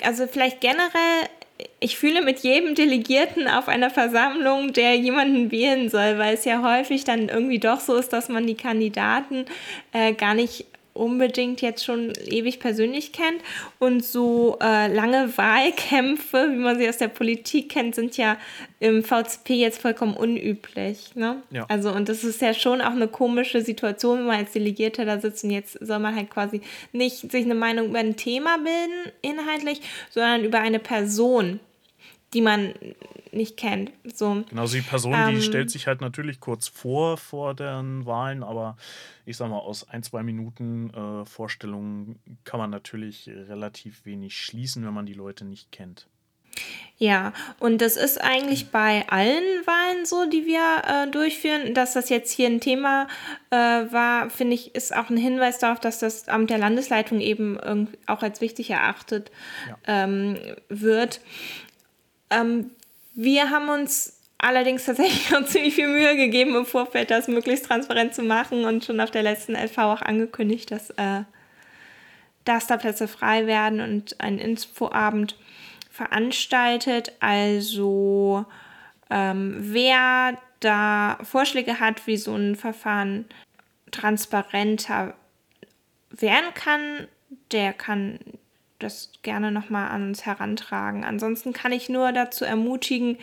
also 0.04 0.28
vielleicht 0.28 0.60
generell 0.60 1.30
ich 1.79 1.97
fühle 1.97 2.21
mit 2.21 2.39
jedem 2.39 2.75
Delegierten 2.75 3.47
auf 3.47 3.67
einer 3.67 3.89
Versammlung, 3.89 4.73
der 4.73 4.95
jemanden 4.95 5.51
wählen 5.51 5.89
soll, 5.89 6.17
weil 6.17 6.33
es 6.33 6.45
ja 6.45 6.61
häufig 6.61 7.03
dann 7.05 7.29
irgendwie 7.29 7.59
doch 7.59 7.79
so 7.79 7.95
ist, 7.95 8.11
dass 8.11 8.27
man 8.27 8.45
die 8.45 8.55
Kandidaten 8.55 9.45
äh, 9.93 10.13
gar 10.13 10.33
nicht 10.33 10.65
unbedingt 10.95 11.62
jetzt 11.62 11.84
schon 11.84 12.13
ewig 12.25 12.60
persönlich 12.60 13.12
kennt. 13.12 13.41
Und 13.79 14.03
so 14.03 14.58
äh, 14.62 14.91
lange 14.91 15.38
Wahlkämpfe, 15.38 16.47
wie 16.51 16.58
man 16.58 16.77
sie 16.79 16.89
aus 16.89 16.97
der 16.97 17.10
Politik 17.10 17.69
kennt, 17.69 17.95
sind 17.95 18.17
ja 18.17 18.38
im 18.79 19.03
VCP 19.03 19.55
jetzt 19.55 19.81
vollkommen 19.81 20.15
unüblich. 20.15 21.15
Ne? 21.15 21.43
Ja. 21.51 21.65
Also, 21.67 21.91
und 21.91 22.10
das 22.10 22.23
ist 22.23 22.41
ja 22.41 22.53
schon 22.53 22.81
auch 22.81 22.91
eine 22.91 23.08
komische 23.08 23.62
Situation, 23.62 24.19
wenn 24.19 24.25
man 24.25 24.38
als 24.38 24.53
Delegierter 24.53 25.05
da 25.05 25.19
sitzt 25.19 25.43
und 25.43 25.51
jetzt 25.51 25.77
soll 25.86 25.99
man 25.99 26.15
halt 26.15 26.29
quasi 26.29 26.62
nicht 26.93 27.31
sich 27.31 27.45
eine 27.45 27.55
Meinung 27.55 27.89
über 27.89 27.99
ein 27.99 28.15
Thema 28.15 28.58
bilden, 28.58 29.12
inhaltlich, 29.21 29.81
sondern 30.12 30.43
über 30.43 30.60
eine 30.60 30.79
Person 30.79 31.60
die 32.36 32.42
man 32.42 32.73
nicht 33.31 33.56
kennt. 33.56 33.92
So, 34.13 34.44
genau, 34.50 34.67
die 34.67 34.81
Person, 34.81 35.13
ähm, 35.15 35.36
die 35.36 35.42
stellt 35.42 35.71
sich 35.71 35.88
halt 35.88 36.02
natürlich 36.02 36.42
kurz 36.42 36.67
vor 36.67 37.17
vor 37.17 37.56
den 37.56 38.06
Wahlen, 38.06 38.44
aber 38.44 38.75
ich 39.25 39.38
sag 39.38 39.50
mal, 39.50 39.60
aus 39.60 39.88
ein, 39.90 40.04
zwei 40.04 40.21
Minuten 40.21 40.90
äh, 40.90 41.25
Vorstellungen 41.25 42.19
kann 42.44 42.60
man 42.60 42.69
natürlich 42.69 43.27
relativ 43.29 44.06
wenig 44.06 44.38
schließen, 44.38 44.86
wenn 44.86 44.94
man 44.94 45.06
die 45.06 45.13
Leute 45.13 45.46
nicht 45.46 45.71
kennt. 45.71 46.08
Ja, 46.98 47.33
und 47.60 47.81
das 47.81 47.98
ist 47.98 48.21
eigentlich 48.21 48.69
bei 48.69 49.04
allen 49.10 49.44
Wahlen 49.65 50.06
so, 50.06 50.29
die 50.29 50.46
wir 50.46 50.81
äh, 50.88 51.12
durchführen. 51.12 51.73
Dass 51.73 51.94
das 51.94 52.08
jetzt 52.08 52.31
hier 52.31 52.48
ein 52.48 52.62
Thema 52.62 53.08
äh, 53.50 53.56
war, 53.56 54.29
finde 54.29 54.54
ich, 54.54 54.75
ist 54.75 54.96
auch 54.96 55.10
ein 55.10 55.17
Hinweis 55.17 55.60
darauf, 55.60 55.81
dass 55.81 56.00
das 56.00 56.29
Amt 56.29 56.50
der 56.50 56.58
Landesleitung 56.58 57.19
eben 57.19 57.90
auch 58.08 58.23
als 58.23 58.40
wichtig 58.40 58.69
erachtet 58.69 59.29
ja. 59.67 59.77
ähm, 59.88 60.38
wird. 60.69 61.19
Ähm, 62.30 62.71
wir 63.13 63.50
haben 63.50 63.69
uns 63.69 64.19
allerdings 64.38 64.86
tatsächlich 64.86 65.36
auch 65.36 65.46
ziemlich 65.46 65.76
viel 65.76 65.88
Mühe 65.88 66.15
gegeben, 66.15 66.56
im 66.56 66.65
Vorfeld 66.65 67.12
das 67.12 67.28
möglichst 67.28 67.65
transparent 67.65 68.13
zu 68.13 68.23
machen 68.23 68.65
und 68.65 68.86
schon 68.86 69.00
auf 69.00 69.12
der 69.12 69.23
letzten 69.23 69.56
LV 69.56 69.78
auch 69.78 70.02
angekündigt, 70.02 70.71
dass, 70.71 70.90
äh, 70.92 71.23
dass 72.44 72.67
da 72.67 72.78
Plätze 72.78 73.08
frei 73.08 73.48
werden 73.48 73.80
und 73.82 74.19
ein 74.19 74.38
Infoabend 74.40 75.36
veranstaltet. 75.90 77.13
Also, 77.19 78.46
äh, 78.50 78.54
Ähm, 79.10 79.58
wer 79.60 80.38
da 80.60 81.19
Vorschläge 81.23 81.80
hat, 81.80 82.08
wie 82.08 82.17
so 82.17 82.36
ein 82.36 82.56
Verfahren 82.56 83.26
transparenter 83.92 85.13
werden 86.10 86.54
kann, 86.56 87.08
der 87.52 87.73
kann 87.73 88.19
das 88.80 89.12
gerne 89.21 89.52
nochmal 89.52 89.90
an 89.90 90.10
uns 90.10 90.26
herantragen. 90.26 91.04
Ansonsten 91.04 91.54
kann 91.54 91.71
ich 91.71 91.90
nur 91.90 92.12
dazu 92.12 92.46
ermutigen, 92.46 93.17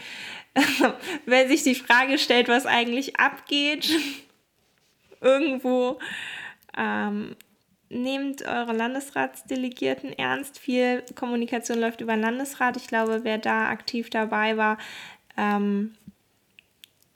wer 1.27 1.49
sich 1.49 1.63
die 1.63 1.75
Frage 1.75 2.19
stellt, 2.19 2.49
was 2.49 2.67
eigentlich 2.67 3.19
abgeht, 3.19 3.89
irgendwo, 5.21 5.99
ähm, 6.77 7.37
nehmt 7.91 8.43
eure 8.43 8.73
Landesratsdelegierten 8.73 10.13
ernst. 10.15 10.59
Viel 10.59 11.05
Kommunikation 11.15 11.79
läuft 11.79 12.01
über 12.01 12.15
den 12.15 12.23
Landesrat. 12.23 12.77
Ich 12.77 12.87
glaube, 12.87 13.21
wer 13.23 13.39
da 13.39 13.69
aktiv 13.69 14.09
dabei 14.09 14.57
war, 14.57 14.79
ähm, 15.37 15.95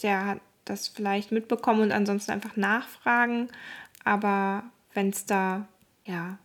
der 0.02 0.26
hat 0.26 0.40
das 0.66 0.88
vielleicht 0.88 1.32
mitbekommen 1.32 1.80
und 1.80 1.92
ansonsten 1.92 2.32
einfach 2.32 2.56
nachfragen. 2.56 3.48
Aber 4.04 4.64
wenn 4.92 5.08
es 5.08 5.24
da, 5.24 5.66
ja, 6.04 6.38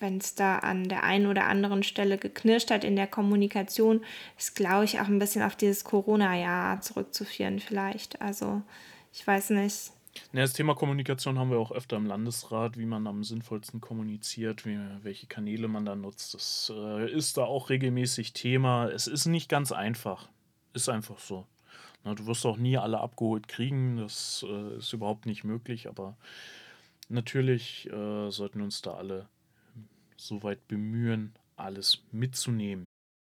wenn 0.00 0.18
es 0.18 0.34
da 0.34 0.58
an 0.58 0.88
der 0.88 1.02
einen 1.02 1.26
oder 1.26 1.46
anderen 1.46 1.82
Stelle 1.82 2.18
geknirscht 2.18 2.70
hat 2.70 2.84
in 2.84 2.96
der 2.96 3.06
Kommunikation, 3.06 4.04
ist, 4.38 4.54
glaube 4.54 4.84
ich, 4.84 5.00
auch 5.00 5.08
ein 5.08 5.18
bisschen 5.18 5.42
auf 5.42 5.56
dieses 5.56 5.84
Corona-Jahr 5.84 6.80
zurückzuführen 6.80 7.60
vielleicht. 7.60 8.20
Also 8.20 8.62
ich 9.12 9.26
weiß 9.26 9.50
nicht. 9.50 9.92
Ja, 10.32 10.42
das 10.42 10.52
Thema 10.52 10.74
Kommunikation 10.74 11.38
haben 11.38 11.50
wir 11.50 11.58
auch 11.58 11.72
öfter 11.72 11.96
im 11.96 12.06
Landesrat, 12.06 12.78
wie 12.78 12.86
man 12.86 13.06
am 13.06 13.24
sinnvollsten 13.24 13.80
kommuniziert, 13.80 14.64
wie, 14.64 14.78
welche 15.02 15.26
Kanäle 15.26 15.68
man 15.68 15.84
da 15.84 15.94
nutzt. 15.94 16.34
Das 16.34 16.72
äh, 16.74 17.10
ist 17.10 17.36
da 17.36 17.44
auch 17.44 17.70
regelmäßig 17.70 18.32
Thema. 18.32 18.88
Es 18.88 19.06
ist 19.06 19.26
nicht 19.26 19.48
ganz 19.48 19.72
einfach. 19.72 20.28
Ist 20.72 20.88
einfach 20.88 21.18
so. 21.18 21.46
Na, 22.04 22.14
du 22.14 22.26
wirst 22.26 22.46
auch 22.46 22.56
nie 22.56 22.78
alle 22.78 23.00
abgeholt 23.00 23.48
kriegen. 23.48 23.96
Das 23.96 24.44
äh, 24.48 24.76
ist 24.78 24.92
überhaupt 24.92 25.26
nicht 25.26 25.44
möglich. 25.44 25.88
Aber 25.88 26.16
natürlich 27.08 27.90
äh, 27.90 28.30
sollten 28.30 28.60
uns 28.60 28.82
da 28.82 28.92
alle 28.92 29.28
soweit 30.26 30.66
bemühen, 30.68 31.34
alles 31.56 32.02
mitzunehmen. 32.12 32.84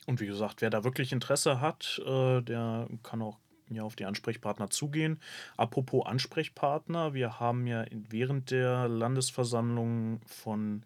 Und 0.06 0.20
wie 0.20 0.26
gesagt, 0.26 0.62
wer 0.62 0.70
da 0.70 0.84
wirklich 0.84 1.12
Interesse 1.12 1.60
hat, 1.60 2.00
äh, 2.04 2.40
der 2.42 2.88
kann 3.02 3.22
auch 3.22 3.38
ja, 3.68 3.82
auf 3.82 3.96
die 3.96 4.04
Ansprechpartner 4.04 4.70
zugehen. 4.70 5.20
Apropos 5.56 6.06
Ansprechpartner, 6.06 7.14
wir 7.14 7.38
haben 7.38 7.66
ja 7.66 7.84
während 7.90 8.50
der 8.50 8.88
Landesversammlung 8.88 10.20
von 10.26 10.82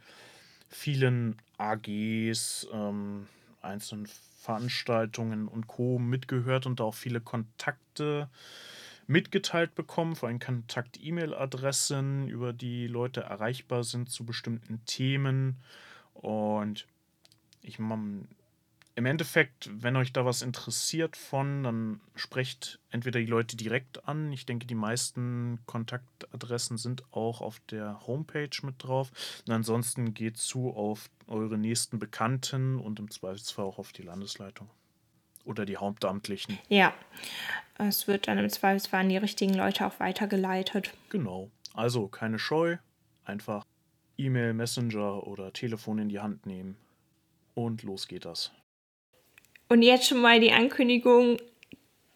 vielen 0.69 1.37
AGs, 1.57 2.69
ähm, 2.73 3.27
einzelnen 3.63 4.07
Veranstaltungen 4.41 5.49
und 5.49 5.67
Co. 5.67 5.99
mitgehört 5.99 6.67
und 6.67 6.81
auch 6.81 6.95
viele 6.95 7.21
Kontakte 7.21 8.29
mitgeteilt 9.07 9.75
bekommen, 9.75 10.17
vor 10.17 10.29
allem 10.29 10.39
Kontakt-E-Mail-Adressen, 10.39 12.29
über 12.29 12.53
die 12.53 12.87
Leute 12.87 13.23
erreichbar 13.23 13.85
sind 13.85 14.11
zu 14.11 14.25
bestimmten 14.25 14.85
Themen. 14.85 15.63
Und 16.25 16.87
ich 17.61 17.79
im 17.79 19.07
Endeffekt, 19.07 19.69
wenn 19.83 19.97
euch 19.97 20.13
da 20.13 20.25
was 20.25 20.41
interessiert 20.41 21.17
von, 21.17 21.65
dann 21.65 22.01
sprecht 22.15 22.79
entweder 22.91 23.21
die 23.21 23.27
Leute 23.27 23.57
direkt 23.57 24.09
an. 24.09 24.33
Ich 24.33 24.47
denke, 24.47 24.67
die 24.67 24.75
meisten 24.75 25.59
Kontaktadressen 25.67 26.79
sind 26.79 27.03
auch 27.13 27.43
auf 27.43 27.61
der 27.71 28.07
Homepage 28.07 28.57
mit 28.63 28.77
drauf. 28.79 29.11
Und 29.47 29.53
ansonsten 29.53 30.15
geht 30.15 30.39
zu 30.39 30.71
auf 30.71 31.11
eure 31.27 31.59
nächsten 31.59 31.99
Bekannten 31.99 32.79
und 32.79 32.99
im 32.99 33.11
Zweifelsfall 33.11 33.67
auch 33.67 33.79
auf 33.79 33.93
die 33.93 34.03
Landesleitung 34.03 34.71
oder 35.45 35.67
die 35.67 35.77
Hauptamtlichen. 35.77 36.59
Ja, 36.69 36.95
es 37.77 38.09
wird 38.09 38.29
dann 38.29 38.39
im 38.39 38.49
Zweifelsfall 38.49 39.01
an 39.01 39.09
die 39.11 39.19
richtigen 39.19 39.55
Leute 39.55 39.87
auch 39.87 40.01
weitergeleitet. 40.01 40.95
Genau. 41.11 41.51
Also 41.75 42.09
keine 42.09 42.39
Scheu, 42.39 42.79
einfach 43.25 43.67
E-Mail, 44.17 44.55
Messenger 44.55 45.27
oder 45.27 45.53
Telefon 45.53 45.99
in 45.99 46.09
die 46.09 46.21
Hand 46.21 46.47
nehmen 46.47 46.77
und 47.55 47.83
los 47.83 48.09
geht 48.09 48.25
das. 48.25 48.53
Und 49.69 49.83
jetzt 49.83 50.07
schon 50.07 50.21
mal 50.21 50.41
die 50.41 50.53
Ankündigung, 50.53 51.39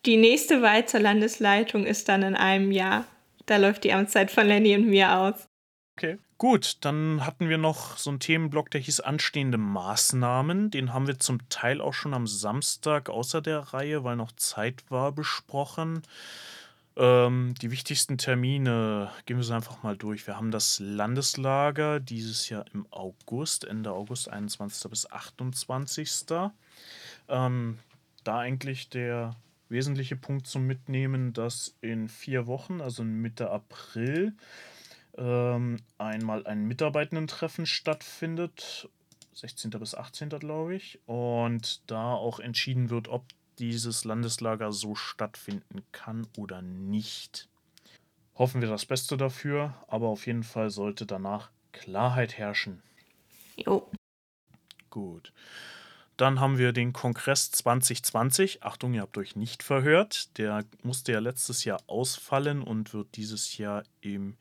die 0.06 0.16
nächste 0.16 0.62
Wahl 0.62 0.86
zur 0.86 1.00
Landesleitung 1.00 1.84
ist 1.84 2.08
dann 2.08 2.22
in 2.22 2.36
einem 2.36 2.70
Jahr. 2.70 3.04
Da 3.46 3.56
läuft 3.56 3.84
die 3.84 3.92
Amtszeit 3.92 4.30
von 4.30 4.46
Lenny 4.46 4.76
und 4.76 4.86
mir 4.86 5.16
aus. 5.16 5.48
Okay. 5.96 6.18
Gut, 6.36 6.76
dann 6.82 7.26
hatten 7.26 7.48
wir 7.48 7.58
noch 7.58 7.96
so 7.96 8.10
einen 8.10 8.20
Themenblock, 8.20 8.70
der 8.70 8.80
hieß 8.80 9.00
anstehende 9.00 9.58
Maßnahmen. 9.58 10.70
Den 10.70 10.94
haben 10.94 11.08
wir 11.08 11.18
zum 11.18 11.48
Teil 11.48 11.80
auch 11.80 11.94
schon 11.94 12.14
am 12.14 12.28
Samstag 12.28 13.10
außer 13.10 13.40
der 13.40 13.58
Reihe, 13.58 14.04
weil 14.04 14.14
noch 14.14 14.30
Zeit 14.32 14.88
war, 14.88 15.10
besprochen. 15.10 16.02
Ähm, 16.98 17.54
die 17.62 17.70
wichtigsten 17.70 18.18
Termine 18.18 19.12
gehen 19.24 19.36
wir 19.36 19.44
so 19.44 19.54
einfach 19.54 19.84
mal 19.84 19.96
durch. 19.96 20.26
Wir 20.26 20.36
haben 20.36 20.50
das 20.50 20.80
Landeslager 20.80 22.00
dieses 22.00 22.48
Jahr 22.48 22.64
im 22.74 22.86
August, 22.90 23.64
Ende 23.64 23.92
August, 23.92 24.28
21. 24.28 24.90
bis 24.90 25.08
28. 25.08 26.10
Ähm, 27.28 27.78
da 28.24 28.38
eigentlich 28.38 28.90
der 28.90 29.36
wesentliche 29.68 30.16
Punkt 30.16 30.48
zum 30.48 30.66
Mitnehmen, 30.66 31.32
dass 31.32 31.76
in 31.82 32.08
vier 32.08 32.48
Wochen, 32.48 32.80
also 32.80 33.04
Mitte 33.04 33.48
April, 33.50 34.34
ähm, 35.16 35.76
einmal 35.98 36.48
ein 36.48 36.66
Mitarbeitenden-Treffen 36.66 37.66
stattfindet, 37.66 38.88
16. 39.34 39.70
bis 39.70 39.94
18. 39.94 40.30
glaube 40.30 40.74
ich, 40.74 40.98
und 41.06 41.88
da 41.88 42.12
auch 42.14 42.40
entschieden 42.40 42.90
wird, 42.90 43.06
ob 43.06 43.24
dieses 43.58 44.04
Landeslager 44.04 44.72
so 44.72 44.94
stattfinden 44.94 45.82
kann 45.92 46.26
oder 46.36 46.62
nicht. 46.62 47.48
Hoffen 48.34 48.60
wir 48.60 48.68
das 48.68 48.86
Beste 48.86 49.16
dafür, 49.16 49.74
aber 49.88 50.08
auf 50.08 50.26
jeden 50.26 50.44
Fall 50.44 50.70
sollte 50.70 51.06
danach 51.06 51.50
Klarheit 51.72 52.38
herrschen. 52.38 52.82
Jo. 53.56 53.90
Gut. 54.90 55.32
Dann 56.16 56.40
haben 56.40 56.58
wir 56.58 56.72
den 56.72 56.92
Kongress 56.92 57.50
2020. 57.52 58.62
Achtung, 58.64 58.94
ihr 58.94 59.02
habt 59.02 59.18
euch 59.18 59.36
nicht 59.36 59.62
verhört. 59.62 60.36
Der 60.38 60.64
musste 60.82 61.12
ja 61.12 61.20
letztes 61.20 61.64
Jahr 61.64 61.80
ausfallen 61.86 62.62
und 62.62 62.92
wird 62.92 63.16
dieses 63.16 63.56
Jahr 63.56 63.84
im 64.00 64.36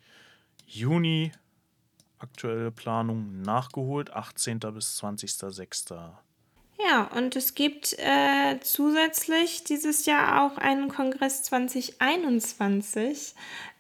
Juni 0.66 1.32
aktuelle 2.20 2.72
Planung 2.72 3.42
nachgeholt, 3.42 4.12
18. 4.12 4.60
bis 4.60 5.02
20.06. 5.02 6.16
Ja, 6.80 7.06
und 7.16 7.36
es 7.36 7.56
gibt 7.56 7.94
äh, 7.98 8.60
zusätzlich 8.62 9.64
dieses 9.64 10.06
Jahr 10.06 10.46
auch 10.46 10.58
einen 10.58 10.90
Kongress 10.90 11.44
2021. 11.44 13.34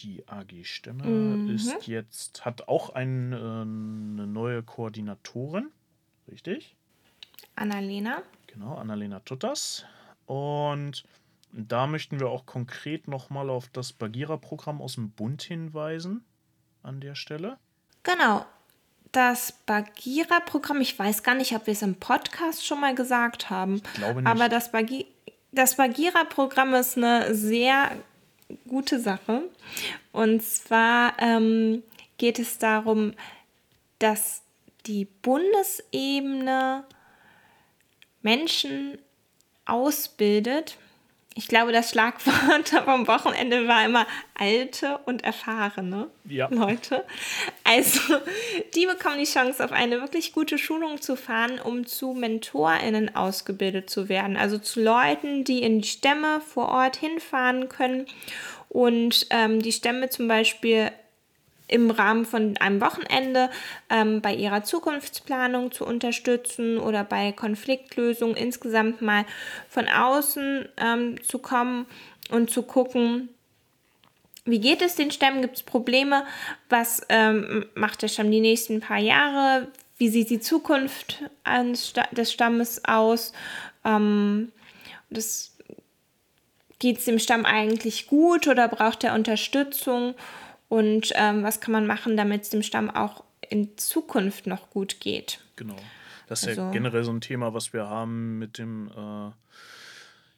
Die 0.00 0.26
AG 0.28 0.64
Stämme 0.64 1.04
Mhm. 1.04 1.50
ist 1.50 1.86
jetzt, 1.86 2.44
hat 2.44 2.66
auch 2.68 2.90
ein, 2.90 3.32
äh, 3.32 3.36
eine 3.36 4.26
neue 4.26 4.62
Koordinatorin. 4.62 5.70
Richtig? 6.28 6.74
Annalena. 7.54 8.22
Genau, 8.46 8.74
Annalena 8.76 9.20
Tuttas. 9.20 9.84
Und 10.26 11.04
da 11.52 11.86
möchten 11.86 12.18
wir 12.20 12.28
auch 12.28 12.46
konkret 12.46 13.08
nochmal 13.08 13.50
auf 13.50 13.68
das 13.68 13.92
Bagheera-Programm 13.92 14.80
aus 14.80 14.94
dem 14.94 15.10
Bund 15.10 15.42
hinweisen. 15.42 16.24
An 16.82 17.00
der 17.00 17.14
Stelle. 17.14 17.58
Genau. 18.02 18.44
Das 19.12 19.52
Bagheera-Programm, 19.66 20.80
ich 20.80 20.96
weiß 20.98 21.22
gar 21.22 21.34
nicht, 21.34 21.54
ob 21.54 21.66
wir 21.66 21.72
es 21.72 21.82
im 21.82 21.96
Podcast 21.96 22.64
schon 22.64 22.80
mal 22.80 22.94
gesagt 22.94 23.50
haben. 23.50 23.76
Ich 23.76 23.92
glaube 23.94 24.22
nicht. 24.22 24.30
Aber 24.30 24.48
das, 24.48 24.70
Bagi 24.70 25.06
das 25.52 25.76
Bagheera-Programm 25.76 26.74
ist 26.74 26.96
eine 26.96 27.34
sehr 27.34 27.90
gute 28.68 29.00
Sache. 29.00 29.42
Und 30.12 30.42
zwar 30.42 31.14
ähm, 31.18 31.82
geht 32.18 32.38
es 32.38 32.58
darum, 32.58 33.14
dass 33.98 34.42
die 34.86 35.06
Bundesebene 35.22 36.84
Menschen 38.22 38.98
ausbildet. 39.66 40.76
Ich 41.36 41.46
glaube, 41.46 41.70
das 41.72 41.90
Schlagwort 41.90 42.68
vom 42.84 43.06
Wochenende 43.06 43.68
war 43.68 43.84
immer 43.84 44.06
alte 44.38 44.98
und 45.06 45.22
erfahrene 45.22 46.08
Ja. 46.24 46.48
Leute. 46.50 47.04
Also, 47.62 48.00
die 48.74 48.86
bekommen 48.86 49.18
die 49.18 49.30
Chance, 49.30 49.64
auf 49.64 49.70
eine 49.72 50.00
wirklich 50.00 50.32
gute 50.32 50.58
Schulung 50.58 51.00
zu 51.00 51.16
fahren, 51.16 51.60
um 51.62 51.86
zu 51.86 52.14
MentorInnen 52.14 53.14
ausgebildet 53.14 53.88
zu 53.90 54.08
werden. 54.08 54.36
Also 54.36 54.58
zu 54.58 54.82
Leuten, 54.82 55.44
die 55.44 55.62
in 55.62 55.80
die 55.80 55.88
Stämme 55.88 56.40
vor 56.40 56.68
Ort 56.68 56.96
hinfahren 56.96 57.68
können 57.68 58.06
und 58.68 59.26
ähm, 59.30 59.62
die 59.62 59.72
Stämme 59.72 60.08
zum 60.10 60.26
Beispiel 60.26 60.90
im 61.70 61.90
Rahmen 61.90 62.24
von 62.24 62.56
einem 62.58 62.80
Wochenende 62.80 63.48
ähm, 63.88 64.20
bei 64.20 64.34
ihrer 64.34 64.64
Zukunftsplanung 64.64 65.72
zu 65.72 65.86
unterstützen 65.86 66.78
oder 66.78 67.04
bei 67.04 67.32
Konfliktlösungen 67.32 68.36
insgesamt 68.36 69.02
mal 69.02 69.24
von 69.68 69.88
außen 69.88 70.68
ähm, 70.76 71.22
zu 71.22 71.38
kommen 71.38 71.86
und 72.30 72.50
zu 72.50 72.62
gucken, 72.62 73.28
wie 74.44 74.60
geht 74.60 74.82
es 74.82 74.96
den 74.96 75.10
Stämmen? 75.10 75.42
Gibt 75.42 75.56
es 75.56 75.62
Probleme? 75.62 76.24
Was 76.68 77.02
ähm, 77.08 77.66
macht 77.74 78.02
der 78.02 78.08
Stamm 78.08 78.30
die 78.30 78.40
nächsten 78.40 78.80
paar 78.80 78.98
Jahre? 78.98 79.68
Wie 79.98 80.08
sieht 80.08 80.30
die 80.30 80.40
Zukunft 80.40 81.22
des 82.12 82.32
Stammes 82.32 82.84
aus? 82.84 83.32
Ähm, 83.84 84.50
Geht 86.80 86.98
es 86.98 87.04
dem 87.04 87.18
Stamm 87.18 87.44
eigentlich 87.44 88.06
gut 88.06 88.48
oder 88.48 88.66
braucht 88.66 89.04
er 89.04 89.14
Unterstützung? 89.14 90.14
Und 90.70 91.10
ähm, 91.16 91.42
was 91.42 91.60
kann 91.60 91.72
man 91.72 91.86
machen, 91.86 92.16
damit 92.16 92.42
es 92.44 92.50
dem 92.50 92.62
Stamm 92.62 92.88
auch 92.90 93.24
in 93.48 93.76
Zukunft 93.76 94.46
noch 94.46 94.70
gut 94.70 95.00
geht? 95.00 95.40
Genau. 95.56 95.76
Das 96.28 96.44
ist 96.44 96.56
ja 96.56 96.62
Also- 96.62 96.72
generell 96.72 97.02
so 97.02 97.12
ein 97.12 97.20
Thema, 97.20 97.52
was 97.52 97.72
wir 97.72 97.88
haben 97.88 98.38
mit 98.38 98.56
dem 98.56 98.88
äh, 98.96 99.32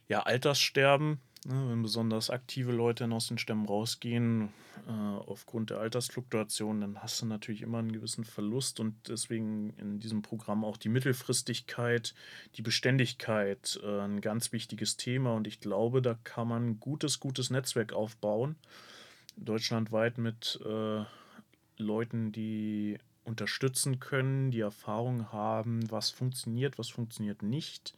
ja, 0.09 0.23
Alterssterben. 0.23 1.21
Ne, 1.45 1.55
wenn 1.69 1.83
besonders 1.83 2.31
aktive 2.31 2.71
Leute 2.71 3.05
aus 3.11 3.27
den 3.27 3.37
Stämmen 3.37 3.67
rausgehen, 3.67 4.51
äh, 4.87 4.91
aufgrund 4.93 5.71
der 5.71 5.79
Altersfluktuation, 5.81 6.81
dann 6.81 7.03
hast 7.03 7.21
du 7.21 7.27
natürlich 7.27 7.63
immer 7.63 7.79
einen 7.79 7.91
gewissen 7.91 8.25
Verlust 8.25 8.79
und 8.79 8.95
deswegen 9.09 9.71
in 9.77 9.99
diesem 9.99 10.23
Programm 10.23 10.65
auch 10.65 10.77
die 10.77 10.89
Mittelfristigkeit, 10.89 12.15
die 12.55 12.63
Beständigkeit 12.63 13.81
äh, 13.83 14.03
ein 14.03 14.21
ganz 14.21 14.53
wichtiges 14.53 14.97
Thema 14.97 15.35
und 15.35 15.49
ich 15.49 15.59
glaube, 15.59 16.01
da 16.01 16.17
kann 16.23 16.47
man 16.47 16.69
ein 16.69 16.81
gutes, 16.81 17.19
gutes 17.19 17.51
Netzwerk 17.51 17.93
aufbauen, 17.93 18.55
deutschlandweit 19.37 20.19
mit 20.19 20.61
äh, 20.65 21.05
Leuten, 21.79 22.33
die 22.33 22.99
unterstützen 23.25 24.01
können, 24.01 24.51
die 24.51 24.61
Erfahrung 24.61 25.33
haben, 25.33 25.91
was 25.91 26.11
funktioniert, 26.11 26.79
was 26.79 26.89
funktioniert 26.89 27.43
nicht 27.43 27.95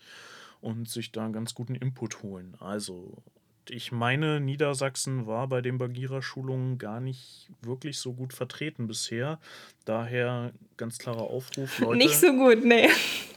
und 0.61 0.89
sich 0.89 1.13
da 1.13 1.25
einen 1.25 1.33
ganz 1.33 1.55
guten 1.55 1.75
Input 1.75 2.23
holen. 2.23 2.57
Also, 2.61 3.23
ich 3.69 3.93
meine, 3.93 4.41
Niedersachsen 4.41 5.27
war 5.27 5.49
bei 5.49 5.61
den 5.63 5.79
Bagheera-Schulungen 5.79 6.79
gar 6.79 7.01
nicht 7.01 7.49
wirklich 7.63 7.99
so 7.99 8.13
gut 8.13 8.33
vertreten 8.33 8.87
bisher. 8.87 9.39
Daher 9.85 10.53
ganz 10.77 10.99
klarer 10.99 11.23
Aufruf, 11.23 11.79
Leute, 11.81 11.99
Nicht 11.99 12.17
so 12.17 12.33
gut, 12.33 12.65
nee. 12.65 12.89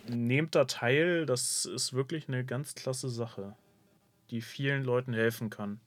nehmt 0.09 0.55
da 0.55 0.65
teil. 0.65 1.25
Das 1.25 1.65
ist 1.65 1.93
wirklich 1.93 2.27
eine 2.27 2.43
ganz 2.45 2.75
klasse 2.75 3.09
Sache, 3.09 3.55
die 4.29 4.41
vielen 4.41 4.83
Leuten 4.83 5.13
helfen 5.13 5.49
kann. 5.49 5.79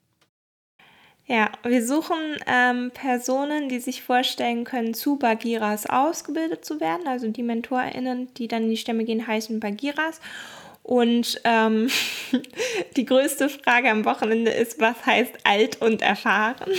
Ja, 1.30 1.48
wir 1.62 1.86
suchen 1.86 2.38
ähm, 2.48 2.90
Personen, 2.90 3.68
die 3.68 3.78
sich 3.78 4.02
vorstellen 4.02 4.64
können, 4.64 4.94
zu 4.94 5.14
Bagheeras 5.14 5.86
ausgebildet 5.86 6.64
zu 6.64 6.80
werden. 6.80 7.06
Also 7.06 7.28
die 7.28 7.44
MentorInnen, 7.44 8.34
die 8.34 8.48
dann 8.48 8.64
in 8.64 8.70
die 8.70 8.76
Stämme 8.76 9.04
gehen, 9.04 9.24
heißen 9.24 9.60
Bagheeras. 9.60 10.20
Und 10.82 11.40
ähm, 11.44 11.88
die 12.96 13.04
größte 13.04 13.48
Frage 13.48 13.90
am 13.90 14.04
Wochenende 14.04 14.50
ist, 14.50 14.80
was 14.80 15.06
heißt 15.06 15.32
alt 15.44 15.80
und 15.80 16.02
erfahren? 16.02 16.72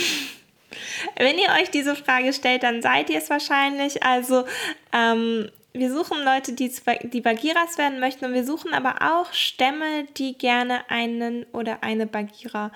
Wenn 1.16 1.38
ihr 1.38 1.48
euch 1.58 1.70
diese 1.70 1.96
Frage 1.96 2.34
stellt, 2.34 2.62
dann 2.62 2.82
seid 2.82 3.08
ihr 3.08 3.20
es 3.20 3.30
wahrscheinlich. 3.30 4.02
Also 4.02 4.44
ähm, 4.92 5.48
wir 5.72 5.90
suchen 5.90 6.22
Leute, 6.26 6.52
die, 6.52 6.70
die 7.04 7.22
Bagheeras 7.22 7.78
werden 7.78 8.00
möchten 8.00 8.26
und 8.26 8.34
wir 8.34 8.44
suchen 8.44 8.74
aber 8.74 8.96
auch 9.00 9.32
Stämme, 9.32 10.04
die 10.18 10.36
gerne 10.36 10.90
einen 10.90 11.46
oder 11.54 11.82
eine 11.82 12.06
Bagheera 12.06 12.70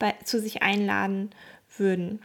bei, 0.00 0.16
zu 0.24 0.40
sich 0.40 0.62
einladen 0.62 1.30
würden. 1.78 2.20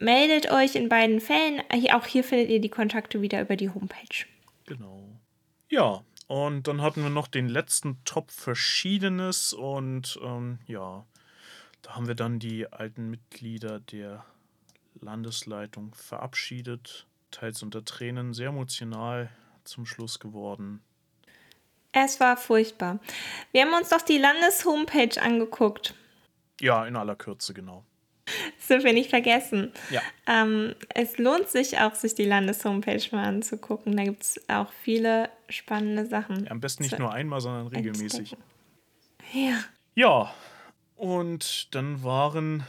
Meldet 0.00 0.50
euch 0.50 0.74
in 0.74 0.88
beiden 0.88 1.20
Fällen. 1.20 1.62
Auch 1.92 2.06
hier 2.06 2.24
findet 2.24 2.50
ihr 2.50 2.60
die 2.60 2.68
Kontakte 2.68 3.22
wieder 3.22 3.40
über 3.40 3.54
die 3.54 3.70
Homepage. 3.70 4.26
Genau. 4.66 5.04
Ja, 5.68 6.02
und 6.26 6.66
dann 6.66 6.82
hatten 6.82 7.02
wir 7.02 7.10
noch 7.10 7.28
den 7.28 7.48
letzten 7.48 8.02
Top 8.04 8.32
Verschiedenes 8.32 9.52
und 9.52 10.18
ähm, 10.22 10.58
ja, 10.66 11.04
da 11.82 11.94
haben 11.94 12.06
wir 12.06 12.14
dann 12.14 12.38
die 12.38 12.70
alten 12.72 13.10
Mitglieder 13.10 13.80
der 13.80 14.24
Landesleitung 15.00 15.94
verabschiedet, 15.94 17.06
teils 17.30 17.62
unter 17.62 17.84
Tränen, 17.84 18.34
sehr 18.34 18.48
emotional 18.48 19.30
zum 19.64 19.86
Schluss 19.86 20.18
geworden. 20.18 20.82
Es 21.92 22.20
war 22.20 22.36
furchtbar. 22.36 22.98
Wir 23.52 23.62
haben 23.62 23.74
uns 23.74 23.88
doch 23.88 24.02
die 24.02 24.18
Landeshomepage 24.18 25.20
angeguckt. 25.20 25.94
Ja, 26.60 26.84
in 26.86 26.96
aller 26.96 27.16
Kürze, 27.16 27.54
genau. 27.54 27.84
Das 28.58 28.66
dürfen 28.66 28.84
wir 28.84 28.92
nicht 28.92 29.08
vergessen. 29.10 29.72
Ja, 29.90 30.02
Ähm, 30.26 30.74
es 30.94 31.16
lohnt 31.16 31.48
sich 31.48 31.78
auch, 31.78 31.94
sich 31.94 32.14
die 32.14 32.24
Landeshomepage 32.26 33.08
mal 33.12 33.24
anzugucken. 33.26 33.96
Da 33.96 34.04
gibt 34.04 34.22
es 34.22 34.48
auch 34.50 34.70
viele 34.72 35.30
spannende 35.48 36.04
Sachen. 36.06 36.46
am 36.50 36.60
besten 36.60 36.82
nicht 36.82 36.98
nur 36.98 37.12
einmal, 37.12 37.40
sondern 37.40 37.68
regelmäßig. 37.68 38.32
entdecken. 38.34 38.42
Ja. 39.32 39.64
Ja, 39.94 40.34
und 40.96 41.74
dann 41.74 42.02
waren, 42.02 42.64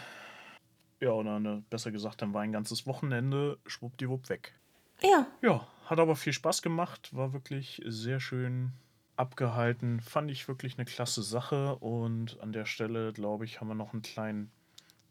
ja, 1.02 1.12
oder 1.12 1.40
ne, 1.40 1.64
besser 1.70 1.92
gesagt, 1.92 2.22
dann 2.22 2.34
war 2.34 2.42
ein 2.42 2.52
ganzes 2.54 2.88
Wochenende 2.88 3.58
schwuppdiwupp 3.66 4.30
weg. 4.30 4.54
Ja. 5.02 5.28
Ja, 5.42 5.68
hat 5.86 6.00
aber 6.00 6.16
viel 6.16 6.34
Spaß 6.34 6.62
gemacht, 6.62 7.10
war 7.14 7.34
wirklich 7.34 7.82
sehr 7.86 8.20
schön 8.20 8.72
abgehalten, 9.20 10.00
fand 10.00 10.32
ich 10.32 10.48
wirklich 10.48 10.78
eine 10.78 10.86
klasse 10.86 11.22
Sache 11.22 11.76
und 11.76 12.40
an 12.40 12.54
der 12.54 12.66
Stelle, 12.66 13.12
glaube 13.14 13.46
ich, 13.46 13.60
haben 13.60 13.68
wir 13.68 13.76
noch 13.76 13.94
einen 13.94 14.02
kleinen 14.02 14.52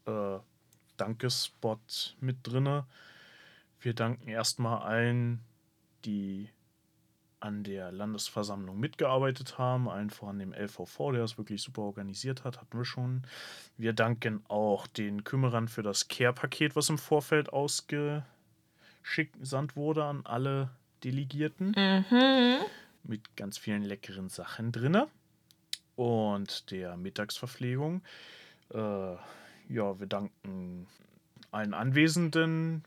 äh, 0.05 0.39
Dankespot 0.97 2.15
mit 2.19 2.37
drinne. 2.43 2.85
Wir 3.79 3.93
danken 3.93 4.27
erstmal 4.27 4.81
allen, 4.81 5.41
die 6.05 6.49
an 7.39 7.63
der 7.63 7.91
Landesversammlung 7.91 8.77
mitgearbeitet 8.79 9.57
haben, 9.57 9.87
allen 9.87 10.09
voran 10.09 10.39
dem 10.39 10.53
LVV, 10.53 11.11
der 11.11 11.21
das 11.21 11.37
wirklich 11.37 11.61
super 11.61 11.83
organisiert 11.83 12.43
hat, 12.43 12.59
hatten 12.59 12.77
wir 12.77 12.83
schon. 12.83 13.21
Wir 13.77 13.93
danken 13.93 14.43
auch 14.49 14.87
den 14.87 15.23
Kümmerern 15.23 15.69
für 15.69 15.83
das 15.83 16.09
Care-Paket, 16.09 16.75
was 16.75 16.89
im 16.89 16.97
Vorfeld 16.97 17.53
ausgesandt 17.53 18.25
wurde 19.75 20.03
an 20.03 20.25
alle 20.25 20.71
Delegierten 21.03 21.71
Mhm. 21.77 22.57
Mit 23.09 23.35
ganz 23.35 23.57
vielen 23.57 23.83
leckeren 23.83 24.29
Sachen 24.29 24.71
drinne 24.71 25.07
und 25.95 26.71
der 26.71 26.95
Mittagsverpflegung. 26.95 28.01
Äh, 28.73 28.77
ja, 28.77 29.99
wir 29.99 30.07
danken 30.07 30.87
allen 31.51 31.73
Anwesenden. 31.73 32.83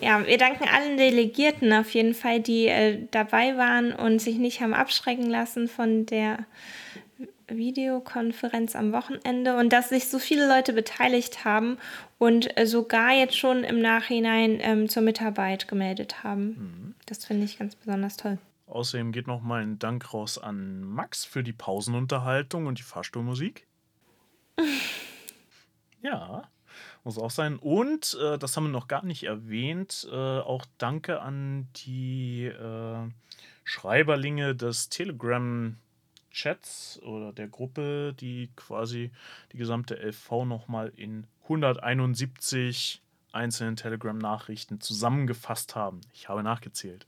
Ja, 0.00 0.26
wir 0.26 0.36
danken 0.36 0.68
allen 0.68 0.96
Delegierten 0.96 1.72
auf 1.72 1.94
jeden 1.94 2.14
Fall, 2.14 2.40
die 2.40 2.66
äh, 2.66 3.06
dabei 3.12 3.56
waren 3.56 3.92
und 3.92 4.20
sich 4.20 4.36
nicht 4.36 4.60
haben 4.60 4.74
abschrecken 4.74 5.30
lassen 5.30 5.68
von 5.68 6.06
der 6.06 6.44
Videokonferenz 7.46 8.74
am 8.74 8.92
Wochenende 8.92 9.56
und 9.56 9.72
dass 9.72 9.90
sich 9.90 10.08
so 10.08 10.18
viele 10.18 10.48
Leute 10.48 10.72
beteiligt 10.72 11.44
haben 11.44 11.78
und 12.18 12.56
äh, 12.58 12.66
sogar 12.66 13.12
jetzt 13.12 13.36
schon 13.36 13.62
im 13.62 13.80
Nachhinein 13.80 14.58
ähm, 14.60 14.88
zur 14.88 15.02
Mitarbeit 15.02 15.68
gemeldet 15.68 16.24
haben. 16.24 16.46
Mhm. 16.46 16.94
Das 17.06 17.24
finde 17.24 17.44
ich 17.44 17.58
ganz 17.58 17.76
besonders 17.76 18.16
toll. 18.16 18.38
Außerdem 18.72 19.12
geht 19.12 19.26
noch 19.26 19.42
mal 19.42 19.60
ein 19.60 19.78
Dank 19.78 20.14
raus 20.14 20.38
an 20.38 20.82
Max 20.82 21.26
für 21.26 21.42
die 21.42 21.52
Pausenunterhaltung 21.52 22.64
und 22.64 22.78
die 22.78 22.82
Fahrstuhlmusik. 22.82 23.66
ja, 26.02 26.48
muss 27.04 27.18
auch 27.18 27.30
sein. 27.30 27.58
Und, 27.58 28.16
äh, 28.18 28.38
das 28.38 28.56
haben 28.56 28.64
wir 28.64 28.70
noch 28.70 28.88
gar 28.88 29.04
nicht 29.04 29.24
erwähnt, 29.24 30.08
äh, 30.10 30.16
auch 30.16 30.64
Danke 30.78 31.20
an 31.20 31.68
die 31.84 32.46
äh, 32.46 33.10
Schreiberlinge 33.64 34.56
des 34.56 34.88
Telegram 34.88 35.76
Chats 36.30 36.98
oder 37.02 37.34
der 37.34 37.48
Gruppe, 37.48 38.14
die 38.18 38.50
quasi 38.56 39.10
die 39.52 39.58
gesamte 39.58 39.96
LV 39.96 40.46
nochmal 40.46 40.94
in 40.96 41.26
171 41.42 43.02
einzelnen 43.32 43.76
Telegram-Nachrichten 43.76 44.80
zusammengefasst 44.80 45.76
haben. 45.76 46.00
Ich 46.14 46.30
habe 46.30 46.42
nachgezählt. 46.42 47.06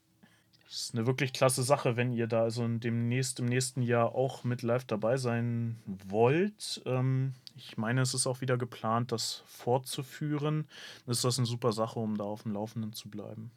Das 0.75 0.87
ist 0.87 0.95
eine 0.97 1.07
wirklich 1.07 1.33
klasse 1.33 1.63
Sache, 1.63 1.97
wenn 1.97 2.13
ihr 2.13 2.27
da 2.27 2.43
also 2.43 2.67
demnächst, 2.67 3.39
im 3.39 3.47
nächsten 3.47 3.81
Jahr 3.81 4.17
auch 4.17 4.43
mit 4.43 4.63
live 4.63 4.85
dabei 4.85 5.19
sein 5.19 5.79
wollt. 5.87 6.83
Ähm, 6.85 7.35
ich 7.55 7.77
meine, 7.77 8.01
es 8.01 8.13
ist 8.13 8.27
auch 8.27 8.41
wieder 8.41 8.57
geplant, 8.57 9.13
das 9.13 9.45
fortzuführen. 9.47 10.67
Dann 11.07 11.13
ist 11.13 11.23
das 11.23 11.39
eine 11.39 11.47
super 11.47 11.71
Sache, 11.71 12.01
um 12.01 12.19
da 12.19 12.25
auf 12.25 12.43
dem 12.43 12.55
Laufenden 12.55 12.93
zu 12.93 13.09
bleiben. 13.09 13.53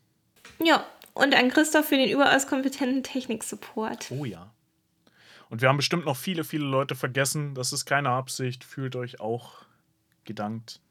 Ja, 0.64 0.86
und 1.16 1.34
an 1.34 1.50
Christoph 1.50 1.88
für 1.88 1.98
den 1.98 2.12
überaus 2.12 2.46
kompetenten 2.46 3.02
Technik-Support. 3.02 4.12
Oh 4.12 4.24
ja. 4.24 4.52
Und 5.50 5.64
wir 5.64 5.70
haben 5.70 5.78
bestimmt 5.78 6.06
noch 6.06 6.18
viele, 6.18 6.44
viele 6.44 6.66
Leute 6.66 6.94
vergessen. 6.94 7.56
Das 7.56 7.74
ist 7.74 7.88
keine 7.88 8.12
Absicht. 8.12 8.64
Fühlt 8.64 8.96
euch 8.96 9.20
auch 9.20 9.66
gedankt. 10.24 10.82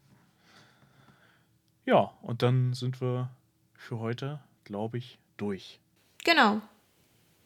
Ja, 1.85 2.11
und 2.21 2.41
dann 2.41 2.73
sind 2.73 2.99
wir 2.99 3.29
für 3.75 3.99
heute, 3.99 4.41
glaube 4.65 4.97
ich, 4.97 5.19
durch. 5.37 5.79
Genau. 6.27 6.59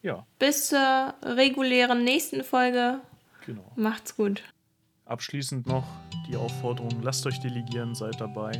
Ja. 0.02 0.26
Bis 0.40 0.66
zur 0.66 1.14
regulären 1.22 2.02
nächsten 2.02 2.42
Folge. 2.42 2.98
Genau. 3.46 3.70
Macht's 3.76 4.16
gut. 4.16 4.42
Abschließend 5.04 5.68
noch 5.68 5.84
die 6.28 6.34
Aufforderung: 6.34 7.00
lasst 7.00 7.24
euch 7.24 7.38
delegieren, 7.38 7.94
seid 7.94 8.20
dabei. 8.20 8.50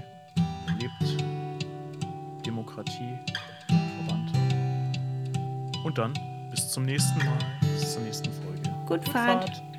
Lebt 0.79 2.47
Demokratie 2.47 3.18
verwandt. 3.66 4.33
Und 5.85 5.99
dann 5.99 6.14
bis 6.53 6.70
zum 6.70 6.85
nächsten 6.85 7.18
Mal, 7.18 7.39
bis 7.61 7.95
zur 7.95 8.03
nächsten 8.03 8.33
Folge. 8.33 8.62
Gut 8.87 9.09
Fahrt. 9.09 9.49
Fahrt. 9.49 9.72